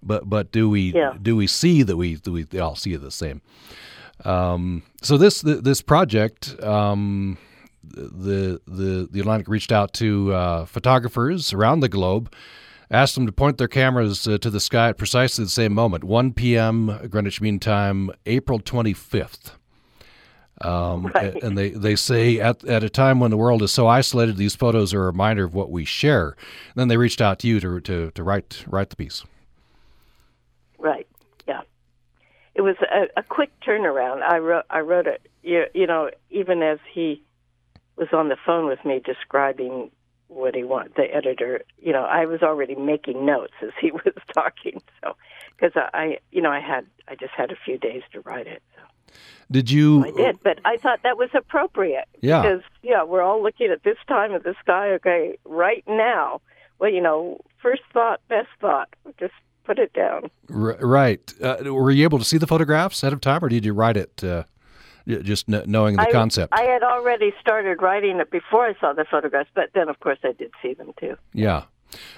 But 0.01 0.29
but 0.29 0.51
do 0.51 0.69
we 0.69 0.93
yeah. 0.93 1.13
do 1.21 1.35
we 1.35 1.47
see 1.47 1.83
that 1.83 1.97
we 1.97 2.15
do 2.15 2.31
we 2.31 2.59
all 2.59 2.75
see 2.75 2.93
it 2.93 3.01
the 3.01 3.11
same? 3.11 3.41
Um, 4.25 4.83
so 5.01 5.17
this 5.17 5.41
this 5.41 5.81
project. 5.81 6.61
Um, 6.63 7.37
the 7.93 8.61
the 8.67 9.07
the 9.11 9.19
Atlantic 9.19 9.47
reached 9.47 9.71
out 9.71 9.93
to 9.93 10.33
uh, 10.33 10.65
photographers 10.65 11.53
around 11.53 11.79
the 11.79 11.89
globe, 11.89 12.33
asked 12.91 13.15
them 13.15 13.25
to 13.25 13.31
point 13.31 13.57
their 13.57 13.67
cameras 13.67 14.27
uh, 14.27 14.37
to 14.37 14.49
the 14.49 14.59
sky 14.59 14.89
at 14.89 14.97
precisely 14.97 15.43
the 15.43 15.49
same 15.49 15.73
moment, 15.73 16.03
1 16.03 16.33
p.m. 16.33 17.07
Greenwich 17.09 17.41
Mean 17.41 17.59
Time, 17.59 18.11
April 18.25 18.59
25th. 18.59 19.51
Um, 20.61 21.07
right. 21.15 21.41
And 21.41 21.57
they, 21.57 21.69
they 21.69 21.95
say 21.95 22.39
at, 22.39 22.65
at 22.65 22.83
a 22.83 22.89
time 22.89 23.19
when 23.19 23.31
the 23.31 23.37
world 23.37 23.61
is 23.61 23.71
so 23.71 23.87
isolated, 23.87 24.37
these 24.37 24.55
photos 24.55 24.93
are 24.93 25.03
a 25.03 25.05
reminder 25.05 25.45
of 25.45 25.53
what 25.53 25.71
we 25.71 25.85
share. 25.85 26.29
And 26.29 26.75
then 26.75 26.87
they 26.89 26.97
reached 26.97 27.21
out 27.21 27.39
to 27.39 27.47
you 27.47 27.59
to, 27.61 27.79
to, 27.81 28.11
to 28.11 28.23
write 28.23 28.65
write 28.67 28.89
the 28.89 28.97
piece. 28.97 29.23
Right. 30.77 31.07
Yeah. 31.47 31.61
It 32.55 32.61
was 32.61 32.75
a, 32.81 33.07
a 33.17 33.23
quick 33.23 33.51
turnaround. 33.61 34.21
I 34.21 34.39
wrote 34.39 34.65
I 34.69 34.81
wrote 34.81 35.07
it. 35.07 35.25
You, 35.43 35.65
you 35.73 35.87
know, 35.87 36.09
even 36.29 36.61
as 36.61 36.79
he 36.91 37.23
was 37.99 38.07
on 38.13 38.29
the 38.29 38.37
phone 38.45 38.65
with 38.65 38.83
me 38.85 39.01
describing 39.03 39.91
what 40.27 40.55
he 40.55 40.63
wanted. 40.63 40.93
The 40.95 41.13
editor, 41.13 41.61
you 41.77 41.91
know, 41.91 42.03
I 42.03 42.25
was 42.25 42.41
already 42.41 42.75
making 42.75 43.25
notes 43.25 43.53
as 43.61 43.71
he 43.79 43.91
was 43.91 44.13
talking. 44.33 44.81
So, 45.03 45.15
because 45.55 45.73
I, 45.93 46.19
you 46.31 46.41
know, 46.41 46.51
I 46.51 46.61
had, 46.61 46.85
I 47.07 47.15
just 47.15 47.33
had 47.35 47.51
a 47.51 47.55
few 47.65 47.77
days 47.77 48.03
to 48.13 48.21
write 48.21 48.47
it. 48.47 48.63
So. 48.75 49.13
Did 49.51 49.71
you? 49.71 50.05
I 50.05 50.11
did, 50.11 50.39
but 50.43 50.59
I 50.63 50.77
thought 50.77 51.01
that 51.03 51.17
was 51.17 51.29
appropriate. 51.33 52.07
Yeah. 52.21 52.41
Because 52.41 52.61
yeah, 52.83 53.03
we're 53.03 53.23
all 53.23 53.41
looking 53.41 53.71
at 53.71 53.83
this 53.83 53.97
time 54.07 54.33
of 54.33 54.43
the 54.43 54.53
sky. 54.61 54.91
Okay, 54.93 55.37
right 55.45 55.83
now. 55.87 56.41
Well, 56.77 56.91
you 56.91 57.01
know, 57.01 57.41
first 57.61 57.81
thought, 57.91 58.21
best 58.29 58.47
thought. 58.61 58.89
Just 59.19 59.33
put 59.63 59.79
it 59.79 59.91
down. 59.93 60.29
R- 60.53 60.77
right. 60.79 61.33
Uh, 61.41 61.57
were 61.73 61.89
you 61.89 62.03
able 62.03 62.19
to 62.19 62.25
see 62.25 62.37
the 62.37 62.45
photographs 62.47 63.01
ahead 63.01 63.11
of 63.11 63.21
time, 63.21 63.43
or 63.43 63.49
did 63.49 63.65
you 63.65 63.73
write 63.73 63.97
it? 63.97 64.23
Uh 64.23 64.43
just 65.07 65.47
knowing 65.47 65.95
the 65.95 66.03
I, 66.03 66.11
concept. 66.11 66.53
I 66.53 66.63
had 66.63 66.83
already 66.83 67.33
started 67.39 67.81
writing 67.81 68.19
it 68.19 68.31
before 68.31 68.65
I 68.65 68.75
saw 68.79 68.93
the 68.93 69.05
photographs, 69.05 69.49
but 69.53 69.69
then 69.73 69.89
of 69.89 69.99
course 69.99 70.19
I 70.23 70.33
did 70.33 70.51
see 70.61 70.73
them 70.73 70.93
too. 70.99 71.17
Yeah. 71.33 71.63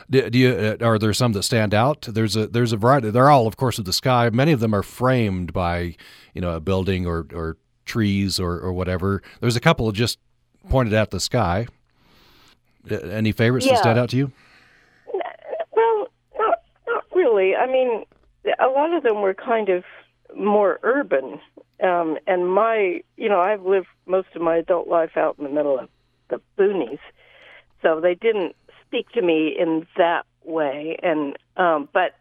Do, 0.10 0.30
do 0.30 0.38
you, 0.38 0.50
uh, 0.50 0.86
are 0.86 1.00
there 1.00 1.14
some 1.14 1.32
that 1.34 1.44
stand 1.44 1.74
out? 1.74 2.02
There's 2.02 2.36
a 2.36 2.48
there's 2.48 2.74
a 2.74 2.78
variety. 2.78 3.10
They're 3.10 3.30
all, 3.30 3.48
of 3.48 3.56
course, 3.56 3.80
of 3.80 3.86
the 3.86 3.94
sky. 3.94 4.30
Many 4.30 4.52
of 4.52 4.60
them 4.60 4.74
are 4.74 4.84
framed 4.84 5.54
by 5.54 5.96
you 6.34 6.42
know 6.42 6.56
a 6.56 6.60
building 6.60 7.06
or, 7.06 7.26
or 7.34 7.58
trees 7.86 8.40
or, 8.40 8.60
or 8.60 8.74
whatever. 8.74 9.22
There's 9.40 9.56
a 9.56 9.62
couple 9.62 9.90
just 9.92 10.20
pointed 10.70 10.94
at 10.94 11.12
the 11.12 11.20
sky. 11.20 11.68
Any 12.90 13.32
favorites 13.32 13.66
yeah. 13.66 13.74
that 13.74 13.80
stand 13.80 14.00
out 14.00 14.10
to 14.10 14.18
you? 14.18 14.32
Well, 15.72 16.08
not 16.38 16.60
not 16.88 17.04
really. 17.14 17.56
I 17.56 17.68
mean, 17.68 18.04
a 18.60 18.68
lot 18.68 18.94
of 18.94 19.04
them 19.04 19.22
were 19.22 19.34
kind 19.34 19.70
of 19.70 19.84
more 20.36 20.80
urban 20.84 21.40
um, 21.82 22.18
and 22.28 22.48
my, 22.48 23.02
you 23.18 23.30
know, 23.30 23.40
I've 23.40 23.64
lived 23.64 23.88
most 24.06 24.30
of 24.36 24.42
my 24.42 24.58
adult 24.58 24.88
life 24.88 25.18
out 25.18 25.36
in 25.38 25.44
the 25.44 25.50
middle 25.50 25.80
of 25.80 25.90
the 26.30 26.40
boonies, 26.58 27.00
so 27.82 28.00
they 28.00 28.16
didn't 28.16 28.56
speak 28.86 29.10
to 29.12 29.22
me 29.22 29.56
in 29.58 29.88
that 29.98 30.26
way. 30.44 30.98
And 31.02 31.38
um, 31.58 31.90
but, 31.92 32.16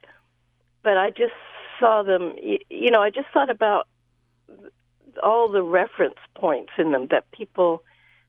but 0.83 0.97
I 0.97 1.11
just 1.11 1.35
saw 1.79 2.03
them. 2.03 2.35
You, 2.71 2.91
know, 2.91 3.03
I 3.03 3.11
just 3.11 3.29
thought 3.35 3.51
about 3.51 3.87
all 5.23 5.49
the 5.49 5.63
reference 5.63 6.19
points 6.35 6.73
in 6.79 6.93
them 6.93 7.09
that 7.11 7.31
people, 7.31 7.83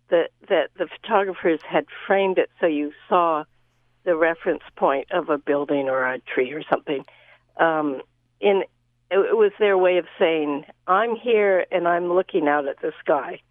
that 0.10 0.32
that 0.50 0.72
the 0.78 0.88
photographers 0.88 1.62
had 1.68 1.86
framed 2.06 2.38
it 2.38 2.50
so 2.60 2.66
you 2.66 2.92
saw 3.08 3.46
the 4.04 4.18
reference 4.18 4.64
point 4.76 5.10
of 5.12 5.30
a 5.30 5.38
building 5.38 5.88
or 5.88 6.06
a 6.06 6.20
tree 6.20 6.52
or 6.52 6.64
something. 6.70 7.06
Um, 7.58 8.02
in 8.42 8.64
it 9.12 9.36
was 9.36 9.52
their 9.60 9.78
way 9.78 9.98
of 9.98 10.06
saying, 10.18 10.66
I'm 10.88 11.18
here 11.18 11.66
and 11.70 11.86
I'm 11.86 12.14
looking 12.14 12.48
out 12.48 12.68
at 12.68 12.82
the 12.82 12.94
sky, 13.02 13.42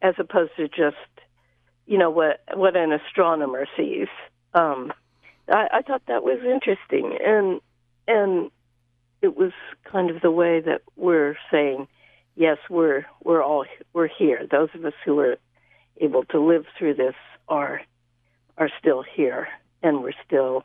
as 0.00 0.14
opposed 0.18 0.52
to 0.56 0.68
just, 0.68 0.96
you 1.86 1.98
know, 1.98 2.10
what, 2.10 2.40
what 2.54 2.76
an 2.76 2.92
astronomer 2.92 3.66
sees. 3.76 4.08
Um, 4.54 4.92
I, 5.50 5.68
I 5.70 5.82
thought 5.82 6.02
that 6.08 6.22
was 6.22 6.38
interesting. 6.42 7.18
And, 7.22 7.60
and 8.08 8.50
it 9.20 9.36
was 9.36 9.52
kind 9.84 10.10
of 10.10 10.22
the 10.22 10.30
way 10.30 10.60
that 10.60 10.80
we're 10.96 11.36
saying, 11.50 11.88
yes, 12.34 12.56
we're, 12.70 13.04
we're 13.22 13.42
all, 13.42 13.66
we're 13.92 14.08
here. 14.08 14.46
Those 14.50 14.70
of 14.74 14.82
us 14.86 14.94
who 15.04 15.18
are 15.18 15.36
able 16.00 16.24
to 16.24 16.40
live 16.40 16.64
through 16.78 16.94
this 16.94 17.14
are, 17.48 17.82
are 18.56 18.70
still 18.80 19.04
here 19.14 19.48
and 19.82 20.02
we're 20.02 20.12
still, 20.26 20.64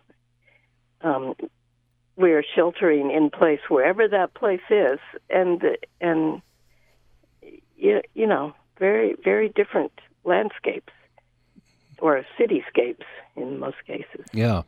um, 1.02 1.36
we're 2.22 2.44
sheltering 2.56 3.12
in 3.12 3.30
place 3.30 3.60
wherever 3.70 4.08
that 4.08 4.34
place 4.34 4.62
is, 4.70 5.00
and 5.30 5.62
and 6.00 6.42
you, 7.76 8.02
you 8.14 8.28
know 8.28 8.54
very 8.80 9.16
very 9.24 9.50
different 9.50 9.92
landscapes 10.24 10.94
or 12.00 12.24
cityscapes 12.40 13.06
in 13.36 13.60
most 13.60 13.78
cases. 13.86 14.26
Yeah, 14.34 14.64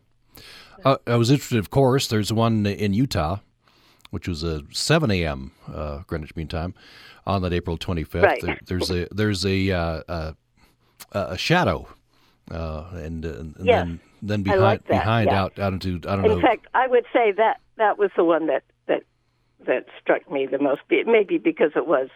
uh, 0.83 0.97
I 1.07 1.15
was 1.15 1.31
interested. 1.31 1.59
Of 1.59 1.69
course, 1.69 2.07
there's 2.07 2.33
one 2.33 2.65
in 2.65 2.93
Utah, 2.93 3.37
which 4.11 4.27
was 4.27 4.43
a 4.43 4.63
7 4.71 5.09
a.m. 5.11 5.51
Uh, 5.71 5.99
Greenwich 6.07 6.35
Mean 6.35 6.47
Time 6.47 6.73
on 7.25 7.41
that 7.43 7.53
April 7.53 7.77
25th. 7.77 8.21
Right. 8.21 8.41
There, 8.41 8.59
there's 8.65 8.91
a 8.91 9.07
there's 9.11 9.45
a 9.45 9.71
uh, 9.71 10.33
a 11.11 11.37
shadow, 11.37 11.87
uh, 12.51 12.85
and, 12.93 13.25
and 13.25 13.55
yes. 13.59 13.85
then 13.85 13.99
then 14.23 14.41
behind 14.41 14.61
like 14.61 14.87
behind 14.87 15.29
yeah. 15.29 15.41
out 15.41 15.59
out 15.59 15.73
into 15.73 15.95
I 16.07 16.15
don't 16.15 16.25
In 16.25 16.31
know. 16.31 16.37
In 16.37 16.41
fact, 16.41 16.67
I 16.73 16.87
would 16.87 17.05
say 17.13 17.31
that 17.33 17.59
that 17.77 17.97
was 17.97 18.09
the 18.15 18.23
one 18.23 18.47
that 18.47 18.63
that 18.87 19.03
that 19.67 19.85
struck 20.01 20.29
me 20.31 20.45
the 20.45 20.59
most. 20.59 20.81
Maybe 20.89 21.37
because 21.37 21.71
it 21.75 21.85
was 21.85 22.09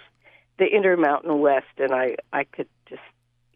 the 0.57 0.65
Intermountain 0.65 1.39
West, 1.39 1.65
and 1.77 1.93
I 1.93 2.15
I 2.31 2.45
could 2.45 2.69
just 2.89 3.01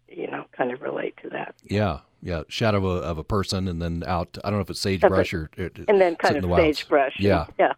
you 0.07 0.29
know 0.29 0.45
kind 0.51 0.71
of 0.71 0.81
relate 0.81 1.15
to 1.23 1.29
that. 1.29 1.55
Yeah, 1.63 1.99
yeah, 2.21 2.43
shadow 2.49 2.77
of 2.77 2.83
a, 2.83 3.07
of 3.07 3.17
a 3.17 3.23
person, 3.23 3.67
and 3.67 3.81
then 3.81 4.03
out. 4.05 4.37
I 4.43 4.49
don't 4.49 4.59
know 4.59 4.63
if 4.63 4.69
it's 4.69 4.81
sagebrush 4.81 5.33
or, 5.33 5.49
or 5.57 5.69
and 5.87 6.01
then 6.01 6.15
kind 6.17 6.35
of 6.35 6.43
the 6.43 6.55
sagebrush. 6.55 7.19
Yeah, 7.19 7.47
yeah, 7.57 7.73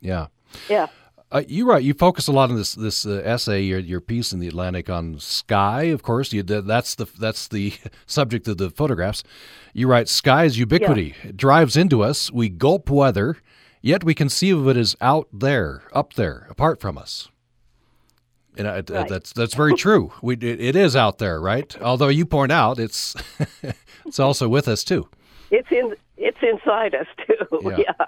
yeah, 0.00 0.26
yeah. 0.68 0.86
Uh, 1.32 1.44
you're 1.46 1.66
right. 1.66 1.82
You 1.82 1.94
focus 1.94 2.26
a 2.26 2.32
lot 2.32 2.50
on 2.50 2.56
this 2.56 2.74
this 2.74 3.06
uh, 3.06 3.22
essay, 3.24 3.62
your 3.62 3.78
your 3.78 4.00
piece 4.00 4.32
in 4.32 4.40
the 4.40 4.48
Atlantic 4.48 4.90
on 4.90 5.18
sky. 5.20 5.84
Of 5.84 6.02
course, 6.02 6.32
you 6.32 6.42
that's 6.42 6.96
the 6.96 7.04
that's 7.04 7.46
the 7.46 7.74
subject 8.06 8.48
of 8.48 8.58
the 8.58 8.70
photographs. 8.70 9.22
You 9.72 9.86
write, 9.86 10.08
"Sky 10.08 10.44
is 10.44 10.58
ubiquity. 10.58 11.14
Yeah. 11.22 11.28
It 11.30 11.36
drives 11.36 11.76
into 11.76 12.02
us. 12.02 12.32
We 12.32 12.48
gulp 12.48 12.90
weather, 12.90 13.36
yet 13.80 14.02
we 14.02 14.12
conceive 14.12 14.58
of 14.58 14.68
it 14.68 14.76
as 14.76 14.96
out 15.00 15.28
there, 15.32 15.84
up 15.92 16.14
there, 16.14 16.48
apart 16.50 16.80
from 16.80 16.98
us." 16.98 17.28
And 18.58 18.66
I, 18.66 18.74
right. 18.76 19.08
that's 19.08 19.32
that's 19.32 19.54
very 19.54 19.74
true. 19.74 20.12
We 20.22 20.34
it, 20.34 20.60
it 20.60 20.74
is 20.74 20.96
out 20.96 21.18
there, 21.18 21.40
right? 21.40 21.80
Although 21.80 22.08
you 22.08 22.26
point 22.26 22.50
out 22.50 22.80
it's 22.80 23.14
it's 24.04 24.18
also 24.18 24.48
with 24.48 24.66
us 24.66 24.82
too. 24.82 25.08
It's 25.52 25.70
in 25.70 25.94
it's 26.16 26.38
inside 26.42 26.96
us 26.96 27.06
too. 27.24 27.60
yeah. 27.62 27.76
yeah. 27.78 28.06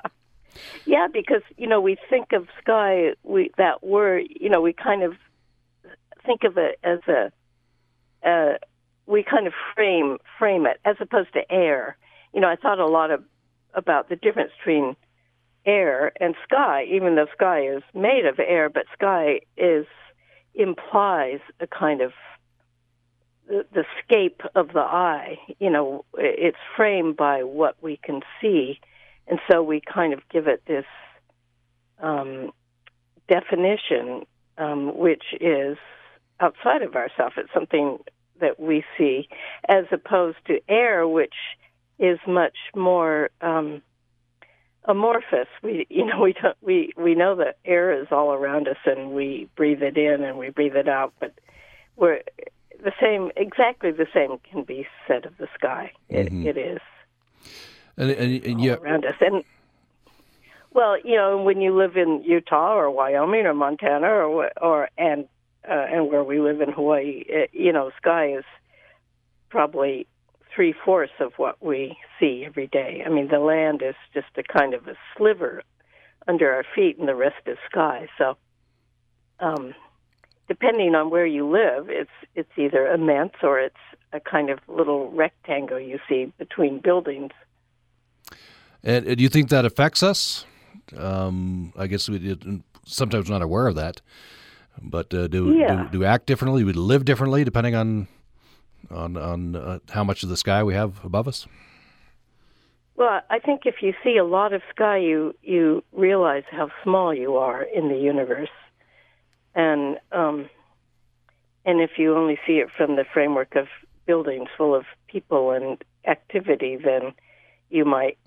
Yeah, 0.85 1.07
because 1.12 1.42
you 1.57 1.66
know 1.66 1.81
we 1.81 1.96
think 2.11 2.33
of 2.33 2.48
sky, 2.61 3.14
we 3.22 3.51
that 3.59 3.85
word, 3.85 4.25
you 4.29 4.48
know, 4.48 4.61
we 4.61 4.72
kind 4.72 5.03
of 5.03 5.14
think 6.25 6.44
of 6.44 6.57
it 6.59 6.79
as 6.83 7.01
a, 7.09 7.33
uh, 8.29 8.59
we 9.07 9.22
kind 9.22 9.46
of 9.46 9.53
frame 9.75 10.18
frame 10.38 10.66
it 10.66 10.81
as 10.85 10.96
opposed 11.01 11.33
to 11.35 11.51
air. 11.51 11.96
You 12.33 12.40
know, 12.40 12.48
I 12.48 12.57
thought 12.57 12.79
a 12.79 12.87
lot 12.87 13.11
of 13.11 13.22
about 13.75 14.09
the 14.09 14.16
difference 14.16 14.53
between 14.59 14.96
air 15.64 16.12
and 16.20 16.35
sky, 16.44 16.85
even 16.90 17.14
though 17.14 17.27
sky 17.33 17.66
is 17.66 17.83
made 17.94 18.27
of 18.27 18.38
air, 18.38 18.68
but 18.68 18.85
sky 18.92 19.40
is 19.57 19.87
implies 20.55 21.40
a 21.61 21.66
kind 21.66 22.01
of 22.01 22.12
the, 23.48 23.64
the 23.72 23.85
scape 24.03 24.42
of 24.55 24.72
the 24.72 24.81
eye. 24.81 25.38
You 25.59 25.70
know, 25.70 26.05
it's 26.14 26.59
framed 26.77 27.16
by 27.16 27.42
what 27.42 27.77
we 27.83 27.98
can 28.03 28.20
see 28.40 28.81
and 29.26 29.38
so 29.50 29.62
we 29.62 29.80
kind 29.80 30.12
of 30.12 30.20
give 30.30 30.46
it 30.46 30.62
this 30.66 30.85
um, 32.00 32.50
definition, 33.28 34.26
um, 34.58 34.96
which 34.98 35.24
is 35.40 35.76
outside 36.40 36.82
of 36.82 36.96
ourselves. 36.96 37.35
It's 37.37 37.52
something 37.54 37.98
that 38.40 38.58
we 38.58 38.85
see, 38.98 39.28
as 39.68 39.85
opposed 39.92 40.38
to 40.46 40.61
air, 40.68 41.06
which 41.06 41.35
is 41.98 42.18
much 42.26 42.56
more 42.74 43.30
um, 43.40 43.82
amorphous. 44.85 45.46
We, 45.62 45.87
you 45.88 46.04
know, 46.04 46.20
we 46.22 46.32
don't, 46.32 46.56
we 46.61 46.92
we 46.96 47.14
know 47.14 47.37
that 47.37 47.58
air 47.64 47.92
is 48.00 48.08
all 48.11 48.32
around 48.32 48.68
us, 48.68 48.78
and 48.85 49.12
we 49.12 49.48
breathe 49.56 49.82
it 49.82 49.96
in 49.96 50.24
and 50.24 50.38
we 50.38 50.50
breathe 50.50 50.76
it 50.76 50.88
out. 50.88 51.14
But 51.20 51.35
we're 51.96 52.22
the 52.82 52.92
same, 53.00 53.30
exactly 53.37 53.92
the 53.92 54.08
same 54.12 54.38
can 54.50 54.64
be 54.64 54.87
said 55.06 55.24
of 55.24 55.37
the 55.38 55.46
sky. 55.54 55.92
It, 56.08 56.32
Mhm. 56.32 56.46
it 56.46 56.56
is 56.56 56.80
And, 57.96 58.11
and, 58.11 58.44
and 58.44 58.61
yeah, 58.61 58.74
around 58.74 59.05
us, 59.05 59.14
and 59.20 59.44
well, 60.72 60.98
you 60.98 61.16
know, 61.16 61.42
when 61.42 61.61
you 61.61 61.76
live 61.76 61.96
in 61.96 62.22
Utah 62.24 62.74
or 62.74 62.90
Wyoming 62.90 63.46
or 63.46 63.55
Montana 63.55 64.07
or 64.07 64.50
or 64.61 64.88
and 64.96 65.26
uh, 65.68 65.87
and 65.90 66.09
where 66.09 66.24
we 66.24 66.40
live 66.40 66.61
in 66.61 66.72
Hawaii, 66.72 67.24
it, 67.28 67.50
you 67.52 67.72
know, 67.72 67.90
sky 67.96 68.33
is 68.33 68.44
probably 69.50 70.07
three 70.55 70.74
fourths 70.85 71.12
of 71.20 71.33
what 71.37 71.62
we 71.62 71.96
see 72.18 72.44
every 72.46 72.66
day. 72.66 73.02
I 73.05 73.09
mean, 73.09 73.28
the 73.28 73.38
land 73.38 73.83
is 73.83 73.94
just 74.12 74.28
a 74.37 74.42
kind 74.42 74.74
of 74.74 74.87
a 74.87 74.94
sliver 75.16 75.62
under 76.26 76.52
our 76.52 76.64
feet, 76.74 76.98
and 76.98 77.09
the 77.09 77.14
rest 77.14 77.42
is 77.46 77.59
sky. 77.70 78.09
So, 78.18 78.37
um, 79.40 79.74
depending 80.48 80.94
on 80.94 81.11
where 81.11 81.26
you 81.26 81.48
live, 81.48 81.88
it's 81.88 82.11
it's 82.35 82.50
either 82.57 82.87
immense 82.87 83.35
or 83.42 83.61
it's 83.61 83.76
a 84.12 84.20
kind 84.20 84.50
of 84.50 84.59
little 84.68 85.11
rectangle 85.11 85.81
you 85.81 85.98
see 86.09 86.33
between 86.38 86.78
buildings. 86.78 87.33
And, 88.85 89.07
and 89.07 89.16
do 89.16 89.23
you 89.23 89.29
think 89.29 89.49
that 89.51 89.64
affects 89.64 90.03
us? 90.03 90.45
Um, 90.97 91.73
I 91.77 91.87
guess 91.87 92.09
we 92.09 92.37
sometimes 92.85 93.31
not 93.31 93.42
aware 93.42 93.66
of 93.68 93.75
that, 93.77 94.01
but 94.81 95.12
uh, 95.14 95.29
do, 95.29 95.53
Yeah. 95.55 95.85
do 95.85 95.88
do 95.92 95.99
we 96.01 96.07
act 96.07 96.27
differently? 96.27 96.64
We 96.64 96.73
live 96.73 97.05
differently 97.05 97.45
depending 97.45 97.75
on 97.75 98.09
on 98.90 99.16
on 99.16 99.57
uh, 99.57 99.79
how 99.90 100.05
much 100.05 100.23
of 100.23 100.29
the 100.29 100.37
sky 100.37 100.62
we 100.62 100.75
have 100.75 101.03
above 101.05 101.29
us. 101.29 101.47
Well, 102.97 103.21
I 103.31 103.38
think 103.38 103.62
if 103.64 103.77
you 103.81 103.95
see 104.05 104.16
a 104.18 104.25
lot 104.25 104.53
of 104.53 104.62
sky, 104.75 104.99
you 104.99 105.35
you 105.42 105.83
realize 105.92 106.45
how 106.51 106.71
small 106.83 107.14
you 107.14 107.37
are 107.37 107.62
in 107.62 107.88
the 107.88 107.97
universe, 107.97 108.51
and 109.55 109.99
um, 110.12 110.49
and 111.64 111.81
if 111.81 111.92
you 111.97 112.16
only 112.16 112.38
see 112.47 112.55
it 112.59 112.68
from 112.77 112.97
the 112.97 113.05
framework 113.05 113.55
of 113.57 113.68
buildings 114.07 114.49
full 114.57 114.75
of 114.75 114.85
people 115.07 115.53
and 115.53 115.83
activity, 116.07 116.77
then 116.77 117.12
you 117.71 117.85
might 117.85 118.18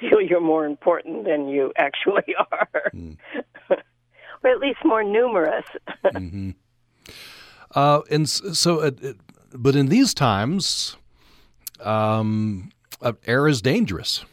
feel 0.00 0.20
you're 0.20 0.40
more 0.40 0.64
important 0.64 1.24
than 1.24 1.48
you 1.48 1.72
actually 1.76 2.34
are, 2.52 2.92
or 3.70 4.50
at 4.50 4.58
least 4.58 4.78
more 4.84 5.02
numerous. 5.02 5.64
hmm 6.12 6.50
Uh, 7.74 8.00
and 8.10 8.28
so, 8.28 8.80
uh, 8.80 8.90
but 9.52 9.76
in 9.76 9.88
these 9.88 10.14
times, 10.14 10.96
um, 11.80 12.70
uh, 13.02 13.12
air 13.26 13.46
is 13.46 13.60
dangerous. 13.60 14.24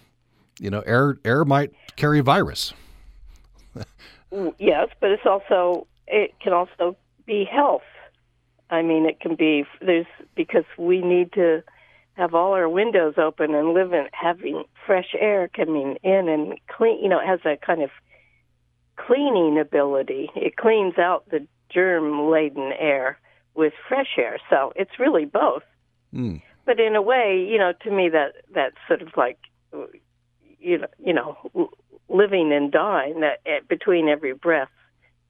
You 0.58 0.70
know, 0.70 0.80
air 0.86 1.18
air 1.26 1.44
might 1.44 1.74
carry 1.98 2.22
virus. 2.22 2.74
Yes, 4.58 4.88
but 5.00 5.12
it's 5.12 5.26
also 5.26 5.88
it 6.08 6.34
can 6.40 6.54
also 6.54 6.96
be 7.26 7.46
health. 7.46 7.84
I 8.70 8.82
mean, 8.82 9.06
it 9.06 9.20
can 9.20 9.36
be 9.36 9.66
there's 9.82 10.08
because 10.36 10.66
we 10.78 11.02
need 11.02 11.34
to 11.34 11.62
have 12.16 12.34
all 12.34 12.54
our 12.54 12.70
windows 12.70 13.16
open 13.18 13.54
and 13.54 13.74
live 13.74 13.94
in 13.94 14.08
having 14.14 14.64
fresh 14.86 15.14
air 15.20 15.50
coming 15.54 15.98
in 16.04 16.30
and 16.30 16.58
clean. 16.68 17.02
You 17.02 17.10
know, 17.10 17.20
it 17.20 17.28
has 17.28 17.40
a 17.46 17.58
kind 17.58 17.82
of 17.82 17.90
cleaning 18.96 19.60
ability. 19.60 20.30
It 20.36 20.56
cleans 20.56 20.98
out 20.98 21.30
the 21.30 21.46
germ 21.70 22.30
laden 22.30 22.72
air 22.80 23.20
with 23.54 23.74
fresh 23.88 24.18
air. 24.18 24.38
So 24.50 24.72
it's 24.76 25.00
really 25.00 25.26
both. 25.26 25.64
Mm. 26.14 26.42
But 26.66 26.80
in 26.80 26.96
a 26.96 27.02
way, 27.02 27.46
you 27.48 27.58
know, 27.58 27.74
to 27.84 27.92
me 27.92 28.10
that 28.10 28.34
that's 28.54 28.76
sort 28.88 29.02
of 29.02 29.10
like 29.18 29.38
you 30.60 30.80
know, 30.80 30.88
you 30.98 31.14
know, 31.14 31.70
living 32.10 32.52
and 32.52 32.72
dying. 32.72 33.20
That 33.20 33.42
eh, 33.46 33.60
between 33.68 34.10
every 34.10 34.34
breath, 34.34 34.70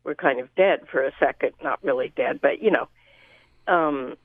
we're 0.03 0.15
kind 0.15 0.39
of 0.39 0.53
dead 0.55 0.81
for 0.89 1.03
a 1.03 1.11
second. 1.19 1.51
Not 1.63 1.83
really 1.83 2.13
dead, 2.15 2.39
but 2.41 2.61
you 2.61 2.71
know, 2.71 2.87
um, 3.67 4.15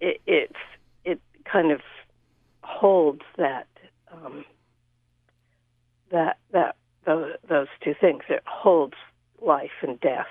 it, 0.00 0.20
it's 0.26 0.58
it 1.04 1.20
kind 1.50 1.72
of 1.72 1.80
holds 2.80 3.22
that 3.36 3.68
um, 4.10 4.44
that 6.10 6.38
that 6.52 6.76
those, 7.04 7.32
those 7.48 7.66
two 7.84 7.94
things. 8.00 8.22
It 8.28 8.42
holds 8.46 8.94
life 9.42 9.82
and 9.82 10.00
death, 10.00 10.26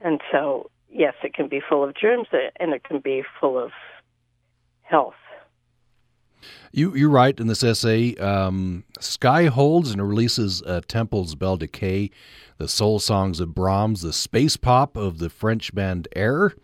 and 0.00 0.20
so 0.32 0.70
yes, 0.90 1.14
it 1.22 1.32
can 1.34 1.48
be 1.48 1.60
full 1.66 1.84
of 1.84 1.94
germs 1.94 2.28
eh, 2.32 2.50
and 2.58 2.72
it 2.72 2.82
can 2.82 2.98
be 2.98 3.22
full 3.40 3.56
of 3.56 3.70
health. 4.82 5.14
You 6.72 6.94
you 6.96 7.08
write 7.08 7.38
in 7.38 7.46
this 7.46 7.62
essay, 7.62 8.16
um, 8.16 8.82
Sky 8.98 9.46
holds 9.46 9.92
and 9.92 10.06
releases 10.06 10.60
uh, 10.62 10.80
Temple's 10.88 11.36
Belle 11.36 11.56
Decay, 11.56 12.10
the 12.58 12.68
soul 12.68 12.98
songs 12.98 13.38
of 13.38 13.54
Brahms, 13.54 14.02
the 14.02 14.12
space 14.12 14.56
pop 14.56 14.96
of 14.96 15.18
the 15.18 15.30
French 15.30 15.72
band 15.72 16.08
Air. 16.16 16.54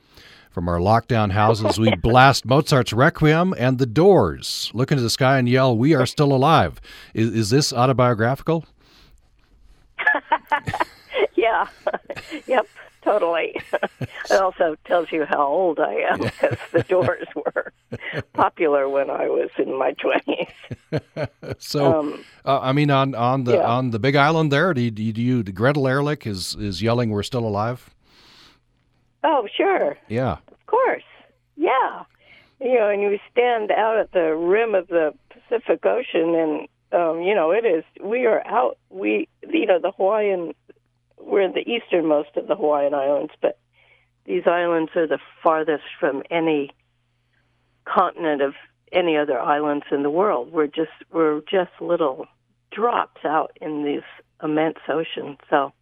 From 0.50 0.68
our 0.68 0.78
lockdown 0.78 1.30
houses, 1.30 1.78
we 1.78 1.94
blast 2.02 2.44
Mozart's 2.44 2.92
Requiem 2.92 3.54
and 3.56 3.78
The 3.78 3.86
Doors. 3.86 4.70
Look 4.74 4.90
into 4.90 5.02
the 5.02 5.10
sky 5.10 5.38
and 5.38 5.48
yell, 5.48 5.76
"We 5.76 5.94
are 5.94 6.06
still 6.06 6.32
alive." 6.32 6.80
Is, 7.14 7.30
is 7.30 7.50
this 7.50 7.72
autobiographical? 7.72 8.64
yeah. 11.36 11.68
yep. 12.46 12.66
Totally. 13.02 13.58
it 14.30 14.40
also 14.42 14.76
tells 14.84 15.10
you 15.10 15.24
how 15.24 15.46
old 15.46 15.80
I 15.80 15.94
am, 16.10 16.20
because 16.20 16.58
the 16.70 16.82
Doors 16.82 17.26
were 17.34 17.72
popular 18.34 18.90
when 18.90 19.08
I 19.08 19.26
was 19.26 19.48
in 19.56 19.78
my 19.78 19.92
twenties. 19.92 20.48
So, 21.58 21.98
Um, 22.00 22.24
uh, 22.44 22.60
I 22.60 22.72
mean, 22.72 22.90
on 22.90 23.14
on 23.14 23.44
the 23.44 23.54
yeah. 23.54 23.64
on 23.64 23.90
the 23.90 23.98
Big 23.98 24.16
Island 24.16 24.52
there, 24.52 24.74
do 24.74 24.82
you, 24.82 24.90
do 24.90 25.02
you, 25.02 25.42
do 25.42 25.50
Gretel 25.52 25.88
Ehrlich 25.88 26.26
is 26.26 26.54
is 26.56 26.82
yelling, 26.82 27.08
"We're 27.08 27.22
still 27.22 27.46
alive"? 27.46 27.88
Oh, 29.22 29.48
sure. 29.54 29.96
Yeah. 30.08 30.38
Of 30.48 30.66
course. 30.66 31.04
Yeah. 31.56 32.04
You 32.60 32.74
know, 32.74 32.88
and 32.88 33.02
you 33.02 33.18
stand 33.30 33.70
out 33.70 33.98
at 33.98 34.12
the 34.12 34.34
rim 34.34 34.74
of 34.74 34.88
the 34.88 35.14
Pacific 35.30 35.84
Ocean, 35.84 36.34
and 36.34 36.68
um, 36.92 37.22
you 37.22 37.34
know, 37.34 37.52
it 37.52 37.64
is. 37.64 37.84
We 38.02 38.26
are 38.26 38.46
out. 38.46 38.78
We, 38.90 39.28
you 39.48 39.66
know, 39.66 39.78
the 39.80 39.92
Hawaiian. 39.92 40.52
We're 41.18 41.42
in 41.42 41.52
the 41.52 41.60
easternmost 41.60 42.30
of 42.36 42.48
the 42.48 42.56
Hawaiian 42.56 42.94
Islands, 42.94 43.32
but 43.40 43.58
these 44.24 44.42
islands 44.46 44.90
are 44.96 45.06
the 45.06 45.18
farthest 45.42 45.84
from 45.98 46.22
any 46.30 46.70
continent 47.84 48.42
of 48.42 48.54
any 48.92 49.16
other 49.16 49.38
islands 49.38 49.84
in 49.90 50.02
the 50.02 50.10
world. 50.10 50.52
We're 50.52 50.66
just 50.66 50.90
we're 51.12 51.40
just 51.50 51.70
little 51.80 52.26
drops 52.72 53.24
out 53.24 53.56
in 53.60 53.84
these 53.84 54.02
immense 54.42 54.78
oceans. 54.88 55.38
So, 55.48 55.72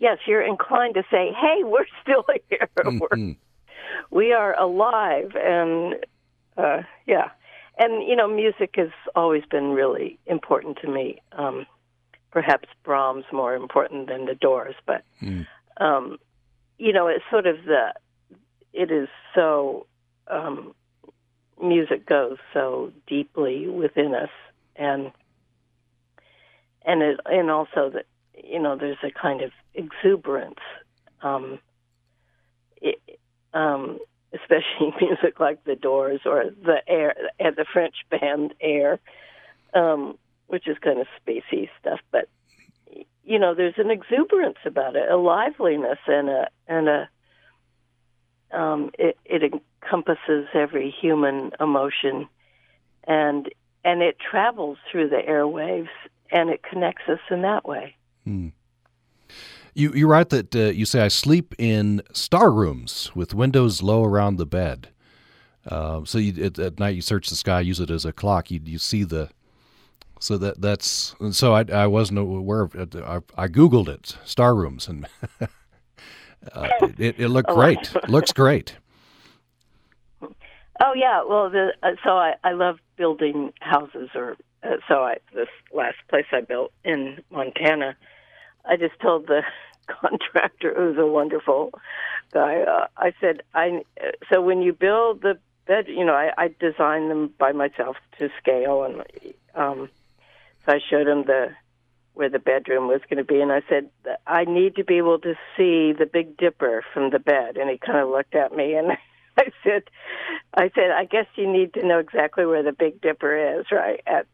yes, 0.00 0.18
you're 0.26 0.42
inclined 0.42 0.94
to 0.94 1.04
say, 1.10 1.32
"Hey, 1.32 1.62
we're 1.62 1.86
still 2.02 2.24
here. 2.48 2.68
We're 2.76 3.08
Mhm. 3.08 3.36
we 4.10 4.32
are 4.32 4.58
alive 4.58 5.36
and 5.36 5.94
uh 6.56 6.82
yeah 7.06 7.30
and 7.78 8.06
you 8.08 8.14
know 8.16 8.28
music 8.28 8.74
has 8.76 8.90
always 9.14 9.44
been 9.50 9.70
really 9.72 10.18
important 10.26 10.78
to 10.78 10.88
me 10.88 11.20
um 11.32 11.66
perhaps 12.30 12.68
brahms 12.84 13.24
more 13.32 13.54
important 13.54 14.08
than 14.08 14.26
the 14.26 14.34
doors 14.34 14.74
but 14.86 15.02
Mm. 15.22 15.46
um 15.78 16.18
you 16.78 16.92
know 16.92 17.06
it's 17.08 17.24
sort 17.30 17.46
of 17.46 17.64
the 17.64 17.92
it 18.72 18.90
is 18.90 19.08
so 19.34 19.86
um 20.28 20.74
music 21.62 22.06
goes 22.06 22.38
so 22.52 22.92
deeply 23.06 23.66
within 23.68 24.14
us 24.14 24.30
and 24.76 25.10
and 26.84 27.02
it 27.02 27.20
and 27.26 27.50
also 27.50 27.90
that 27.90 28.06
you 28.34 28.60
know 28.60 28.76
there's 28.76 28.98
a 29.02 29.10
kind 29.10 29.42
of 29.42 29.50
exuberance 29.74 30.60
um 31.22 31.58
it, 32.80 32.98
um 33.54 33.98
especially 34.32 34.94
music 35.00 35.40
like 35.40 35.62
the 35.64 35.76
doors 35.76 36.20
or 36.24 36.44
the 36.62 36.78
air 36.88 37.14
the 37.38 37.66
french 37.72 37.96
band 38.10 38.54
air 38.60 38.98
um 39.74 40.16
which 40.46 40.66
is 40.66 40.76
kind 40.78 41.00
of 41.00 41.06
spacey 41.24 41.68
stuff 41.80 42.00
but 42.10 42.28
you 43.24 43.38
know 43.38 43.54
there's 43.54 43.78
an 43.78 43.90
exuberance 43.90 44.58
about 44.64 44.96
it 44.96 45.08
a 45.10 45.16
liveliness 45.16 45.98
and 46.06 46.28
a 46.28 46.48
and 46.66 46.88
a 46.88 47.08
um 48.52 48.90
it 48.98 49.16
it 49.24 49.42
encompasses 49.42 50.46
every 50.54 50.90
human 50.90 51.52
emotion 51.60 52.28
and 53.04 53.48
and 53.84 54.02
it 54.02 54.16
travels 54.18 54.78
through 54.90 55.08
the 55.08 55.22
airwaves 55.28 55.88
and 56.30 56.50
it 56.50 56.62
connects 56.62 57.08
us 57.08 57.20
in 57.30 57.42
that 57.42 57.66
way 57.66 57.94
You 59.74 59.92
you 59.94 60.06
write 60.08 60.30
that 60.30 60.54
uh, 60.54 60.70
you 60.70 60.84
say 60.84 61.00
I 61.00 61.08
sleep 61.08 61.54
in 61.58 62.02
star 62.12 62.50
rooms 62.50 63.10
with 63.14 63.34
windows 63.34 63.82
low 63.82 64.04
around 64.04 64.36
the 64.36 64.46
bed. 64.46 64.88
Uh, 65.66 66.04
so 66.04 66.18
you, 66.18 66.44
at, 66.44 66.58
at 66.58 66.78
night 66.78 66.96
you 66.96 67.02
search 67.02 67.28
the 67.28 67.36
sky, 67.36 67.60
use 67.60 67.80
it 67.80 67.90
as 67.90 68.04
a 68.04 68.12
clock. 68.12 68.50
You 68.50 68.60
you 68.64 68.78
see 68.78 69.04
the 69.04 69.30
so 70.18 70.36
that 70.38 70.60
that's 70.60 71.14
so 71.30 71.54
I 71.54 71.64
I 71.72 71.86
wasn't 71.86 72.18
aware 72.18 72.62
of 72.62 72.74
it. 72.74 72.94
I, 72.96 73.20
I 73.36 73.48
googled 73.48 73.88
it 73.88 74.16
star 74.24 74.54
rooms 74.54 74.88
and 74.88 75.06
uh, 76.52 76.68
it, 76.98 77.18
it 77.18 77.28
looked 77.28 77.50
great. 77.54 77.92
Looks 78.08 78.32
great. 78.32 78.76
Oh 80.82 80.94
yeah, 80.96 81.22
well, 81.28 81.50
the, 81.50 81.72
uh, 81.82 81.90
so 82.02 82.10
I 82.10 82.34
I 82.42 82.52
love 82.52 82.78
building 82.96 83.52
houses, 83.60 84.08
or 84.14 84.36
uh, 84.62 84.76
so 84.88 85.02
I 85.02 85.16
this 85.34 85.48
last 85.72 85.96
place 86.08 86.26
I 86.32 86.40
built 86.40 86.72
in 86.84 87.22
Montana, 87.30 87.96
I 88.64 88.76
just 88.76 88.98
told 89.00 89.26
the 89.26 89.42
contractor, 89.86 90.74
who's 90.76 90.98
a 90.98 91.06
wonderful 91.06 91.72
guy, 92.32 92.62
uh, 92.62 92.86
I 92.96 93.12
said, 93.20 93.42
I 93.54 93.84
so 94.30 94.40
when 94.40 94.62
you 94.62 94.72
build 94.72 95.22
the 95.22 95.38
bed, 95.66 95.86
you 95.88 96.04
know, 96.04 96.14
I, 96.14 96.32
I 96.36 96.54
designed 96.60 97.10
them 97.10 97.32
by 97.38 97.52
myself 97.52 97.96
to 98.18 98.28
scale, 98.38 98.84
and 98.84 99.02
um, 99.54 99.88
so 100.66 100.72
I 100.72 100.80
showed 100.88 101.08
him 101.08 101.24
the 101.24 101.48
where 102.14 102.28
the 102.28 102.38
bedroom 102.38 102.88
was 102.88 103.00
going 103.08 103.18
to 103.18 103.24
be, 103.24 103.40
and 103.40 103.52
I 103.52 103.62
said, 103.68 103.88
I 104.26 104.44
need 104.44 104.76
to 104.76 104.84
be 104.84 104.98
able 104.98 105.20
to 105.20 105.34
see 105.56 105.92
the 105.92 106.08
Big 106.12 106.36
Dipper 106.36 106.84
from 106.92 107.10
the 107.10 107.18
bed, 107.18 107.56
and 107.56 107.70
he 107.70 107.78
kind 107.78 107.98
of 107.98 108.10
looked 108.10 108.34
at 108.34 108.54
me 108.54 108.74
and. 108.74 108.92
I 109.38 109.52
said, 109.64 109.84
I 110.52 110.70
said, 110.74 110.90
I 110.90 111.04
guess 111.04 111.26
you 111.36 111.50
need 111.50 111.72
to 111.74 111.86
know 111.86 111.98
exactly 111.98 112.44
where 112.44 112.62
the 112.62 112.72
Big 112.72 113.00
Dipper 113.00 113.60
is, 113.60 113.66
right? 113.70 114.00
At, 114.06 114.26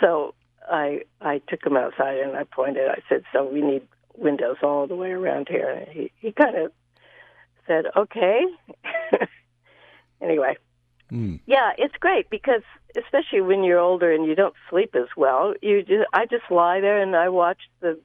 so 0.00 0.34
I 0.70 1.02
I 1.20 1.40
took 1.48 1.64
him 1.64 1.76
outside 1.76 2.18
and 2.18 2.36
I 2.36 2.44
pointed. 2.44 2.88
I 2.88 3.00
said, 3.08 3.24
so 3.32 3.44
we 3.44 3.62
need 3.62 3.82
windows 4.16 4.56
all 4.62 4.86
the 4.86 4.96
way 4.96 5.10
around 5.10 5.48
here. 5.48 5.70
And 5.70 5.88
he 5.88 6.12
he 6.20 6.32
kind 6.32 6.56
of 6.56 6.72
said, 7.66 7.86
okay. 7.96 8.42
anyway, 10.20 10.56
mm. 11.10 11.40
yeah, 11.46 11.72
it's 11.78 11.96
great 11.98 12.30
because 12.30 12.62
especially 12.96 13.40
when 13.40 13.64
you're 13.64 13.78
older 13.78 14.12
and 14.12 14.26
you 14.26 14.34
don't 14.34 14.54
sleep 14.68 14.94
as 14.94 15.08
well, 15.16 15.54
you 15.62 15.82
just 15.82 16.08
I 16.12 16.26
just 16.26 16.50
lie 16.50 16.80
there 16.80 17.00
and 17.00 17.16
I 17.16 17.28
watch 17.28 17.58
the 17.80 17.98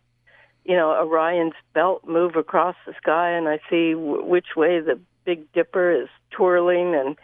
you 0.64 0.76
know 0.76 0.92
Orion's 0.92 1.54
belt 1.74 2.04
move 2.08 2.36
across 2.36 2.76
the 2.86 2.94
sky 2.98 3.32
and 3.32 3.48
I 3.48 3.60
see 3.70 3.94
w- 3.94 4.24
which 4.24 4.56
way 4.56 4.80
the 4.80 5.00
Big 5.26 5.52
Dipper 5.54 6.04
is 6.04 6.08
twirling, 6.30 6.96
and 6.96 7.18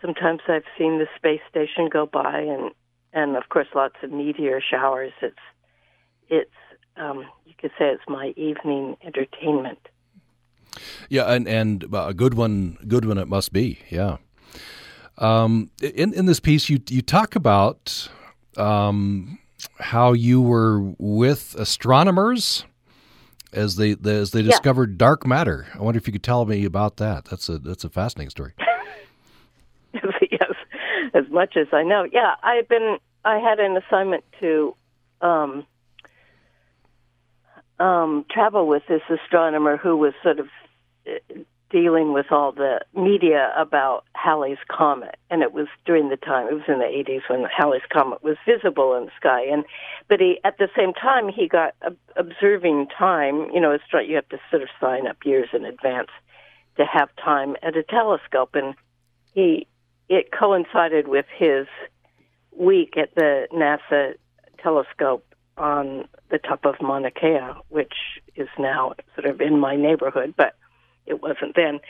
sometimes 0.00 0.40
I've 0.48 0.64
seen 0.76 0.98
the 0.98 1.06
space 1.16 1.42
station 1.48 1.88
go 1.92 2.06
by, 2.06 2.40
and 2.40 2.72
and 3.16 3.36
of 3.36 3.48
course 3.48 3.66
lots 3.74 3.96
of 4.02 4.12
meteor 4.12 4.60
showers. 4.60 5.12
It's 5.20 5.36
it's 6.28 6.50
um, 6.96 7.24
you 7.46 7.54
could 7.58 7.72
say 7.78 7.86
it's 7.88 8.02
my 8.06 8.32
evening 8.36 8.96
entertainment. 9.02 9.80
Yeah, 11.08 11.32
and 11.32 11.48
and 11.48 11.84
a 11.92 12.14
good 12.14 12.34
one, 12.34 12.78
good 12.86 13.04
one 13.06 13.18
it 13.18 13.26
must 13.26 13.52
be. 13.52 13.80
Yeah. 13.90 14.18
Um, 15.18 15.70
in 15.80 16.12
in 16.12 16.26
this 16.26 16.38
piece, 16.38 16.68
you 16.68 16.78
you 16.88 17.00
talk 17.00 17.34
about 17.34 18.08
um, 18.56 19.38
how 19.80 20.12
you 20.12 20.42
were 20.42 20.80
with 20.98 21.56
astronomers 21.58 22.64
as 23.52 23.76
they 23.76 23.96
as 24.04 24.32
they 24.32 24.42
discovered 24.42 24.90
yeah. 24.90 24.96
dark 24.98 25.26
matter. 25.26 25.66
I 25.74 25.82
wonder 25.82 25.96
if 25.96 26.06
you 26.06 26.12
could 26.12 26.22
tell 26.22 26.44
me 26.44 26.66
about 26.66 26.98
that. 26.98 27.24
That's 27.24 27.48
a 27.48 27.58
that's 27.58 27.84
a 27.84 27.88
fascinating 27.88 28.30
story. 28.30 28.52
yes, 30.30 30.52
as 31.14 31.24
much 31.30 31.56
as 31.56 31.68
I 31.72 31.82
know. 31.82 32.06
Yeah, 32.12 32.34
I've 32.42 32.68
been. 32.68 32.98
I 33.26 33.38
had 33.38 33.58
an 33.58 33.76
assignment 33.76 34.22
to 34.40 34.76
um, 35.20 35.66
um, 37.80 38.24
travel 38.30 38.68
with 38.68 38.84
this 38.88 39.02
astronomer 39.10 39.76
who 39.76 39.96
was 39.96 40.14
sort 40.22 40.38
of 40.38 40.46
dealing 41.68 42.12
with 42.12 42.26
all 42.30 42.52
the 42.52 42.80
media 42.94 43.52
about 43.56 44.04
Halley's 44.14 44.58
Comet, 44.68 45.16
and 45.28 45.42
it 45.42 45.52
was 45.52 45.66
during 45.84 46.08
the 46.08 46.16
time, 46.16 46.46
it 46.46 46.54
was 46.54 46.62
in 46.68 46.78
the 46.78 46.84
80s 46.84 47.28
when 47.28 47.44
Halley's 47.50 47.82
Comet 47.92 48.22
was 48.22 48.36
visible 48.46 48.94
in 48.94 49.06
the 49.06 49.10
sky. 49.16 49.42
And 49.42 49.64
but 50.06 50.20
he, 50.20 50.38
at 50.44 50.58
the 50.58 50.68
same 50.76 50.94
time, 50.94 51.28
he 51.28 51.48
got 51.48 51.74
observing 52.14 52.86
time. 52.96 53.50
You 53.52 53.60
know, 53.60 53.72
it's 53.72 54.08
you 54.08 54.14
have 54.14 54.28
to 54.28 54.38
sort 54.50 54.62
of 54.62 54.68
sign 54.80 55.08
up 55.08 55.16
years 55.24 55.48
in 55.52 55.64
advance 55.64 56.10
to 56.76 56.84
have 56.84 57.08
time 57.16 57.56
at 57.60 57.76
a 57.76 57.82
telescope, 57.82 58.54
and 58.54 58.76
he 59.34 59.66
it 60.08 60.30
coincided 60.30 61.08
with 61.08 61.26
his 61.36 61.66
week 62.58 62.96
at 62.96 63.14
the 63.14 63.46
NASA 63.52 64.14
telescope 64.62 65.24
on 65.56 66.08
the 66.30 66.38
top 66.38 66.64
of 66.64 66.74
Mauna 66.80 67.10
Kea, 67.10 67.40
which 67.68 67.94
is 68.34 68.48
now 68.58 68.94
sort 69.14 69.26
of 69.26 69.40
in 69.40 69.58
my 69.58 69.76
neighborhood, 69.76 70.34
but 70.36 70.54
it 71.06 71.22
wasn't 71.22 71.54
then. 71.54 71.80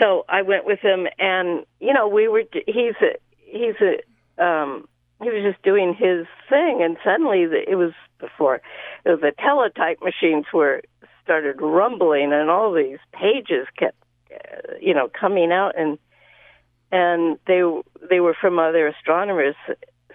So 0.00 0.24
I 0.28 0.42
went 0.42 0.66
with 0.66 0.80
him, 0.80 1.06
and 1.18 1.64
you 1.80 1.92
know, 1.92 2.08
we 2.08 2.28
were. 2.28 2.42
He's 2.66 2.94
a 3.00 3.16
he's 3.38 3.74
a 3.80 4.44
um, 4.44 4.86
he 5.22 5.30
was 5.30 5.42
just 5.42 5.62
doing 5.62 5.94
his 5.94 6.26
thing, 6.48 6.82
and 6.82 6.96
suddenly 7.02 7.46
the, 7.46 7.68
it 7.68 7.76
was 7.76 7.92
before 8.18 8.56
it 9.04 9.10
was 9.10 9.20
the 9.20 9.32
teletype 9.38 10.00
machines 10.02 10.46
were 10.52 10.82
started 11.24 11.60
rumbling, 11.60 12.32
and 12.32 12.50
all 12.50 12.72
these 12.72 12.98
pages 13.12 13.66
kept 13.78 13.96
uh, 14.30 14.74
you 14.80 14.94
know 14.94 15.08
coming 15.08 15.52
out, 15.52 15.72
and 15.78 15.98
and 16.92 17.38
they 17.46 17.62
they 18.08 18.20
were 18.20 18.36
from 18.38 18.58
other 18.58 18.86
astronomers 18.86 19.56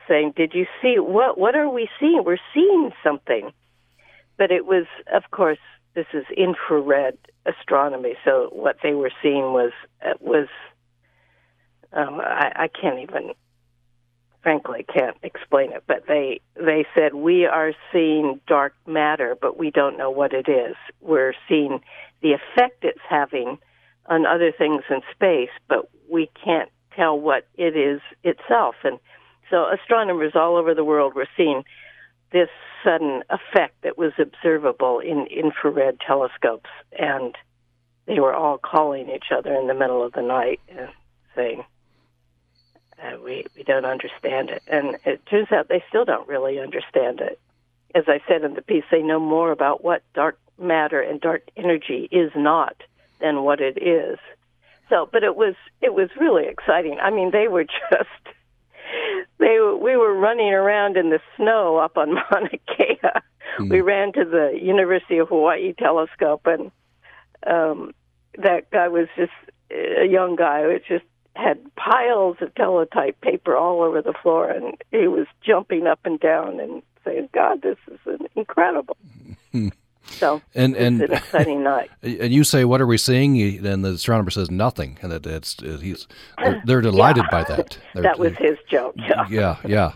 saying, 0.07 0.33
"Did 0.35 0.53
you 0.53 0.65
see 0.81 0.99
what? 0.99 1.37
What 1.37 1.55
are 1.55 1.69
we 1.69 1.89
seeing? 1.99 2.23
We're 2.23 2.37
seeing 2.53 2.91
something." 3.03 3.51
But 4.37 4.51
it 4.51 4.65
was, 4.65 4.85
of 5.13 5.29
course, 5.31 5.59
this 5.93 6.07
is 6.13 6.25
infrared 6.35 7.17
astronomy. 7.45 8.15
So 8.23 8.49
what 8.51 8.77
they 8.81 8.93
were 8.93 9.11
seeing 9.21 9.53
was 9.53 9.71
was 10.19 10.47
um, 11.93 12.21
I, 12.21 12.51
I 12.55 12.67
can't 12.67 12.99
even, 12.99 13.33
frankly, 14.41 14.85
can't 14.91 15.17
explain 15.23 15.73
it. 15.73 15.83
But 15.87 16.05
they 16.07 16.41
they 16.55 16.85
said 16.95 17.13
we 17.13 17.45
are 17.45 17.73
seeing 17.91 18.39
dark 18.47 18.73
matter, 18.87 19.37
but 19.39 19.57
we 19.57 19.71
don't 19.71 19.97
know 19.97 20.11
what 20.11 20.33
it 20.33 20.47
is. 20.47 20.75
We're 21.01 21.33
seeing 21.47 21.81
the 22.21 22.33
effect 22.33 22.83
it's 22.83 22.99
having 23.09 23.57
on 24.07 24.25
other 24.25 24.51
things 24.51 24.83
in 24.89 25.01
space, 25.13 25.51
but 25.67 25.89
we 26.09 26.29
can't 26.43 26.69
tell 26.95 27.19
what 27.19 27.47
it 27.55 27.75
is 27.75 28.01
itself. 28.23 28.75
And 28.83 28.99
so 29.51 29.67
astronomers 29.69 30.31
all 30.33 30.55
over 30.55 30.73
the 30.73 30.83
world 30.83 31.13
were 31.13 31.27
seeing 31.37 31.63
this 32.31 32.49
sudden 32.83 33.23
effect 33.29 33.75
that 33.83 33.97
was 33.97 34.13
observable 34.17 34.99
in 34.99 35.27
infrared 35.27 35.99
telescopes, 35.99 36.69
and 36.97 37.35
they 38.07 38.19
were 38.19 38.33
all 38.33 38.57
calling 38.57 39.09
each 39.09 39.31
other 39.35 39.53
in 39.53 39.67
the 39.67 39.73
middle 39.73 40.03
of 40.03 40.13
the 40.13 40.21
night 40.21 40.59
and 40.69 40.89
saying, 41.35 41.63
uh, 43.03 43.17
"We 43.23 43.45
we 43.55 43.63
don't 43.63 43.85
understand 43.85 44.49
it," 44.49 44.63
and 44.67 44.97
it 45.05 45.25
turns 45.27 45.51
out 45.51 45.67
they 45.67 45.83
still 45.89 46.05
don't 46.05 46.27
really 46.27 46.59
understand 46.59 47.21
it. 47.21 47.39
As 47.93 48.05
I 48.07 48.21
said 48.27 48.43
in 48.43 48.53
the 48.53 48.61
piece, 48.61 48.85
they 48.89 49.01
know 49.03 49.19
more 49.19 49.51
about 49.51 49.83
what 49.83 50.01
dark 50.13 50.39
matter 50.57 51.01
and 51.01 51.19
dark 51.19 51.43
energy 51.57 52.07
is 52.11 52.31
not 52.35 52.75
than 53.19 53.43
what 53.43 53.59
it 53.59 53.77
is. 53.81 54.17
So, 54.89 55.07
but 55.11 55.23
it 55.23 55.35
was 55.35 55.55
it 55.81 55.93
was 55.93 56.09
really 56.19 56.47
exciting. 56.47 56.99
I 56.99 57.09
mean, 57.11 57.31
they 57.31 57.47
were 57.47 57.63
just 57.91 58.35
they 59.41 59.57
we 59.59 59.97
were 59.97 60.13
running 60.13 60.53
around 60.53 60.95
in 60.95 61.09
the 61.09 61.19
snow 61.35 61.77
up 61.77 61.97
on 61.97 62.13
Mauna 62.31 62.49
Kea. 62.49 62.99
Mm. 63.59 63.69
We 63.69 63.81
ran 63.81 64.13
to 64.13 64.23
the 64.23 64.57
University 64.61 65.17
of 65.17 65.29
Hawaii 65.29 65.73
telescope, 65.73 66.45
and 66.45 66.71
um, 67.45 67.93
that 68.37 68.69
guy 68.71 68.87
was 68.87 69.07
just 69.17 69.33
a 69.71 70.05
young 70.05 70.35
guy 70.35 70.61
who 70.61 70.77
just 70.87 71.05
had 71.35 71.59
piles 71.75 72.37
of 72.41 72.53
teletype 72.55 73.19
paper 73.21 73.55
all 73.55 73.81
over 73.81 74.01
the 74.01 74.13
floor, 74.21 74.49
and 74.49 74.75
he 74.91 75.07
was 75.07 75.27
jumping 75.45 75.87
up 75.87 75.99
and 76.05 76.19
down 76.19 76.59
and 76.59 76.83
saying, 77.03 77.29
"God, 77.33 77.61
this 77.61 77.77
is 77.89 78.19
incredible." 78.35 78.95
So 80.03 80.41
and 80.55 80.75
and 80.75 81.01
an 81.01 81.13
exciting 81.13 81.63
night. 81.63 81.89
And 82.01 82.33
you 82.33 82.43
say, 82.43 82.65
"What 82.65 82.81
are 82.81 82.87
we 82.87 82.97
seeing?" 82.97 83.39
And 83.65 83.85
the 83.85 83.91
astronomer 83.91 84.31
says, 84.31 84.49
"Nothing." 84.49 84.97
And 85.01 85.13
it, 85.13 85.25
it's 85.25 85.57
he's 85.61 86.07
they're, 86.37 86.61
they're 86.65 86.81
delighted 86.81 87.25
yeah. 87.31 87.43
by 87.43 87.43
that. 87.55 87.77
They're, 87.93 88.03
that 88.03 88.19
was 88.19 88.33
his 88.37 88.57
joke. 88.69 88.95
Yeah, 89.01 89.27
yeah, 89.29 89.57
yeah. 89.65 89.91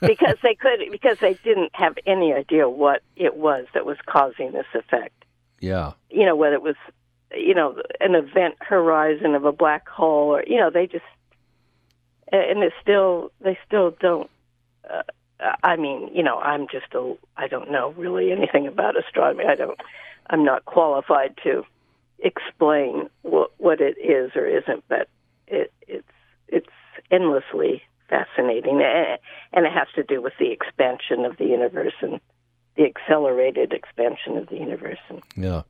because 0.00 0.36
they 0.42 0.54
could 0.54 0.80
because 0.90 1.18
they 1.20 1.34
didn't 1.44 1.70
have 1.74 1.96
any 2.06 2.32
idea 2.32 2.68
what 2.68 3.02
it 3.16 3.36
was 3.36 3.66
that 3.74 3.86
was 3.86 3.96
causing 4.06 4.52
this 4.52 4.66
effect. 4.74 5.24
Yeah. 5.60 5.92
You 6.10 6.26
know 6.26 6.36
whether 6.36 6.54
it 6.54 6.62
was 6.62 6.76
you 7.34 7.54
know 7.54 7.80
an 8.00 8.14
event 8.14 8.56
horizon 8.60 9.34
of 9.34 9.44
a 9.44 9.52
black 9.52 9.88
hole 9.88 10.34
or 10.34 10.44
you 10.46 10.56
know 10.56 10.70
they 10.70 10.86
just 10.86 11.04
and 12.32 12.62
it 12.62 12.72
still 12.80 13.30
they 13.40 13.58
still 13.66 13.94
don't 14.00 14.30
uh, 14.90 15.02
I 15.62 15.76
mean, 15.76 16.10
you 16.12 16.22
know, 16.22 16.38
I'm 16.38 16.66
just 16.70 16.94
a 16.94 17.14
I 17.36 17.48
don't 17.48 17.70
know 17.70 17.94
really 17.96 18.32
anything 18.32 18.66
about 18.66 18.96
astronomy. 18.98 19.44
I 19.48 19.54
don't 19.54 19.78
I'm 20.28 20.44
not 20.44 20.64
qualified 20.64 21.36
to 21.44 21.64
explain 22.18 23.08
what 23.22 23.50
what 23.58 23.80
it 23.80 23.96
is 23.98 24.32
or 24.34 24.46
isn't, 24.46 24.84
but 24.88 25.08
it 25.46 25.72
it's 25.86 26.08
it's 26.48 26.68
endlessly 27.10 27.82
fascinating 28.08 28.82
and 29.52 29.66
it 29.66 29.72
has 29.72 29.86
to 29.94 30.02
do 30.02 30.22
with 30.22 30.32
the 30.38 30.50
expansion 30.50 31.24
of 31.24 31.36
the 31.36 31.44
universe 31.44 31.92
and 32.00 32.20
the 32.76 32.84
accelerated 32.84 33.72
expansion 33.72 34.36
of 34.36 34.48
the 34.48 34.56
universe. 34.56 34.98
Yeah. 35.36 35.62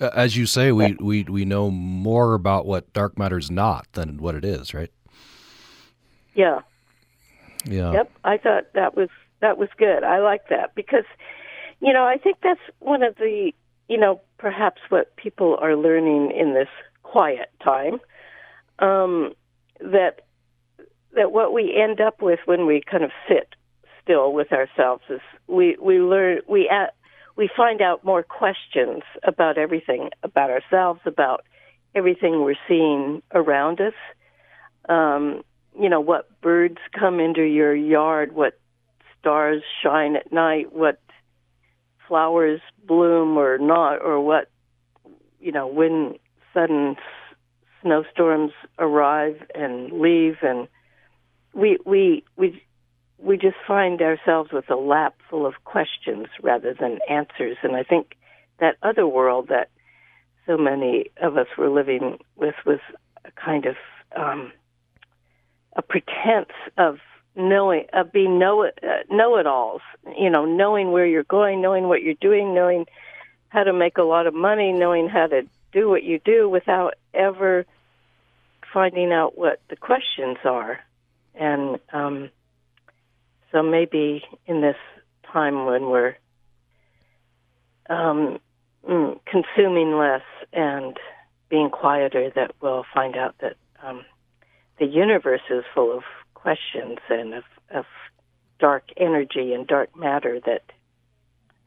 As 0.00 0.36
you 0.36 0.46
say, 0.46 0.72
we, 0.72 0.94
we, 0.94 1.22
we 1.24 1.44
know 1.44 1.70
more 1.70 2.34
about 2.34 2.66
what 2.66 2.92
dark 2.92 3.18
matter 3.18 3.38
is 3.38 3.50
not 3.50 3.86
than 3.92 4.18
what 4.18 4.34
it 4.34 4.44
is, 4.44 4.74
right? 4.74 4.90
Yeah. 6.34 6.60
Yeah. 7.64 7.92
Yep. 7.92 8.12
I 8.24 8.38
thought 8.38 8.72
that 8.74 8.96
was 8.96 9.08
that 9.40 9.58
was 9.58 9.68
good. 9.76 10.04
I 10.04 10.20
like 10.20 10.48
that 10.50 10.74
because, 10.74 11.04
you 11.80 11.92
know, 11.92 12.04
I 12.04 12.16
think 12.16 12.38
that's 12.42 12.60
one 12.78 13.02
of 13.02 13.16
the 13.16 13.52
you 13.88 13.98
know, 13.98 14.22
perhaps 14.38 14.80
what 14.88 15.14
people 15.16 15.58
are 15.60 15.76
learning 15.76 16.32
in 16.34 16.54
this 16.54 16.68
quiet 17.02 17.50
time, 17.62 18.00
um, 18.78 19.34
that 19.80 20.22
that 21.14 21.30
what 21.30 21.52
we 21.52 21.76
end 21.76 22.00
up 22.00 22.22
with 22.22 22.38
when 22.46 22.64
we 22.64 22.80
kind 22.90 23.04
of 23.04 23.10
sit 23.28 23.54
still 24.02 24.32
with 24.32 24.50
ourselves 24.50 25.02
is 25.10 25.20
we 25.46 25.76
we 25.80 25.98
learn 25.98 26.40
we 26.48 26.68
at, 26.70 26.94
we 27.36 27.50
find 27.54 27.82
out 27.82 28.02
more 28.04 28.22
questions 28.22 29.02
about 29.22 29.58
everything 29.58 30.08
about 30.22 30.50
ourselves, 30.50 31.00
about 31.04 31.44
everything 31.94 32.42
we're 32.42 32.54
seeing 32.66 33.22
around 33.34 33.80
us. 33.80 33.94
Um, 34.88 35.42
you 35.78 35.88
know, 35.88 36.00
what 36.00 36.40
birds 36.40 36.78
come 36.98 37.20
into 37.20 37.42
your 37.42 37.74
yard, 37.74 38.32
what 38.32 38.58
stars 39.18 39.62
shine 39.82 40.16
at 40.16 40.32
night, 40.32 40.72
what 40.72 41.00
flowers 42.08 42.60
bloom 42.86 43.36
or 43.38 43.58
not, 43.58 44.02
or 44.02 44.20
what, 44.20 44.50
you 45.40 45.52
know, 45.52 45.66
when 45.66 46.16
sudden 46.52 46.96
snowstorms 47.82 48.52
arrive 48.78 49.36
and 49.54 49.92
leave, 49.92 50.36
and 50.42 50.68
we 51.54 51.78
we 51.84 52.24
we 52.36 52.62
we 53.18 53.36
just 53.36 53.56
find 53.66 54.02
ourselves 54.02 54.50
with 54.52 54.68
a 54.70 54.76
lap 54.76 55.14
full 55.30 55.46
of 55.46 55.54
questions 55.64 56.26
rather 56.42 56.74
than 56.74 56.98
answers. 57.08 57.56
And 57.62 57.76
I 57.76 57.82
think 57.82 58.16
that 58.58 58.76
other 58.82 59.06
world 59.06 59.48
that 59.48 59.70
so 60.46 60.56
many 60.56 61.06
of 61.20 61.36
us 61.36 61.46
were 61.56 61.70
living 61.70 62.18
with 62.36 62.54
was 62.66 62.80
a 63.24 63.30
kind 63.32 63.66
of 63.66 63.76
um, 64.16 64.52
a 65.74 65.82
pretense 65.82 66.52
of 66.76 66.98
knowing 67.34 67.86
of 67.92 68.12
being 68.12 68.38
know 68.38 68.64
uh, 68.64 68.70
know 69.10 69.36
it 69.36 69.46
alls. 69.46 69.82
You 70.16 70.30
know, 70.30 70.44
knowing 70.44 70.92
where 70.92 71.06
you're 71.06 71.24
going, 71.24 71.62
knowing 71.62 71.88
what 71.88 72.02
you're 72.02 72.14
doing, 72.14 72.54
knowing 72.54 72.86
how 73.48 73.64
to 73.64 73.72
make 73.72 73.98
a 73.98 74.02
lot 74.02 74.26
of 74.26 74.34
money, 74.34 74.72
knowing 74.72 75.08
how 75.08 75.26
to 75.26 75.46
do 75.72 75.88
what 75.88 76.02
you 76.02 76.18
do 76.24 76.48
without 76.48 76.94
ever 77.14 77.66
finding 78.72 79.12
out 79.12 79.36
what 79.36 79.60
the 79.68 79.76
questions 79.76 80.38
are. 80.44 80.80
And 81.34 81.78
um, 81.92 82.30
so 83.50 83.62
maybe 83.62 84.24
in 84.46 84.60
this 84.60 84.76
time 85.32 85.66
when 85.66 85.90
we're 85.90 86.16
um, 87.88 88.38
mm, 88.88 89.20
consuming 89.26 89.96
less 89.96 90.22
and 90.52 90.96
being 91.48 91.70
quieter, 91.70 92.30
that 92.34 92.52
we'll 92.60 92.84
find 92.94 93.16
out 93.16 93.34
that 93.40 93.56
um, 93.82 94.04
the 94.78 94.86
universe 94.86 95.42
is 95.50 95.64
full 95.74 95.96
of 95.96 96.02
questions 96.34 96.98
and 97.08 97.34
of, 97.34 97.44
of 97.74 97.84
dark 98.58 98.84
energy 98.96 99.52
and 99.52 99.66
dark 99.66 99.96
matter 99.96 100.40
that 100.46 100.62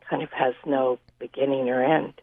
kind 0.10 0.22
of 0.22 0.30
has 0.32 0.54
no 0.66 1.00
beginning 1.20 1.70
or 1.70 1.84
end. 1.84 2.14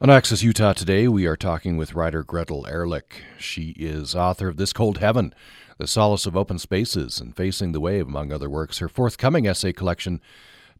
On 0.00 0.10
Access 0.10 0.44
Utah 0.44 0.74
today, 0.74 1.08
we 1.08 1.26
are 1.26 1.36
talking 1.36 1.76
with 1.76 1.94
writer 1.94 2.22
Gretel 2.22 2.66
Ehrlich. 2.68 3.22
She 3.36 3.70
is 3.70 4.14
author 4.14 4.46
of 4.46 4.56
This 4.56 4.72
Cold 4.72 4.98
Heaven, 4.98 5.34
The 5.78 5.88
Solace 5.88 6.24
of 6.24 6.36
Open 6.36 6.58
Spaces, 6.58 7.20
and 7.20 7.34
Facing 7.34 7.72
the 7.72 7.80
Wave, 7.80 8.06
among 8.06 8.32
other 8.32 8.48
works. 8.48 8.78
Her 8.78 8.88
forthcoming 8.88 9.48
essay 9.48 9.72
collection, 9.72 10.20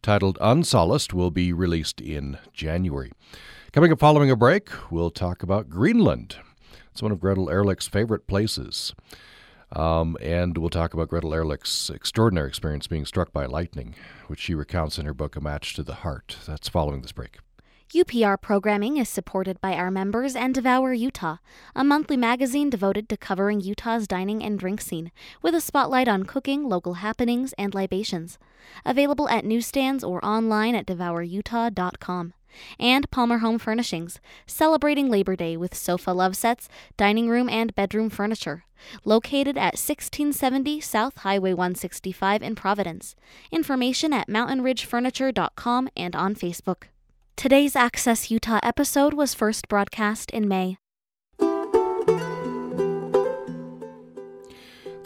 titled 0.03 0.39
Unsolaced, 0.41 1.13
will 1.13 1.33
be 1.33 1.53
released 1.53 2.01
in 2.01 2.39
January. 2.53 3.11
Coming 3.73 3.91
up 3.91 3.99
following 3.99 4.31
a 4.31 4.37
break, 4.37 4.71
we'll 4.89 5.11
talk 5.11 5.43
about 5.43 5.69
Greenland. 5.69 6.37
It's 6.99 7.03
one 7.05 7.13
of 7.13 7.21
Gretel 7.21 7.49
Ehrlich's 7.49 7.87
favorite 7.87 8.27
places. 8.27 8.93
Um, 9.71 10.17
and 10.21 10.59
we'll 10.59 10.69
talk 10.69 10.95
about 10.95 11.07
Gretel 11.07 11.31
Ehrlich's 11.31 11.91
extraordinary 11.91 12.49
experience 12.49 12.89
being 12.89 13.07
struck 13.07 13.33
by 13.33 13.47
lightning, 13.47 13.95
which 14.27 14.41
she 14.41 14.53
recounts 14.53 14.99
in 14.99 15.07
her 15.07 15.15
book 15.15 15.37
A 15.37 15.41
Match 15.41 15.75
to 15.75 15.85
the 15.85 15.95
Heart. 15.95 16.39
That's 16.45 16.69
following 16.69 17.03
this 17.03 17.13
break. 17.13 17.39
UPR 17.95 18.41
programming 18.41 18.97
is 18.97 19.09
supported 19.09 19.61
by 19.61 19.75
our 19.75 19.93
members 19.93 20.35
and 20.35 20.53
Devour 20.53 20.93
Utah, 20.93 21.37
a 21.77 21.85
monthly 21.85 22.17
magazine 22.17 22.69
devoted 22.69 23.09
to 23.11 23.17
covering 23.17 23.61
Utah's 23.61 24.09
dining 24.09 24.43
and 24.43 24.59
drink 24.59 24.81
scene, 24.81 25.13
with 25.41 25.55
a 25.55 25.61
spotlight 25.61 26.09
on 26.09 26.25
cooking, 26.25 26.69
local 26.69 26.95
happenings, 26.95 27.53
and 27.57 27.77
libations. 27.77 28.41
Available 28.85 29.29
at 29.29 29.45
newsstands 29.45 30.03
or 30.03 30.19
online 30.25 30.75
at 30.75 30.85
devourutah.com. 30.85 32.35
And 32.79 33.11
Palmer 33.11 33.39
Home 33.39 33.59
Furnishings, 33.59 34.21
celebrating 34.47 35.09
Labor 35.09 35.37
Day 35.37 35.57
with 35.57 35.75
sofa 35.75 36.13
love 36.13 36.37
sets, 36.37 36.69
dining 36.97 37.29
room, 37.29 37.49
and 37.49 37.75
bedroom 37.75 38.11
furniture. 38.11 38.65
Located 39.05 39.57
at 39.57 39.75
1670 39.75 40.81
South 40.81 41.19
Highway 41.19 41.53
165 41.53 42.43
in 42.43 42.55
Providence. 42.55 43.17
Information 43.51 44.13
at 44.13 44.29
mountainridgefurniture.com 44.29 45.89
and 45.97 46.17
on 46.17 46.35
Facebook. 46.35 46.85
Today's 47.37 47.77
Access 47.77 48.31
Utah 48.31 48.61
episode 48.63 49.15
was 49.15 49.35
first 49.35 49.69
broadcast 49.69 50.31
in 50.31 50.49
May. 50.49 50.79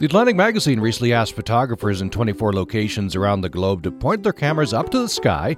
The 0.03 0.07
Atlantic 0.07 0.35
Magazine 0.35 0.81
recently 0.81 1.13
asked 1.13 1.33
photographers 1.33 2.01
in 2.01 2.09
24 2.09 2.51
locations 2.51 3.15
around 3.15 3.39
the 3.39 3.47
globe 3.47 3.83
to 3.83 3.89
point 3.89 4.21
their 4.21 4.33
cameras 4.33 4.73
up 4.73 4.89
to 4.89 4.99
the 4.99 5.07
sky 5.07 5.55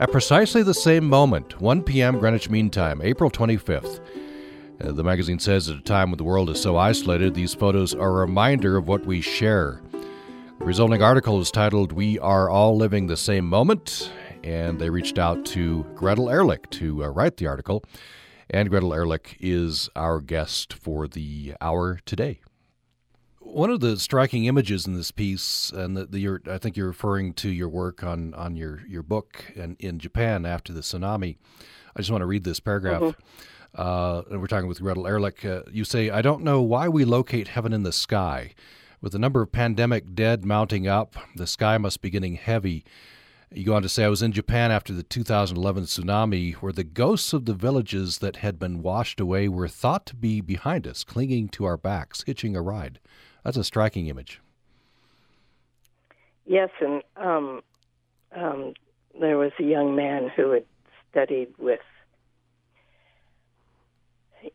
at 0.00 0.10
precisely 0.10 0.64
the 0.64 0.74
same 0.74 1.08
moment, 1.08 1.60
1 1.60 1.84
p.m. 1.84 2.18
Greenwich 2.18 2.50
Mean 2.50 2.70
Time, 2.70 3.00
April 3.00 3.30
25th. 3.30 4.00
Uh, 4.80 4.90
the 4.90 5.04
magazine 5.04 5.38
says 5.38 5.70
at 5.70 5.76
a 5.76 5.80
time 5.80 6.10
when 6.10 6.18
the 6.18 6.24
world 6.24 6.50
is 6.50 6.60
so 6.60 6.76
isolated, 6.76 7.34
these 7.34 7.54
photos 7.54 7.94
are 7.94 8.08
a 8.08 8.26
reminder 8.26 8.76
of 8.76 8.88
what 8.88 9.06
we 9.06 9.20
share. 9.20 9.80
The 9.92 10.64
resulting 10.64 11.00
article 11.00 11.40
is 11.40 11.52
titled 11.52 11.92
We 11.92 12.18
Are 12.18 12.50
All 12.50 12.76
Living 12.76 13.06
the 13.06 13.16
Same 13.16 13.46
Moment, 13.46 14.10
and 14.42 14.80
they 14.80 14.90
reached 14.90 15.20
out 15.20 15.46
to 15.46 15.86
Gretel 15.94 16.30
Ehrlich 16.30 16.68
to 16.70 17.04
uh, 17.04 17.10
write 17.10 17.36
the 17.36 17.46
article. 17.46 17.84
And 18.50 18.70
Gretel 18.70 18.92
Ehrlich 18.92 19.36
is 19.38 19.88
our 19.94 20.20
guest 20.20 20.72
for 20.72 21.06
the 21.06 21.54
hour 21.60 22.00
today. 22.04 22.40
One 23.54 23.70
of 23.70 23.78
the 23.78 23.96
striking 24.00 24.46
images 24.46 24.84
in 24.84 24.96
this 24.96 25.12
piece, 25.12 25.70
and 25.70 25.96
the, 25.96 26.06
the, 26.06 26.52
I 26.52 26.58
think 26.58 26.76
you're 26.76 26.88
referring 26.88 27.34
to 27.34 27.48
your 27.48 27.68
work 27.68 28.02
on, 28.02 28.34
on 28.34 28.56
your, 28.56 28.80
your 28.88 29.04
book 29.04 29.44
in, 29.54 29.76
in 29.78 30.00
Japan 30.00 30.44
after 30.44 30.72
the 30.72 30.80
tsunami. 30.80 31.36
I 31.94 32.00
just 32.00 32.10
want 32.10 32.22
to 32.22 32.26
read 32.26 32.42
this 32.42 32.58
paragraph. 32.58 33.00
Mm-hmm. 33.00 33.80
Uh, 33.80 34.22
and 34.28 34.40
we're 34.40 34.48
talking 34.48 34.66
with 34.66 34.80
Gretel 34.80 35.06
Ehrlich. 35.06 35.44
Uh, 35.44 35.62
you 35.70 35.84
say, 35.84 36.10
I 36.10 36.20
don't 36.20 36.42
know 36.42 36.62
why 36.62 36.88
we 36.88 37.04
locate 37.04 37.46
heaven 37.46 37.72
in 37.72 37.84
the 37.84 37.92
sky. 37.92 38.54
With 39.00 39.12
the 39.12 39.20
number 39.20 39.40
of 39.40 39.52
pandemic 39.52 40.16
dead 40.16 40.44
mounting 40.44 40.88
up, 40.88 41.14
the 41.36 41.46
sky 41.46 41.78
must 41.78 42.02
be 42.02 42.10
getting 42.10 42.34
heavy. 42.34 42.84
You 43.52 43.66
go 43.66 43.76
on 43.76 43.82
to 43.82 43.88
say, 43.88 44.02
I 44.02 44.08
was 44.08 44.20
in 44.20 44.32
Japan 44.32 44.72
after 44.72 44.92
the 44.92 45.04
2011 45.04 45.84
tsunami, 45.84 46.54
where 46.54 46.72
the 46.72 46.82
ghosts 46.82 47.32
of 47.32 47.44
the 47.44 47.54
villages 47.54 48.18
that 48.18 48.38
had 48.38 48.58
been 48.58 48.82
washed 48.82 49.20
away 49.20 49.46
were 49.46 49.68
thought 49.68 50.06
to 50.06 50.16
be 50.16 50.40
behind 50.40 50.88
us, 50.88 51.04
clinging 51.04 51.50
to 51.50 51.64
our 51.64 51.76
backs, 51.76 52.24
hitching 52.26 52.56
a 52.56 52.60
ride. 52.60 52.98
That's 53.44 53.56
a 53.58 53.64
striking 53.64 54.06
image. 54.08 54.40
Yes, 56.46 56.70
and 56.80 57.02
um, 57.16 57.62
um, 58.34 58.74
there 59.18 59.38
was 59.38 59.52
a 59.58 59.62
young 59.62 59.94
man 59.94 60.30
who 60.34 60.50
had 60.50 60.64
studied 61.10 61.48
with, 61.58 61.80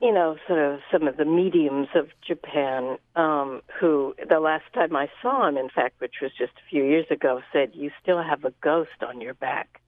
you 0.01 0.11
know, 0.11 0.37
sort 0.47 0.59
of 0.59 0.79
some 0.91 1.07
of 1.07 1.17
the 1.17 1.25
mediums 1.25 1.87
of 1.95 2.07
Japan, 2.25 2.97
um, 3.15 3.61
who 3.79 4.15
the 4.27 4.39
last 4.39 4.65
time 4.73 4.95
I 4.95 5.07
saw 5.21 5.47
him, 5.47 5.57
in 5.57 5.69
fact, 5.69 5.99
which 5.99 6.15
was 6.21 6.31
just 6.37 6.53
a 6.53 6.69
few 6.69 6.83
years 6.83 7.05
ago, 7.09 7.41
said, 7.53 7.71
You 7.73 7.91
still 8.01 8.21
have 8.21 8.43
a 8.43 8.53
ghost 8.61 9.03
on 9.07 9.21
your 9.21 9.33
back. 9.35 9.81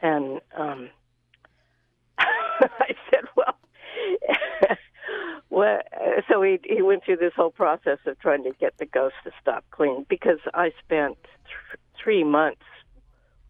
And 0.00 0.40
um, 0.56 0.90
I 2.18 2.94
said, 3.10 3.24
Well, 3.36 3.56
well, 5.60 5.80
so 6.26 6.40
he 6.40 6.58
he 6.64 6.80
went 6.80 7.04
through 7.04 7.18
this 7.18 7.34
whole 7.36 7.50
process 7.50 7.98
of 8.06 8.18
trying 8.18 8.44
to 8.44 8.52
get 8.58 8.78
the 8.78 8.86
ghost 8.86 9.14
to 9.24 9.30
stop 9.42 9.62
clinging 9.70 10.06
because 10.08 10.38
I 10.54 10.72
spent 10.82 11.18
th- 11.22 11.80
three 12.02 12.24
months 12.24 12.62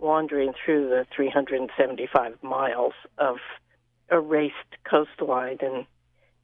wandering 0.00 0.52
through 0.64 0.88
the 0.88 1.06
375 1.14 2.42
miles 2.42 2.94
of 3.18 3.36
erased 4.10 4.54
coastline 4.82 5.58
in 5.62 5.86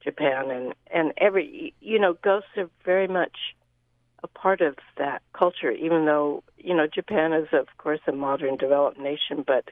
Japan, 0.01 0.51
and 0.51 0.73
and 0.89 1.11
every 1.17 1.73
you 1.81 1.99
know 1.99 2.13
ghosts 2.13 2.49
are 2.55 2.69
very 2.85 3.09
much 3.09 3.37
a 4.23 4.27
part 4.27 4.61
of 4.61 4.77
that 4.97 5.21
culture. 5.33 5.71
Even 5.71 6.05
though 6.05 6.43
you 6.55 6.75
know 6.77 6.87
Japan 6.87 7.33
is 7.33 7.49
of 7.51 7.67
course 7.77 7.99
a 8.07 8.13
modern 8.13 8.55
developed 8.55 8.99
nation, 8.99 9.43
but 9.45 9.65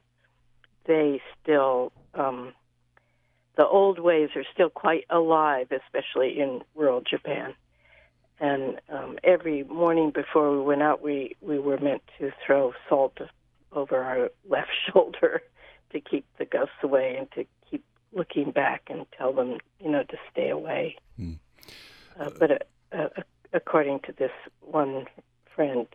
they 0.87 1.21
still 1.41 1.93
um, 2.15 2.53
the 3.57 3.65
old 3.65 3.99
ways 3.99 4.29
are 4.35 4.43
still 4.53 4.69
quite 4.69 5.05
alive, 5.09 5.67
especially 5.71 6.39
in 6.39 6.61
rural 6.75 7.01
Japan. 7.01 7.53
And 8.39 8.81
um, 8.89 9.17
every 9.23 9.63
morning 9.63 10.11
before 10.11 10.51
we 10.51 10.61
went 10.61 10.81
out, 10.81 11.01
we 11.01 11.35
we 11.41 11.57
were 11.57 11.77
meant 11.77 12.01
to 12.19 12.31
throw 12.45 12.73
salt 12.89 13.17
over 13.71 14.03
our 14.03 14.29
left 14.49 14.71
shoulder 14.91 15.41
to 15.91 15.99
keep 16.01 16.25
the 16.37 16.45
ghosts 16.45 16.75
away 16.83 17.15
and 17.17 17.31
to 17.31 17.45
keep 17.69 17.83
looking 18.11 18.51
back 18.51 18.83
and 18.89 19.05
tell 19.17 19.31
them, 19.31 19.57
you 19.79 19.89
know, 19.89 20.03
to 20.03 20.17
stay 20.31 20.49
away. 20.49 20.97
Mm. 21.19 21.37
Uh, 22.19 22.29
but 22.37 22.51
uh, 22.51 22.57
uh, 22.97 23.07
according 23.53 23.99
to 24.01 24.11
this 24.11 24.31
one 24.61 25.05
friend, 25.55 25.87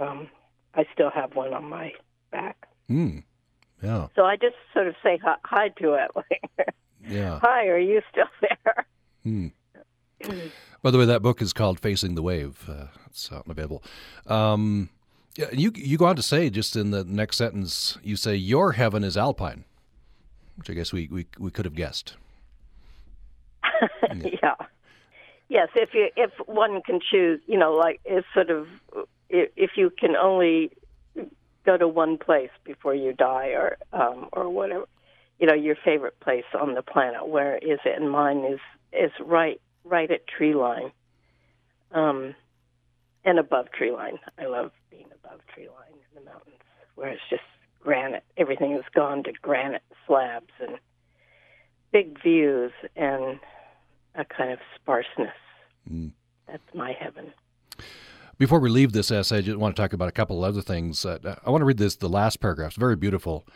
um, 0.00 0.28
I 0.74 0.86
still 0.92 1.10
have 1.10 1.36
one 1.36 1.54
on 1.54 1.64
my 1.64 1.92
back. 2.32 2.66
Mm. 2.88 3.22
Yeah. 3.82 4.08
So 4.14 4.24
I 4.24 4.36
just 4.36 4.56
sort 4.74 4.86
of 4.88 4.94
say 5.02 5.18
hi, 5.22 5.36
hi 5.44 5.68
to 5.80 5.94
it. 5.94 6.10
Like, 6.14 6.42
Yeah. 7.08 7.38
hi, 7.40 7.66
are 7.68 7.78
you 7.78 8.02
still 8.10 8.26
there? 8.42 8.86
Hmm. 9.22 9.48
By 10.82 10.90
the 10.90 10.98
way, 10.98 11.06
that 11.06 11.22
book 11.22 11.40
is 11.40 11.52
called 11.54 11.80
"Facing 11.80 12.14
the 12.14 12.22
Wave." 12.22 12.68
Uh, 12.68 12.86
it's 13.06 13.32
out 13.32 13.44
and 13.46 13.52
available. 13.52 13.82
Um, 14.26 14.90
yeah, 15.36 15.46
you 15.52 15.72
you 15.74 15.96
go 15.96 16.04
on 16.06 16.16
to 16.16 16.22
say 16.22 16.50
just 16.50 16.76
in 16.76 16.90
the 16.90 17.04
next 17.04 17.38
sentence, 17.38 17.96
you 18.02 18.16
say 18.16 18.34
your 18.36 18.72
heaven 18.72 19.02
is 19.02 19.16
alpine, 19.16 19.64
which 20.56 20.68
I 20.68 20.74
guess 20.74 20.92
we 20.92 21.08
we, 21.10 21.26
we 21.38 21.50
could 21.50 21.64
have 21.64 21.74
guessed. 21.74 22.16
yeah. 24.12 24.54
Yes, 25.48 25.68
if 25.74 25.94
you 25.94 26.08
if 26.16 26.30
one 26.46 26.82
can 26.82 27.00
choose, 27.00 27.40
you 27.46 27.58
know, 27.58 27.72
like 27.72 28.00
it's 28.04 28.26
sort 28.34 28.50
of 28.50 28.66
if 29.30 29.70
you 29.76 29.90
can 29.90 30.16
only 30.16 30.70
go 31.70 31.76
to 31.76 31.86
one 31.86 32.18
place 32.18 32.50
before 32.64 32.94
you 32.94 33.12
die, 33.12 33.48
or 33.48 33.76
um, 33.92 34.28
or 34.32 34.48
whatever, 34.48 34.86
you 35.38 35.46
know, 35.46 35.54
your 35.54 35.76
favorite 35.84 36.18
place 36.20 36.44
on 36.58 36.74
the 36.74 36.82
planet. 36.82 37.28
Where 37.28 37.56
is 37.56 37.78
it? 37.84 38.00
And 38.00 38.10
mine 38.10 38.44
is 38.44 38.60
is 38.92 39.12
right 39.24 39.60
right 39.84 40.10
at 40.10 40.26
tree 40.26 40.54
line, 40.54 40.90
um, 41.92 42.34
and 43.24 43.38
above 43.38 43.70
tree 43.70 43.92
line. 43.92 44.18
I 44.38 44.46
love 44.46 44.72
being 44.90 45.06
above 45.24 45.40
tree 45.54 45.68
line 45.68 45.98
in 46.10 46.24
the 46.24 46.30
mountains, 46.30 46.56
where 46.96 47.10
it's 47.10 47.22
just 47.30 47.42
granite. 47.80 48.24
Everything 48.36 48.72
has 48.72 48.84
gone 48.94 49.22
to 49.24 49.32
granite 49.40 49.82
slabs 50.06 50.52
and 50.60 50.76
big 51.92 52.20
views 52.20 52.72
and 52.96 53.38
a 54.16 54.24
kind 54.24 54.52
of 54.52 54.58
sparseness. 54.74 55.38
Mm. 55.90 56.10
That's 56.48 56.74
my 56.74 56.96
heaven. 56.98 57.32
Before 58.40 58.58
we 58.58 58.70
leave 58.70 58.92
this 58.92 59.10
essay, 59.10 59.36
I 59.36 59.40
just 59.42 59.58
want 59.58 59.76
to 59.76 59.82
talk 59.82 59.92
about 59.92 60.08
a 60.08 60.12
couple 60.12 60.42
other 60.42 60.62
things. 60.62 61.04
Uh, 61.04 61.36
I 61.44 61.50
want 61.50 61.60
to 61.60 61.66
read 61.66 61.76
this, 61.76 61.96
the 61.96 62.08
last 62.08 62.40
paragraph. 62.40 62.68
It's 62.68 62.78
very 62.78 62.96
beautiful. 62.96 63.46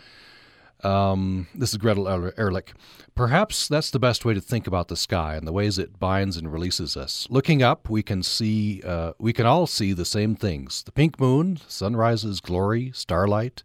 Um, 0.83 1.47
this 1.55 1.71
is 1.71 1.79
Gretel 1.79 2.07
Ehrlich. 2.07 2.75
Perhaps 3.15 3.67
that's 3.67 3.91
the 3.91 3.99
best 3.99 4.27
way 4.27 4.35
to 4.35 4.43
think 4.43 4.67
about 4.67 4.89
the 4.89 4.97
sky 4.99 5.37
and 5.37 5.49
the 5.49 5.53
ways 5.53 5.79
it 5.79 5.99
binds 5.99 6.37
and 6.37 6.53
releases 6.53 6.99
us. 6.99 7.27
Looking 7.31 7.63
up, 7.63 7.89
we 7.89 8.03
can 8.03 8.23
see, 8.23 8.83
uh, 8.85 9.15
we 9.19 9.33
can 9.33 9.47
all 9.47 9.67
see 9.67 9.95
the 9.95 10.05
same 10.05 10.37
things: 10.37 10.83
the 10.83 10.93
pink 10.93 11.19
moon, 11.19 11.61
sunrise's 11.67 12.41
glory, 12.41 12.93
starlight, 12.93 13.63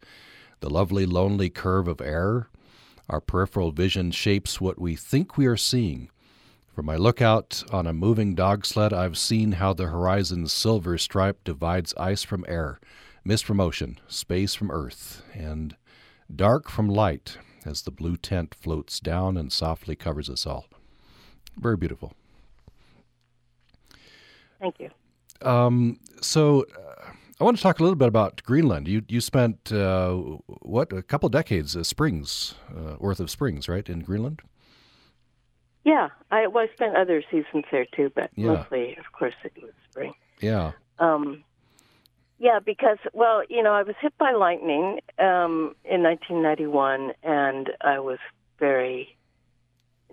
the 0.61 0.69
lovely, 0.69 1.05
lonely 1.05 1.49
curve 1.49 1.89
of 1.89 1.99
air. 1.99 2.47
Our 3.09 3.19
peripheral 3.19 3.73
vision 3.73 4.11
shapes 4.11 4.61
what 4.61 4.79
we 4.79 4.95
think 4.95 5.35
we 5.35 5.47
are 5.47 5.57
seeing. 5.57 6.11
From 6.79 6.85
my 6.85 6.95
lookout 6.95 7.61
on 7.73 7.85
a 7.87 7.91
moving 7.91 8.35
dog 8.35 8.65
sled, 8.65 8.93
I've 8.93 9.17
seen 9.17 9.51
how 9.51 9.73
the 9.73 9.87
horizon's 9.87 10.53
silver 10.53 10.97
stripe 10.97 11.43
divides 11.43 11.93
ice 11.97 12.23
from 12.23 12.45
air, 12.47 12.79
mist 13.25 13.43
from 13.43 13.59
ocean, 13.59 13.99
space 14.07 14.55
from 14.55 14.71
earth, 14.71 15.21
and 15.33 15.75
dark 16.33 16.69
from 16.69 16.87
light 16.87 17.37
as 17.65 17.81
the 17.81 17.91
blue 17.91 18.15
tent 18.15 18.55
floats 18.55 19.01
down 19.01 19.35
and 19.35 19.51
softly 19.51 19.93
covers 19.93 20.29
us 20.29 20.47
all. 20.47 20.67
Very 21.57 21.75
beautiful. 21.75 22.13
Thank 24.61 24.75
you. 24.79 24.89
Um, 25.41 25.99
so, 26.21 26.61
uh, 26.61 27.11
I 27.41 27.43
want 27.43 27.57
to 27.57 27.63
talk 27.63 27.81
a 27.81 27.83
little 27.83 27.97
bit 27.97 28.07
about 28.07 28.41
Greenland. 28.43 28.87
You 28.87 29.03
you 29.09 29.19
spent 29.19 29.69
uh, 29.73 30.13
what 30.61 30.93
a 30.93 31.01
couple 31.01 31.27
decades, 31.27 31.75
uh, 31.75 31.83
springs 31.83 32.55
uh, 32.73 32.95
worth 32.99 33.19
of 33.19 33.29
springs, 33.29 33.67
right, 33.67 33.89
in 33.89 33.99
Greenland. 33.99 34.43
Yeah, 35.83 36.09
I 36.29 36.47
well, 36.47 36.65
I 36.69 36.73
spent 36.73 36.95
other 36.95 37.23
seasons 37.31 37.65
there 37.71 37.85
too, 37.85 38.11
but 38.13 38.29
Yeah. 38.35 38.47
mostly, 38.53 38.97
of 38.97 39.11
course, 39.11 39.35
it 39.43 39.53
was 39.61 39.71
spring. 39.89 40.13
Yeah. 40.41 40.73
Um, 40.99 41.43
yeah, 42.37 42.59
because 42.59 42.97
well, 43.13 43.43
you 43.49 43.63
know, 43.63 43.73
I 43.73 43.83
was 43.83 43.95
hit 44.01 44.17
by 44.17 44.31
lightning 44.31 45.01
um, 45.17 45.75
in 45.83 46.03
1991, 46.03 47.13
and 47.23 47.69
I 47.81 47.99
was 47.99 48.19
very 48.59 49.17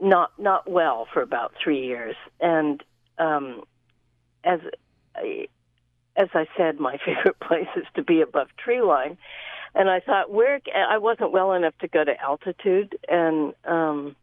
not 0.00 0.30
not 0.38 0.68
well 0.70 1.06
for 1.12 1.22
about 1.22 1.52
three 1.62 1.86
years. 1.86 2.16
And 2.40 2.82
um, 3.18 3.62
as 4.44 4.60
I, 5.14 5.48
as 6.16 6.28
I 6.34 6.46
said, 6.56 6.78
my 6.78 6.98
favorite 7.04 7.40
place 7.40 7.68
is 7.76 7.86
to 7.94 8.02
be 8.02 8.20
above 8.20 8.48
tree 8.56 8.82
line. 8.82 9.18
And 9.74 9.90
I 9.90 10.00
thought, 10.00 10.30
where 10.30 10.60
I 10.74 10.96
wasn't 10.98 11.32
well 11.32 11.52
enough 11.52 11.76
to 11.80 11.88
go 11.88 12.02
to 12.02 12.18
altitude, 12.20 12.96
and 13.08 13.52
um, 13.66 14.16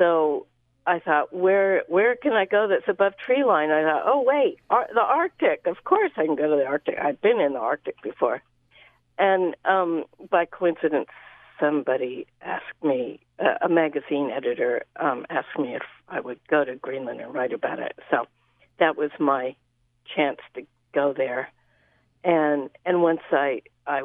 so 0.00 0.46
I 0.86 0.98
thought, 0.98 1.32
where 1.32 1.84
where 1.88 2.16
can 2.16 2.32
I 2.32 2.46
go 2.46 2.66
that's 2.66 2.88
above 2.88 3.12
tree 3.24 3.44
line? 3.44 3.70
I 3.70 3.82
thought, 3.82 4.02
oh 4.06 4.22
wait, 4.26 4.58
Ar- 4.70 4.88
the 4.92 5.00
Arctic. 5.00 5.66
Of 5.66 5.84
course, 5.84 6.10
I 6.16 6.24
can 6.24 6.36
go 6.36 6.48
to 6.48 6.56
the 6.56 6.64
Arctic. 6.64 6.96
I've 6.98 7.20
been 7.20 7.38
in 7.38 7.52
the 7.52 7.58
Arctic 7.58 8.02
before, 8.02 8.42
and 9.18 9.54
um, 9.66 10.04
by 10.30 10.46
coincidence, 10.46 11.08
somebody 11.60 12.26
asked 12.40 12.82
me, 12.82 13.20
uh, 13.38 13.58
a 13.60 13.68
magazine 13.68 14.30
editor 14.34 14.84
um, 14.98 15.26
asked 15.28 15.58
me 15.58 15.76
if 15.76 15.82
I 16.08 16.20
would 16.20 16.40
go 16.48 16.64
to 16.64 16.76
Greenland 16.76 17.20
and 17.20 17.34
write 17.34 17.52
about 17.52 17.78
it. 17.78 17.98
So 18.10 18.24
that 18.78 18.96
was 18.96 19.10
my 19.20 19.54
chance 20.16 20.38
to 20.54 20.62
go 20.94 21.12
there, 21.14 21.52
and 22.24 22.70
and 22.86 23.02
once 23.02 23.20
I 23.30 23.60
I 23.86 24.02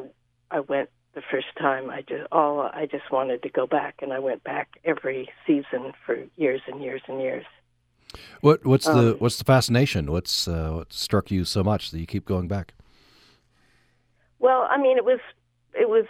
I 0.50 0.60
went 0.60 0.90
the 1.16 1.22
first 1.30 1.46
time 1.58 1.88
I 1.90 2.02
just 2.02 2.30
all 2.30 2.60
I 2.60 2.86
just 2.88 3.10
wanted 3.10 3.42
to 3.42 3.48
go 3.48 3.66
back 3.66 3.96
and 4.02 4.12
I 4.12 4.18
went 4.18 4.44
back 4.44 4.68
every 4.84 5.30
season 5.46 5.94
for 6.04 6.16
years 6.36 6.60
and 6.68 6.80
years 6.82 7.00
and 7.08 7.20
years. 7.20 7.46
What 8.42 8.66
what's 8.66 8.84
the 8.84 9.14
Um, 9.14 9.18
what's 9.18 9.38
the 9.38 9.44
fascination? 9.44 10.12
What's 10.12 10.46
uh, 10.46 10.72
what 10.76 10.92
struck 10.92 11.30
you 11.30 11.44
so 11.44 11.64
much 11.64 11.90
that 11.90 11.98
you 11.98 12.06
keep 12.06 12.26
going 12.26 12.48
back? 12.48 12.74
Well, 14.38 14.68
I 14.70 14.76
mean 14.76 14.98
it 14.98 15.06
was 15.06 15.20
it 15.72 15.88
was 15.88 16.04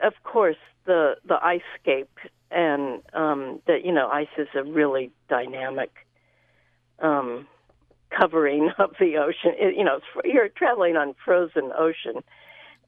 of 0.00 0.14
course 0.24 0.62
the 0.86 1.16
the 1.26 1.38
ice 1.44 1.68
scape 1.80 2.18
and 2.50 3.02
um 3.12 3.60
that 3.66 3.84
you 3.84 3.92
know 3.92 4.08
ice 4.08 4.34
is 4.38 4.48
a 4.54 4.64
really 4.64 5.10
dynamic 5.28 5.92
um 7.00 7.46
covering 8.18 8.70
of 8.78 8.92
the 8.98 9.18
ocean. 9.18 9.52
It, 9.58 9.76
you 9.76 9.84
know, 9.84 9.96
it's, 9.96 10.06
you're 10.24 10.48
traveling 10.48 10.96
on 10.96 11.14
frozen 11.22 11.70
ocean 11.78 12.24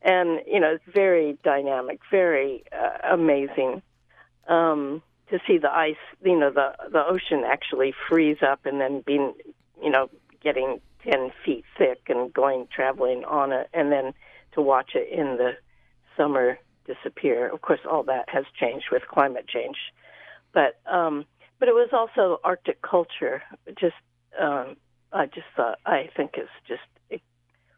and 0.03 0.41
you 0.47 0.61
know 0.61 0.75
it's 0.75 0.95
very 0.95 1.39
dynamic, 1.45 2.01
very 2.11 2.65
uh, 2.73 3.15
amazing 3.15 3.83
um, 4.49 5.03
to 5.31 5.39
see 5.47 5.59
the 5.59 5.71
ice. 5.71 5.97
You 6.25 6.39
know, 6.39 6.51
the 6.51 6.73
the 6.91 7.05
ocean 7.05 7.45
actually 7.47 7.95
freeze 8.09 8.39
up 8.43 8.67
and 8.67 8.81
then 8.81 9.03
being, 9.07 9.35
you 9.83 9.91
know, 9.91 10.09
getting 10.43 10.81
ten 11.05 11.31
feet 11.45 11.65
thick 11.79 12.03
and 12.09 12.33
going 12.33 12.67
traveling 12.75 13.25
on 13.25 13.53
it, 13.53 13.69
and 13.73 13.93
then 13.93 14.13
to 14.53 14.63
watch 14.63 14.93
it 14.95 15.09
in 15.13 15.37
the 15.37 15.53
summer 16.17 16.59
disappear. 16.87 17.49
Of 17.49 17.61
course, 17.61 17.81
all 17.89 18.03
that 18.05 18.29
has 18.29 18.45
changed 18.59 18.87
with 18.91 19.03
climate 19.07 19.47
change, 19.49 19.77
but 20.53 20.81
um, 20.87 21.25
but 21.59 21.69
it 21.69 21.75
was 21.75 21.91
also 21.93 22.41
Arctic 22.43 22.83
culture. 22.83 23.43
Just 23.79 23.95
um, 24.41 24.77
I 25.13 25.27
just 25.27 25.47
thought 25.57 25.79
I 25.85 26.09
think 26.17 26.33
it's 26.35 26.51
just 26.67 26.83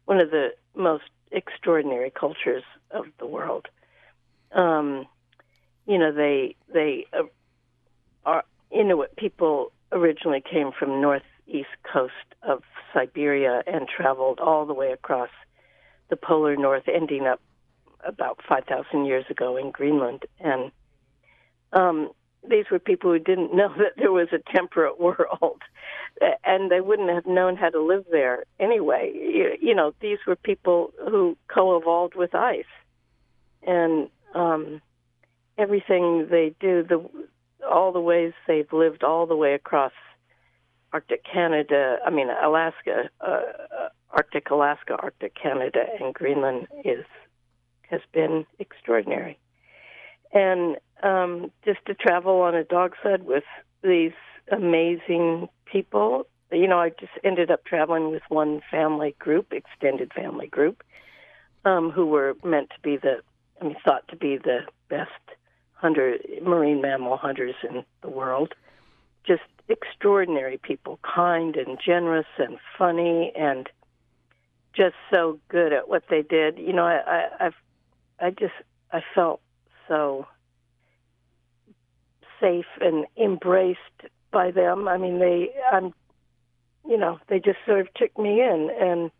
one 0.05 0.21
of 0.21 0.31
the 0.31 0.49
most 0.75 1.03
extraordinary 1.33 2.11
cultures 2.11 2.63
of 2.91 3.05
the 3.19 3.25
world. 3.25 3.67
Um, 4.51 5.07
you 5.85 5.97
know, 5.97 6.11
they 6.13 6.55
they 6.71 7.05
uh, 7.11 7.23
are 8.25 8.43
Inuit 8.71 9.15
people 9.17 9.71
originally 9.91 10.41
came 10.41 10.71
from 10.71 11.01
northeast 11.01 11.67
coast 11.91 12.13
of 12.41 12.63
Siberia 12.93 13.63
and 13.67 13.87
traveled 13.87 14.39
all 14.39 14.65
the 14.65 14.73
way 14.73 14.91
across 14.91 15.29
the 16.09 16.15
polar 16.15 16.55
north, 16.55 16.83
ending 16.87 17.25
up 17.27 17.41
about 18.05 18.39
five 18.47 18.65
thousand 18.65 19.05
years 19.05 19.25
ago 19.29 19.57
in 19.57 19.71
Greenland. 19.71 20.23
And 20.39 20.71
um, 21.73 22.11
these 22.49 22.65
were 22.71 22.79
people 22.79 23.11
who 23.11 23.19
didn't 23.19 23.55
know 23.55 23.69
that 23.77 23.93
there 23.97 24.11
was 24.11 24.29
a 24.31 24.51
temperate 24.51 24.99
world, 24.99 25.61
and 26.45 26.71
they 26.71 26.81
wouldn't 26.81 27.09
have 27.09 27.25
known 27.25 27.55
how 27.55 27.69
to 27.69 27.81
live 27.81 28.05
there 28.11 28.45
anyway. 28.59 29.11
You, 29.13 29.57
you 29.61 29.75
know, 29.75 29.93
these 30.01 30.19
were 30.27 30.35
people 30.35 30.93
who 31.09 31.37
co-evolved 31.47 32.15
with 32.15 32.35
ice, 32.35 32.65
and 33.65 34.09
um, 34.35 34.81
everything 35.57 36.27
they 36.29 36.53
do, 36.59 36.83
the 36.83 37.03
all 37.69 37.93
the 37.93 38.01
ways 38.01 38.33
they've 38.45 38.71
lived 38.73 39.03
all 39.03 39.25
the 39.25 39.37
way 39.37 39.53
across 39.53 39.93
Arctic 40.91 41.23
Canada, 41.23 41.97
I 42.05 42.09
mean 42.09 42.27
Alaska, 42.29 43.09
uh, 43.21 43.41
Arctic 44.11 44.49
Alaska, 44.51 44.95
Arctic 45.01 45.33
Canada, 45.35 45.85
and 45.99 46.13
Greenland 46.13 46.67
is 46.83 47.05
has 47.89 48.01
been 48.11 48.45
extraordinary. 48.59 49.39
And 50.33 50.77
um, 51.03 51.51
just 51.65 51.85
to 51.85 51.93
travel 51.93 52.41
on 52.41 52.55
a 52.55 52.63
dog 52.63 52.93
sled 53.01 53.25
with 53.25 53.43
these 53.83 54.13
amazing 54.51 55.49
people. 55.65 56.25
You 56.51 56.67
know, 56.67 56.79
I 56.79 56.89
just 56.89 57.11
ended 57.23 57.51
up 57.51 57.65
traveling 57.65 58.11
with 58.11 58.23
one 58.29 58.61
family 58.71 59.15
group, 59.19 59.53
extended 59.53 60.13
family 60.13 60.47
group, 60.47 60.83
um, 61.65 61.91
who 61.91 62.05
were 62.05 62.35
meant 62.43 62.69
to 62.69 62.79
be 62.81 62.97
the, 62.97 63.21
I 63.61 63.65
mean, 63.65 63.75
thought 63.83 64.07
to 64.09 64.15
be 64.15 64.37
the 64.37 64.61
best 64.89 65.11
hunter, 65.73 66.17
marine 66.41 66.81
mammal 66.81 67.17
hunters 67.17 67.55
in 67.67 67.83
the 68.01 68.09
world. 68.09 68.53
Just 69.25 69.41
extraordinary 69.67 70.57
people, 70.57 70.99
kind 71.03 71.55
and 71.55 71.79
generous 71.83 72.27
and 72.37 72.57
funny 72.77 73.31
and 73.35 73.69
just 74.73 74.95
so 75.13 75.39
good 75.49 75.71
at 75.71 75.87
what 75.87 76.03
they 76.09 76.21
did. 76.21 76.57
You 76.57 76.73
know, 76.73 76.85
I, 76.85 76.99
I 77.05 77.45
I've 77.45 77.55
I 78.19 78.29
just 78.31 78.53
I 78.91 79.01
felt 79.15 79.41
so 79.87 80.27
safe 82.43 82.65
and 82.81 83.05
embraced 83.17 83.79
by 84.31 84.51
them. 84.51 84.87
I 84.87 84.97
mean, 84.97 85.19
they, 85.19 85.53
I'm, 85.71 85.93
you 86.85 86.97
know, 86.97 87.19
they 87.29 87.39
just 87.39 87.59
sort 87.65 87.79
of 87.79 87.93
took 87.93 88.17
me 88.17 88.41
in, 88.41 88.69
and 88.79 89.11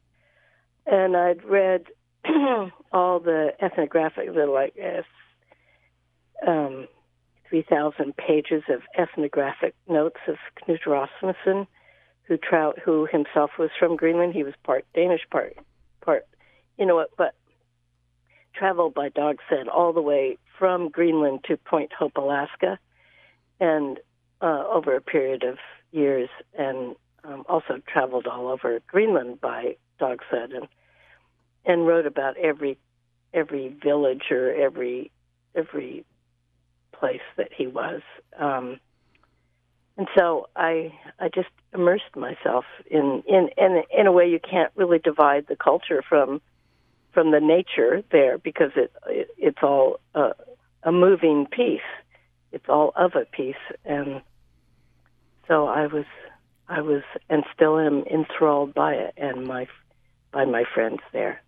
and 0.86 1.16
I'd 1.16 1.44
read 1.46 1.86
all 2.92 3.20
the 3.20 3.54
ethnographic, 3.62 4.34
the 4.34 4.46
like, 4.46 4.76
um, 6.46 6.88
three 7.50 7.66
thousand 7.70 8.18
pages 8.18 8.64
of 8.68 8.82
ethnographic 8.98 9.76
notes 9.88 10.20
of 10.28 10.36
Knut 10.68 10.86
Rasmussen, 10.86 11.68
who 12.24 12.38
trout, 12.38 12.80
who 12.84 13.08
himself 13.10 13.52
was 13.58 13.70
from 13.80 13.96
Greenland. 13.96 14.34
He 14.34 14.44
was 14.44 14.56
part 14.64 14.86
Danish, 14.94 15.22
part 15.32 15.56
part, 16.02 16.26
you 16.78 16.86
know 16.86 16.96
what, 16.96 17.12
but 17.18 17.34
traveled 18.54 18.94
by 18.94 19.10
dog 19.10 19.38
sled 19.48 19.70
all 19.70 19.94
the 19.94 20.02
way 20.02 20.38
from 20.60 20.90
Greenland 20.90 21.46
to 21.46 21.58
Point 21.58 21.92
Hope, 21.98 22.18
Alaska, 22.18 22.78
and 23.64 24.00
uh, 24.42 24.66
over 24.70 24.94
a 24.94 25.02
period 25.02 25.44
of 25.44 25.58
years, 25.92 26.28
and 26.58 26.96
um, 27.24 27.46
also 27.48 27.80
traveled 27.88 28.28
all 28.28 28.50
over 28.50 28.82
Greenland 28.88 29.40
by 29.40 29.78
dog 30.00 30.20
sled, 30.30 30.52
and 30.52 30.68
and 31.66 31.88
wrote 31.88 32.06
about 32.06 32.36
every 32.38 32.78
every 33.34 33.70
village 33.70 34.24
or 34.32 34.54
every 34.54 35.12
every 35.56 36.06
place 36.92 37.22
that 37.38 37.54
he 37.56 37.68
was. 37.68 38.02
Um, 38.38 38.80
and 39.98 40.08
so 40.18 40.50
I 40.58 40.94
I 41.20 41.30
just 41.30 41.50
immersed 41.74 42.16
myself 42.18 42.66
in 42.92 43.24
in 43.26 43.50
in 43.58 43.84
in 43.98 44.08
a 44.08 44.12
way 44.12 44.30
you 44.30 44.40
can't 44.40 44.74
really 44.76 45.00
divide 45.00 45.48
the 45.48 45.56
culture 45.56 46.04
from 46.08 46.42
from 47.14 47.32
the 47.32 47.40
nature 47.40 48.04
there 48.12 48.38
because 48.38 48.72
it, 48.76 48.92
it 49.08 49.30
it's 49.38 49.64
all 49.64 50.02
a, 50.16 50.32
a 50.84 50.92
moving 50.92 51.46
piece. 51.46 51.90
It's 52.54 52.70
all 52.70 52.94
of 52.96 53.16
a 53.16 53.26
piece, 53.26 53.56
and 53.84 54.22
so 55.48 55.68
I 55.68 55.88
was 55.88 56.06
I 56.70 56.80
was 56.80 57.02
and 57.30 57.44
still 57.54 57.78
am 57.78 58.04
enthralled 58.06 58.74
by 58.74 58.94
it 58.94 59.14
and 59.18 59.46
my 59.46 59.68
by 60.32 60.46
my 60.46 60.64
friends 60.74 61.02
there. 61.12 61.42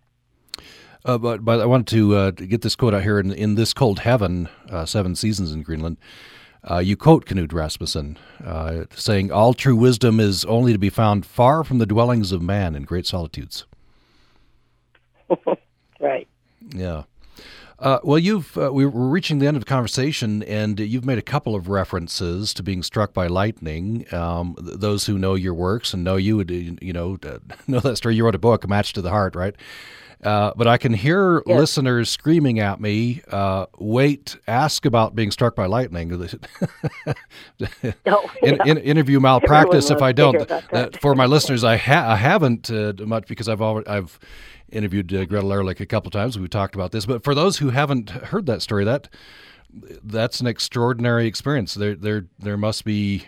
Uh, 1.04 1.16
but, 1.16 1.44
but 1.44 1.60
I 1.60 1.66
wanted 1.66 1.86
to, 1.88 2.16
uh, 2.16 2.32
to 2.32 2.46
get 2.46 2.62
this 2.62 2.74
quote 2.74 2.92
out 2.92 3.04
here 3.04 3.20
in, 3.20 3.32
in 3.32 3.54
this 3.54 3.72
cold 3.72 4.00
heaven, 4.00 4.48
uh, 4.68 4.84
seven 4.84 5.14
seasons 5.14 5.52
in 5.52 5.62
Greenland. 5.62 5.98
Uh, 6.68 6.78
you 6.78 6.96
quote 6.96 7.26
Knut 7.26 7.52
Rasmussen, 7.52 8.18
uh, 8.44 8.86
saying, 8.92 9.30
All 9.30 9.54
true 9.54 9.76
wisdom 9.76 10.18
is 10.18 10.44
only 10.46 10.72
to 10.72 10.80
be 10.80 10.90
found 10.90 11.24
far 11.24 11.62
from 11.62 11.78
the 11.78 11.86
dwellings 11.86 12.32
of 12.32 12.42
man 12.42 12.74
in 12.74 12.82
great 12.82 13.06
solitudes. 13.06 13.66
right. 16.00 16.26
Yeah. 16.70 17.04
Uh, 17.78 17.98
well, 18.02 18.18
you've 18.18 18.56
uh, 18.56 18.72
we 18.72 18.86
we're 18.86 19.08
reaching 19.08 19.38
the 19.38 19.46
end 19.46 19.56
of 19.56 19.62
the 19.62 19.68
conversation, 19.68 20.42
and 20.44 20.80
you've 20.80 21.04
made 21.04 21.18
a 21.18 21.22
couple 21.22 21.54
of 21.54 21.68
references 21.68 22.54
to 22.54 22.62
being 22.62 22.82
struck 22.82 23.12
by 23.12 23.26
lightning. 23.26 24.06
Um, 24.14 24.56
those 24.58 25.06
who 25.06 25.18
know 25.18 25.34
your 25.34 25.52
works 25.52 25.92
and 25.92 26.02
know 26.02 26.16
you 26.16 26.36
would, 26.38 26.50
you 26.50 26.92
know, 26.92 27.18
know 27.66 27.80
that 27.80 27.96
story. 27.96 28.14
You 28.14 28.24
wrote 28.24 28.34
a 28.34 28.38
book, 28.38 28.64
"A 28.64 28.68
Match 28.68 28.94
to 28.94 29.02
the 29.02 29.10
Heart," 29.10 29.36
right? 29.36 29.54
Uh, 30.24 30.52
but 30.56 30.66
I 30.66 30.78
can 30.78 30.94
hear 30.94 31.42
yes. 31.46 31.58
listeners 31.58 32.08
screaming 32.08 32.58
at 32.58 32.80
me, 32.80 33.22
uh, 33.30 33.66
wait, 33.78 34.36
ask 34.48 34.86
about 34.86 35.14
being 35.14 35.30
struck 35.30 35.54
by 35.54 35.66
lightning. 35.66 36.10
oh, 36.10 37.14
yeah. 37.60 37.84
in, 38.42 38.60
in, 38.66 38.78
interview 38.78 39.20
malpractice 39.20 39.90
if 39.90 40.00
I 40.00 40.12
don't. 40.12 40.50
Uh, 40.50 40.88
for 41.02 41.14
my 41.14 41.26
listeners, 41.26 41.64
I, 41.64 41.76
ha- 41.76 42.12
I 42.12 42.16
haven't 42.16 42.70
uh, 42.70 42.94
much 43.00 43.26
because 43.28 43.46
I've 43.46 43.60
already, 43.60 43.86
I've 43.88 44.18
interviewed 44.76 45.12
uh, 45.12 45.24
Gretel 45.24 45.52
Ehrlich 45.52 45.80
a 45.80 45.86
couple 45.86 46.10
times. 46.10 46.38
We've 46.38 46.50
talked 46.50 46.74
about 46.74 46.92
this. 46.92 47.06
But 47.06 47.24
for 47.24 47.34
those 47.34 47.58
who 47.58 47.70
haven't 47.70 48.10
heard 48.10 48.46
that 48.46 48.62
story, 48.62 48.84
that 48.84 49.08
that's 50.02 50.40
an 50.40 50.46
extraordinary 50.46 51.26
experience. 51.26 51.74
There, 51.74 51.94
there, 51.94 52.26
there 52.38 52.56
must 52.56 52.84
be 52.84 53.26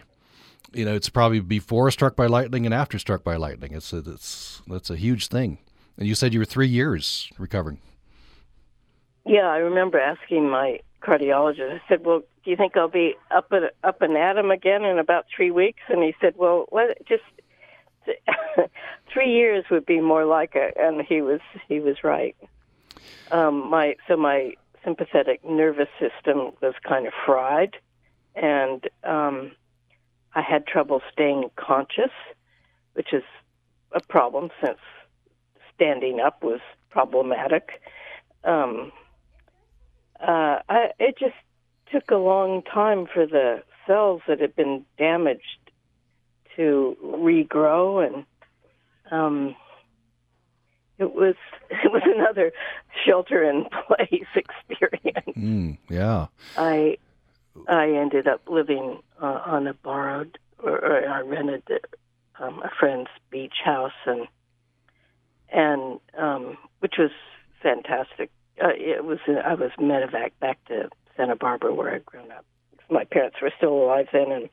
you 0.72 0.84
know, 0.84 0.94
it's 0.94 1.09
probably 1.09 1.40
before 1.40 1.90
struck 1.90 2.16
by 2.16 2.26
lightning 2.26 2.66
and 2.66 2.74
after 2.74 2.99
struck 2.99 3.24
by 3.24 3.36
lightning. 3.36 3.72
It's 3.72 3.92
a, 3.92 3.99
it's 3.99 4.62
that's 4.66 4.90
a 4.90 4.96
huge 4.96 5.28
thing. 5.28 5.59
And 5.96 6.07
you 6.07 6.14
said 6.14 6.32
you 6.32 6.40
were 6.40 6.44
three 6.44 6.68
years 6.68 7.30
recovering. 7.38 7.80
Yeah, 9.26 9.49
I 9.49 9.59
remember 9.59 9.99
asking 9.99 10.49
my 10.49 10.80
cardiologist. 11.03 11.74
I 11.74 11.80
said, 11.88 12.05
"Well, 12.05 12.20
do 12.44 12.51
you 12.51 12.57
think 12.57 12.76
I'll 12.76 12.88
be 12.88 13.14
up 13.30 13.53
at 13.53 13.74
up 13.82 14.03
and 14.03 14.16
at 14.16 14.36
him 14.36 14.51
again 14.51 14.84
in 14.84 14.99
about 14.99 15.26
three 15.34 15.51
weeks?" 15.51 15.82
And 15.88 16.03
he 16.03 16.14
said, 16.20 16.34
"Well, 16.36 16.66
what? 16.68 16.99
Just 17.07 17.24
three 19.12 19.32
years 19.32 19.64
would 19.70 19.86
be 19.86 20.00
more 20.00 20.24
like 20.24 20.52
it." 20.54 20.76
And 20.78 21.02
he 21.02 21.22
was 21.22 21.40
he 21.68 21.80
was 21.80 21.96
right. 22.02 22.36
Um, 23.30 23.68
my 23.70 23.96
so 24.06 24.16
my 24.16 24.54
sympathetic 24.84 25.44
nervous 25.44 25.88
system 25.98 26.52
was 26.62 26.74
kind 26.86 27.06
of 27.06 27.12
fried, 27.26 27.76
and 28.34 28.88
um, 29.04 29.52
I 30.34 30.42
had 30.42 30.66
trouble 30.66 31.02
staying 31.12 31.50
conscious, 31.56 32.12
which 32.94 33.12
is 33.12 33.24
a 33.92 34.00
problem 34.00 34.50
since 34.64 34.78
standing 35.74 36.20
up 36.20 36.42
was 36.42 36.61
problematic. 36.90 37.80
Um, 38.44 38.92
uh, 40.20 40.59
I, 40.68 40.90
it 40.98 41.16
just 41.18 41.34
took 41.92 42.11
a 42.11 42.16
long 42.16 42.62
time 42.62 43.06
for 43.12 43.26
the 43.26 43.62
cells 43.86 44.22
that 44.28 44.40
had 44.40 44.54
been 44.54 44.84
damaged 44.98 45.67
to 46.59 46.96
regrow, 47.02 48.06
and 48.06 48.24
um, 49.11 49.56
it 50.98 51.14
was 51.14 51.36
it 51.70 51.90
was 51.90 52.02
another 52.04 52.52
shelter 53.06 53.42
in 53.42 53.64
place 53.86 54.26
experience. 54.34 55.36
Mm, 55.36 55.78
yeah, 55.88 56.26
I 56.56 56.98
I 57.68 57.90
ended 57.90 58.28
up 58.28 58.42
living 58.48 59.00
uh, 59.22 59.40
on 59.46 59.66
a 59.66 59.74
borrowed 59.74 60.38
or, 60.62 60.78
or 60.78 61.09
I 61.09 61.20
rented 61.20 61.62
um, 62.38 62.62
a 62.62 62.70
friend's 62.78 63.11
beach 63.30 63.56
house 63.64 63.92
and 64.06 64.26
and 65.50 66.00
um, 66.18 66.59
which 66.80 66.94
was 66.98 67.11
fantastic. 67.62 68.30
Uh, 68.62 68.68
it 68.74 69.04
was 69.04 69.18
I 69.26 69.54
was 69.54 69.70
medevac 69.78 70.32
back 70.40 70.62
to 70.66 70.88
Santa 71.16 71.36
Barbara 71.36 71.74
where 71.74 71.94
I'd 71.94 72.04
grown 72.04 72.30
up. 72.30 72.44
My 72.90 73.04
parents 73.04 73.36
were 73.42 73.52
still 73.56 73.72
alive 73.72 74.06
then, 74.12 74.32
and 74.32 74.48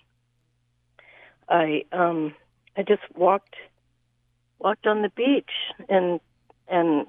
I 1.49 1.83
um, 1.91 2.33
I 2.77 2.83
just 2.83 3.03
walked 3.15 3.55
walked 4.59 4.87
on 4.87 5.01
the 5.01 5.09
beach 5.09 5.51
and 5.89 6.19
and 6.67 7.07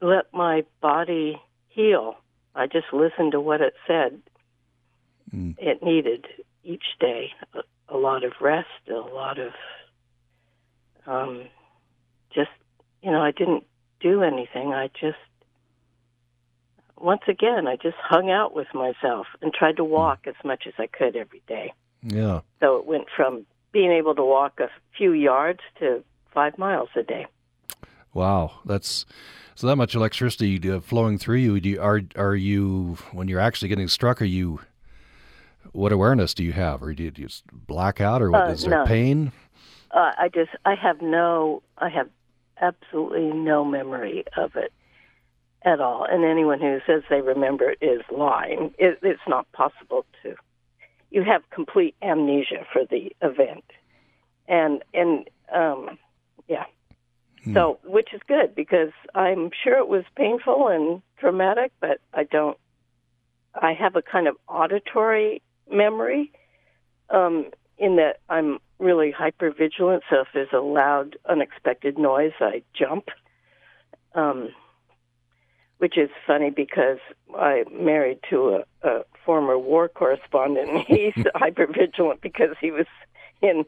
let 0.00 0.32
my 0.32 0.64
body 0.80 1.40
heal. 1.68 2.16
I 2.54 2.66
just 2.66 2.92
listened 2.92 3.32
to 3.32 3.40
what 3.40 3.60
it 3.60 3.74
said. 3.86 4.20
Mm. 5.34 5.56
It 5.58 5.82
needed 5.82 6.26
each 6.64 6.84
day 7.00 7.30
a, 7.54 7.94
a 7.94 7.96
lot 7.96 8.24
of 8.24 8.32
rest, 8.40 8.68
a 8.88 8.94
lot 8.94 9.38
of 9.38 9.52
um, 11.06 11.44
just 12.34 12.50
you 13.06 13.12
know, 13.12 13.22
I 13.22 13.30
didn't 13.30 13.64
do 14.00 14.22
anything. 14.22 14.72
I 14.72 14.88
just, 15.00 15.16
once 16.96 17.22
again, 17.28 17.68
I 17.68 17.76
just 17.76 17.96
hung 18.02 18.30
out 18.30 18.52
with 18.52 18.66
myself 18.74 19.26
and 19.40 19.54
tried 19.54 19.76
to 19.76 19.84
hmm. 19.84 19.90
walk 19.90 20.26
as 20.26 20.34
much 20.44 20.64
as 20.66 20.74
I 20.76 20.88
could 20.88 21.14
every 21.14 21.42
day. 21.46 21.72
Yeah. 22.02 22.40
So 22.60 22.76
it 22.76 22.86
went 22.86 23.06
from 23.14 23.46
being 23.72 23.92
able 23.92 24.14
to 24.14 24.24
walk 24.24 24.60
a 24.60 24.70
few 24.96 25.12
yards 25.12 25.60
to 25.80 26.02
five 26.32 26.58
miles 26.58 26.88
a 26.96 27.02
day. 27.02 27.26
Wow, 28.14 28.60
that's 28.64 29.04
so 29.54 29.66
that 29.66 29.76
much 29.76 29.94
electricity 29.94 30.58
flowing 30.80 31.18
through 31.18 31.36
you. 31.36 31.60
Do 31.60 31.68
you, 31.68 31.80
are 31.80 32.00
are 32.14 32.34
you 32.34 32.96
when 33.12 33.28
you're 33.28 33.40
actually 33.40 33.68
getting 33.68 33.88
struck? 33.88 34.22
Are 34.22 34.26
you 34.26 34.60
what 35.72 35.92
awareness 35.92 36.32
do 36.32 36.42
you 36.42 36.52
have, 36.52 36.82
or 36.82 36.94
do 36.94 37.02
you, 37.02 37.10
do 37.10 37.22
you 37.22 37.28
just 37.28 37.44
black 37.52 38.00
out, 38.00 38.22
or 38.22 38.30
what, 38.30 38.48
uh, 38.48 38.50
is 38.52 38.62
there 38.62 38.70
no. 38.70 38.86
pain? 38.86 39.32
Uh, 39.90 40.12
I 40.18 40.30
just 40.32 40.50
I 40.64 40.74
have 40.74 41.02
no 41.02 41.62
I 41.78 41.90
have 41.90 42.08
absolutely 42.60 43.32
no 43.32 43.64
memory 43.64 44.24
of 44.36 44.56
it 44.56 44.72
at 45.62 45.80
all. 45.80 46.06
And 46.08 46.24
anyone 46.24 46.60
who 46.60 46.78
says 46.86 47.02
they 47.10 47.20
remember 47.20 47.70
it 47.70 47.78
is 47.82 48.00
lying. 48.10 48.72
It, 48.78 48.98
it's 49.02 49.20
not 49.28 49.50
possible 49.52 50.06
to. 50.22 50.34
You 51.10 51.22
have 51.22 51.42
complete 51.50 51.94
amnesia 52.02 52.66
for 52.72 52.84
the 52.84 53.12
event, 53.22 53.64
and 54.48 54.82
and 54.92 55.28
um, 55.54 55.98
yeah. 56.48 56.64
Hmm. 57.44 57.54
So, 57.54 57.78
which 57.84 58.12
is 58.12 58.20
good 58.26 58.54
because 58.54 58.92
I'm 59.14 59.50
sure 59.62 59.78
it 59.78 59.88
was 59.88 60.04
painful 60.16 60.68
and 60.68 61.02
traumatic, 61.18 61.72
but 61.80 62.00
I 62.12 62.24
don't. 62.24 62.58
I 63.54 63.72
have 63.72 63.96
a 63.96 64.02
kind 64.02 64.28
of 64.28 64.36
auditory 64.48 65.40
memory, 65.70 66.30
um, 67.10 67.50
in 67.78 67.96
that 67.96 68.20
I'm 68.28 68.58
really 68.78 69.10
hyper 69.10 69.50
vigilant. 69.50 70.02
So 70.10 70.20
if 70.20 70.28
there's 70.34 70.52
a 70.52 70.60
loud, 70.60 71.16
unexpected 71.28 71.98
noise, 71.98 72.32
I 72.40 72.62
jump. 72.74 73.08
Um, 74.14 74.50
which 75.78 75.96
is 75.98 76.10
funny 76.26 76.50
because 76.50 76.98
I'm 77.38 77.84
married 77.84 78.18
to 78.30 78.62
a, 78.82 78.88
a 78.88 79.04
former 79.24 79.58
war 79.58 79.88
correspondent, 79.88 80.68
and 80.70 80.78
he's 80.80 81.14
hyper 81.34 81.66
vigilant 81.66 82.20
because 82.20 82.56
he 82.60 82.70
was 82.70 82.86
in 83.42 83.64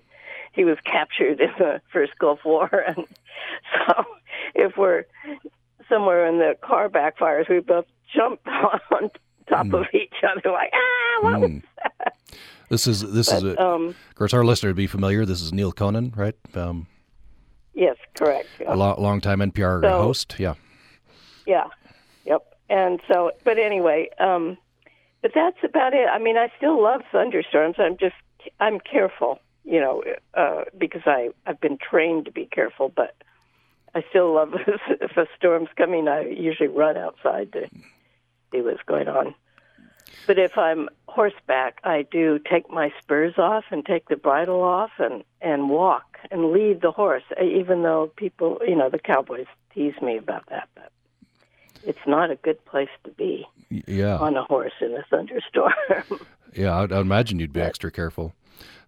he 0.53 0.65
was 0.65 0.79
captured 0.85 1.41
in 1.41 1.51
the 1.59 1.81
first 1.93 2.13
Gulf 2.19 2.41
War, 2.45 2.69
and 2.87 3.05
so 3.87 4.05
if 4.55 4.77
we're 4.77 5.05
somewhere 5.89 6.27
and 6.27 6.41
the 6.41 6.57
car 6.63 6.89
backfires, 6.89 7.49
we 7.49 7.61
both 7.61 7.87
jump 8.15 8.41
on 8.47 9.11
top 9.49 9.67
Mm. 9.67 9.81
of 9.81 9.87
each 9.95 10.13
other, 10.23 10.51
like 10.53 10.71
ah, 10.75 11.23
what 11.23 11.41
was 11.41 11.51
Mm. 11.51 11.63
that? 11.83 12.15
This 12.71 12.87
is 12.87 13.01
this 13.13 13.33
is 13.33 13.43
a, 13.45 13.63
um, 13.63 13.89
of 13.89 14.15
course 14.15 14.35
our 14.35 14.45
listener 14.45 14.69
would 14.71 14.77
be 14.77 14.87
familiar. 14.87 15.25
This 15.25 15.41
is 15.41 15.53
Neal 15.55 15.73
Conan, 15.73 16.13
right? 16.17 16.35
Um, 16.55 16.87
yes, 17.75 17.97
correct. 18.15 18.47
a 18.67 18.77
lo- 18.77 18.97
longtime 18.99 19.39
NPR 19.41 19.81
So- 19.83 20.03
host. 20.03 20.37
Yeah. 20.39 20.55
Yeah. 21.47 21.65
And 22.69 23.01
so, 23.09 23.33
but 23.45 23.59
anyway, 23.59 24.11
um, 24.19 24.59
but 25.23 25.33
that's 25.35 25.59
about 25.65 25.95
it. 25.95 26.09
I 26.09 26.19
mean, 26.19 26.37
I 26.37 26.53
still 26.57 26.83
love 26.83 27.03
thunderstorms. 27.11 27.77
I'm 27.79 27.97
just, 27.97 28.15
I'm 28.61 28.79
careful, 28.79 29.41
you 29.65 29.81
know, 29.81 30.05
uh, 30.35 30.65
because 30.77 31.03
I, 31.07 31.31
I've 31.47 31.61
been 31.61 31.79
trained 31.79 32.27
to 32.27 32.31
be 32.31 32.47
careful, 32.47 32.93
but 32.95 33.15
I 33.95 34.05
still 34.11 34.35
love 34.35 34.55
if 34.89 35.17
a 35.17 35.27
storm's 35.37 35.71
coming, 35.77 36.09
I 36.09 36.27
usually 36.29 36.69
run 36.69 36.97
outside 36.97 37.53
to 37.53 37.69
see 38.53 38.61
what's 38.61 38.83
going 38.87 39.09
on. 39.09 39.35
But 40.27 40.39
if 40.39 40.57
I'm 40.57 40.89
horseback, 41.07 41.81
I 41.85 42.03
do 42.03 42.39
take 42.39 42.71
my 42.71 42.93
spurs 43.01 43.35
off 43.39 43.65
and 43.71 43.85
take 43.85 44.09
the 44.09 44.17
bridle 44.17 44.63
off 44.63 44.91
and, 44.99 45.25
and 45.41 45.71
walk 45.71 46.19
and 46.31 46.53
lead 46.53 46.81
the 46.81 46.93
horse, 46.93 47.23
even 47.43 47.83
though 47.83 48.11
people, 48.17 48.59
you 48.67 48.77
know, 48.77 48.91
the 48.91 48.99
cowboys 48.99 49.47
tease 49.75 50.01
me 50.03 50.17
about 50.17 50.45
that. 50.51 50.69
But 50.75 50.93
it's 51.89 52.07
not 52.07 52.31
a 52.31 52.37
good 52.37 52.65
place 52.67 52.89
to 53.05 53.11
be 53.11 53.45
Yeah. 53.87 54.19
on 54.19 54.37
a 54.37 54.45
horse 54.45 54.73
in 54.81 54.93
a 54.95 55.03
thunderstorm. 55.11 55.73
Yeah, 56.55 56.75
I'd, 56.81 56.93
I'd 56.93 57.01
imagine 57.03 57.39
you'd 57.41 57.53
be 57.53 57.61
extra 57.61 57.91
careful. 57.91 58.33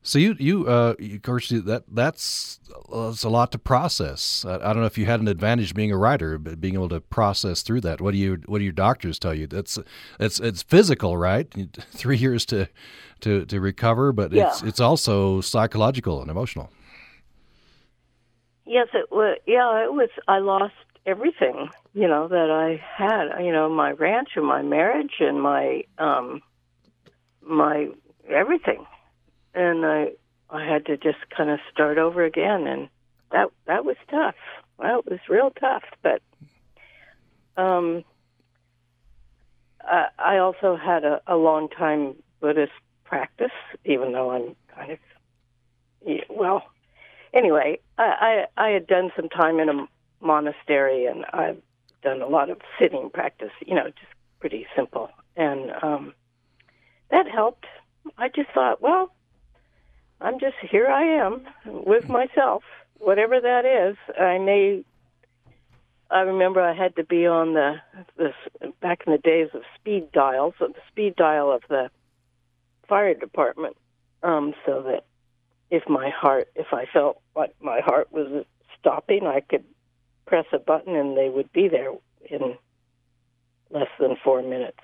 So 0.03 0.19
you, 0.19 0.35
you, 0.39 0.67
uh, 0.67 0.95
of 0.99 1.23
course, 1.23 1.51
that 1.51 1.85
that's 1.93 2.59
that's 2.91 3.23
a 3.23 3.29
lot 3.29 3.53
to 3.53 3.59
process. 3.59 4.47
I, 4.49 4.55
I 4.55 4.73
don't 4.73 4.81
know 4.81 4.87
if 4.87 4.97
you 4.97 5.05
had 5.05 5.21
an 5.21 5.29
advantage 5.29 5.75
being 5.75 5.93
a 5.93 5.99
writer, 5.99 6.39
but 6.39 6.59
being 6.59 6.73
able 6.75 6.89
to 6.89 7.01
process 7.03 7.61
through 7.63 7.83
that. 7.83 8.01
What 8.01 8.13
do 8.13 8.17
you, 8.19 8.41
what 8.47 8.59
do 8.59 8.65
your 8.65 8.73
doctors 8.73 9.19
tell 9.19 9.35
you? 9.35 9.47
That's 9.47 9.79
it's 10.19 10.41
it's 10.41 10.63
physical, 10.63 11.19
right? 11.19 11.47
Three 11.93 12.17
years 12.17 12.47
to 12.47 12.67
to 13.21 13.45
to 13.45 13.61
recover, 13.61 14.11
but 14.13 14.33
it's 14.33 14.63
it's 14.63 14.81
also 14.81 15.43
psychological 15.43 16.23
and 16.23 16.31
emotional. 16.31 16.71
yes, 18.67 18.89
it 18.95 19.11
was. 19.11 19.37
Yeah, 19.47 19.85
it 19.85 19.93
was. 19.93 20.09
I 20.29 20.39
lost 20.39 20.75
everything, 21.11 21.69
you 21.93 22.07
know, 22.07 22.29
that 22.29 22.51
I 22.51 22.81
had. 22.97 23.45
You 23.45 23.53
know, 23.53 23.69
my 23.69 23.91
ranch 23.91 24.31
and 24.37 24.47
my 24.47 24.63
marriage 24.63 25.15
and 25.21 25.43
my 25.43 25.85
um, 25.99 26.41
my 27.43 27.89
everything, 28.29 28.87
and 29.55 29.85
I 29.85 30.13
I 30.49 30.65
had 30.65 30.87
to 30.87 30.97
just 30.97 31.19
kind 31.37 31.51
of 31.51 31.59
start 31.73 31.99
over 31.99 32.25
again, 32.25 32.67
and 32.67 32.89
that 33.33 33.49
that 33.67 33.85
was 33.85 33.97
tough. 34.09 34.37
Well, 34.79 35.01
it 35.01 35.11
was 35.11 35.21
real 35.29 35.51
tough, 35.51 35.85
but 36.03 36.23
um, 37.57 38.05
I, 39.83 40.07
I 40.19 40.39
also 40.39 40.77
had 40.77 41.05
a, 41.05 41.21
a 41.27 41.37
long 41.37 41.69
time 41.69 42.17
Buddhist 42.41 42.73
practice, 43.05 43.51
even 43.85 44.13
though 44.13 44.31
I'm 44.31 44.57
kind 44.75 44.93
of 44.93 44.99
yeah, 46.07 46.25
well. 46.31 46.63
Anyway, 47.33 47.79
I, 47.99 48.47
I 48.57 48.67
I 48.67 48.69
had 48.71 48.87
done 48.87 49.11
some 49.17 49.29
time 49.29 49.61
in 49.61 49.69
a 49.69 49.87
monastery, 50.21 51.07
and 51.07 51.25
I've 51.33 51.61
done 52.03 52.23
a 52.23 52.29
lot 52.29 52.51
of 52.51 52.59
sitting 52.79 53.11
practice. 53.13 53.53
You 53.67 53.75
know, 53.75 53.87
just 53.87 54.13
pretty 54.41 54.67
simple, 54.77 55.11
and 55.37 55.71
um, 55.83 56.15
that 57.11 57.27
helped. 57.29 57.67
I 58.17 58.29
just 58.29 58.51
thought, 58.55 58.81
well, 58.81 59.13
I'm 60.21 60.39
just 60.39 60.57
here. 60.71 60.87
I 60.87 61.03
am 61.25 61.47
with 61.65 62.09
myself, 62.09 62.63
whatever 62.99 63.41
that 63.41 63.65
is. 63.65 63.97
I 64.19 64.39
may. 64.39 64.85
I 66.11 66.21
remember 66.23 66.61
I 66.61 66.75
had 66.75 66.97
to 66.97 67.05
be 67.05 67.27
on 67.27 67.55
the 67.55 67.77
this 68.17 68.35
back 68.81 69.03
in 69.07 69.13
the 69.13 69.19
days 69.19 69.49
of 69.55 69.63
speed 69.79 70.11
dials, 70.13 70.55
so 70.59 70.69
the 70.69 70.81
speed 70.91 71.17
dial 71.17 71.53
of 71.53 71.63
the 71.69 71.91
fire 72.89 73.15
department, 73.15 73.77
um, 74.23 74.53
so 74.67 74.83
that 74.83 75.05
if 75.71 75.89
my 75.89 76.11
heart, 76.11 76.49
if 76.57 76.67
I 76.73 76.87
felt 76.93 77.21
like 77.37 77.55
my 77.61 77.81
heart 77.81 78.13
was 78.13 78.45
stopping, 78.79 79.27
I 79.27 79.41
could 79.41 79.65
press 80.27 80.47
a 80.53 80.59
button 80.59 80.95
and 80.97 81.17
they 81.17 81.29
would 81.29 81.53
be 81.53 81.69
there 81.69 81.93
in 82.29 82.55
less 83.71 83.89
than 83.99 84.17
four 84.23 84.43
minutes. 84.43 84.79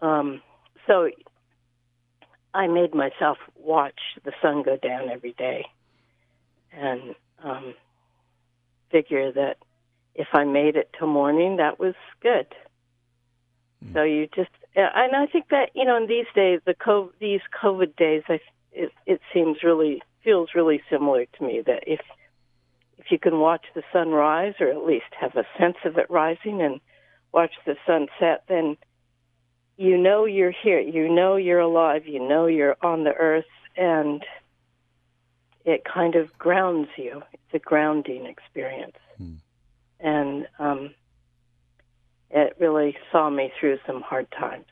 Um, 0.00 0.42
so 0.86 1.08
I 2.54 2.66
made 2.66 2.94
myself 2.94 3.38
watch 3.56 4.00
the 4.24 4.32
sun 4.42 4.62
go 4.62 4.76
down 4.76 5.08
every 5.08 5.32
day 5.32 5.66
and 6.72 7.14
um, 7.42 7.74
figure 8.90 9.32
that 9.32 9.56
if 10.14 10.28
I 10.32 10.44
made 10.44 10.76
it 10.76 10.90
till 10.98 11.08
morning, 11.08 11.56
that 11.56 11.78
was 11.78 11.94
good. 12.20 12.46
So 13.92 14.02
you 14.02 14.28
just, 14.34 14.50
and 14.76 15.16
I 15.16 15.26
think 15.26 15.48
that 15.50 15.70
you 15.74 15.84
know, 15.84 15.96
in 15.96 16.06
these 16.06 16.26
days, 16.34 16.60
the 16.64 16.74
COVID, 16.74 17.10
these 17.18 17.40
COVID 17.62 17.96
days, 17.96 18.22
I, 18.28 18.38
it, 18.72 18.92
it 19.06 19.20
seems 19.34 19.62
really 19.62 20.02
feels 20.22 20.50
really 20.54 20.80
similar 20.88 21.26
to 21.26 21.44
me 21.44 21.62
that 21.66 21.84
if 21.86 22.00
if 23.04 23.10
you 23.10 23.18
can 23.18 23.40
watch 23.40 23.64
the 23.74 23.82
sun 23.92 24.10
rise, 24.10 24.54
or 24.60 24.68
at 24.68 24.86
least 24.86 25.06
have 25.20 25.34
a 25.34 25.44
sense 25.58 25.76
of 25.84 25.98
it 25.98 26.08
rising, 26.08 26.62
and 26.62 26.80
watch 27.32 27.50
the 27.66 27.74
sun 27.84 28.06
set, 28.20 28.44
then 28.48 28.76
you 29.76 29.98
know 29.98 30.24
you're 30.24 30.52
here. 30.52 30.78
You 30.78 31.08
know 31.08 31.34
you're 31.34 31.58
alive. 31.58 32.06
You 32.06 32.20
know 32.26 32.46
you're 32.46 32.76
on 32.80 33.02
the 33.02 33.14
earth, 33.14 33.44
and 33.76 34.22
it 35.64 35.82
kind 35.84 36.14
of 36.14 36.36
grounds 36.38 36.88
you. 36.96 37.22
It's 37.32 37.54
a 37.54 37.58
grounding 37.58 38.26
experience, 38.26 38.96
and 39.98 40.46
um, 40.60 40.94
it 42.30 42.56
really 42.60 42.96
saw 43.10 43.30
me 43.30 43.52
through 43.58 43.78
some 43.84 44.00
hard 44.00 44.30
times. 44.30 44.66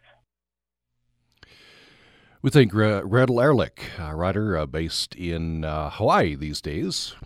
We 2.42 2.50
think 2.50 2.72
uh, 2.74 3.02
Gretel 3.02 3.40
Ehrlich, 3.40 3.90
a 3.98 4.14
writer 4.14 4.56
uh, 4.56 4.66
based 4.66 5.16
in 5.16 5.64
uh, 5.64 5.90
Hawaii 5.90 6.36
these 6.36 6.60
days. 6.60 7.16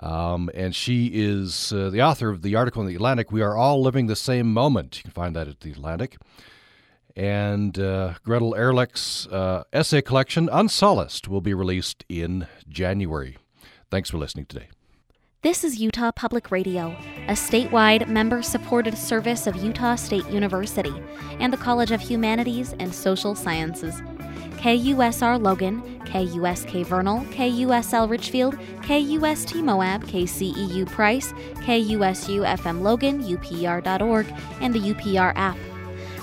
Um, 0.00 0.50
and 0.54 0.74
she 0.74 1.10
is 1.12 1.72
uh, 1.72 1.90
the 1.90 2.02
author 2.02 2.28
of 2.28 2.42
the 2.42 2.54
article 2.54 2.82
in 2.82 2.88
the 2.88 2.94
Atlantic, 2.94 3.32
We 3.32 3.42
Are 3.42 3.56
All 3.56 3.82
Living 3.82 4.06
the 4.06 4.16
Same 4.16 4.52
Moment. 4.52 4.98
You 4.98 5.02
can 5.04 5.12
find 5.12 5.34
that 5.34 5.48
at 5.48 5.60
the 5.60 5.70
Atlantic. 5.70 6.18
And 7.16 7.78
uh, 7.78 8.14
Gretel 8.22 8.54
Ehrlich's 8.54 9.26
uh, 9.28 9.64
essay 9.72 10.02
collection, 10.02 10.50
Unsolaced, 10.52 11.28
will 11.28 11.40
be 11.40 11.54
released 11.54 12.04
in 12.10 12.46
January. 12.68 13.38
Thanks 13.90 14.10
for 14.10 14.18
listening 14.18 14.44
today. 14.46 14.68
This 15.40 15.62
is 15.62 15.78
Utah 15.78 16.10
Public 16.10 16.50
Radio, 16.50 16.96
a 17.28 17.32
statewide 17.32 18.08
member 18.08 18.42
supported 18.42 18.98
service 18.98 19.46
of 19.46 19.54
Utah 19.56 19.94
State 19.94 20.26
University 20.28 20.92
and 21.38 21.52
the 21.52 21.56
College 21.56 21.92
of 21.92 22.00
Humanities 22.00 22.74
and 22.80 22.92
Social 22.92 23.34
Sciences. 23.34 24.02
KUSR 24.58 25.42
Logan, 25.42 25.82
KUSK 26.06 26.86
Vernal, 26.86 27.24
KUSL 27.26 28.08
Richfield, 28.08 28.56
KUST 28.82 29.56
Moab, 29.56 30.04
KCEU 30.04 30.86
Price, 30.86 31.32
KUSU 31.64 32.46
FM 32.56 32.82
Logan, 32.82 33.22
UPR.org, 33.22 34.26
and 34.60 34.74
the 34.74 34.94
UPR 34.94 35.32
app. 35.36 35.56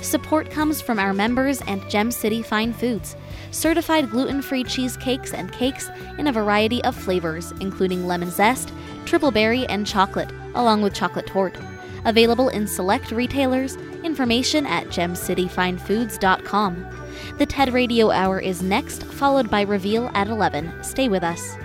Support 0.02 0.50
comes 0.50 0.82
from 0.82 1.00
our 1.00 1.14
members 1.14 1.62
and 1.62 1.88
Gem 1.90 2.12
City 2.12 2.42
Fine 2.42 2.74
Foods, 2.74 3.16
certified 3.52 4.10
gluten 4.10 4.42
free 4.42 4.64
cheesecakes 4.64 5.34
and 5.34 5.52
cakes 5.52 5.90
in 6.18 6.28
a 6.28 6.32
variety 6.32 6.84
of 6.84 6.96
flavors, 6.96 7.54
including 7.62 8.06
lemon 8.06 8.30
zest, 8.30 8.74
triple 9.06 9.32
berry, 9.32 9.66
and 9.68 9.88
chocolate, 9.88 10.30
along 10.56 10.82
with 10.82 10.94
chocolate 10.94 11.28
torte. 11.28 11.58
Available 12.06 12.50
in 12.50 12.68
select 12.68 13.12
retailers. 13.12 13.78
Information 14.04 14.66
at 14.66 14.88
gemcityfinefoods.com. 14.88 17.03
The 17.38 17.46
TED 17.46 17.74
Radio 17.74 18.12
Hour 18.12 18.40
is 18.40 18.62
next, 18.62 19.04
followed 19.04 19.50
by 19.50 19.62
Reveal 19.62 20.10
at 20.14 20.28
11. 20.28 20.84
Stay 20.84 21.10
with 21.10 21.24
us. 21.24 21.56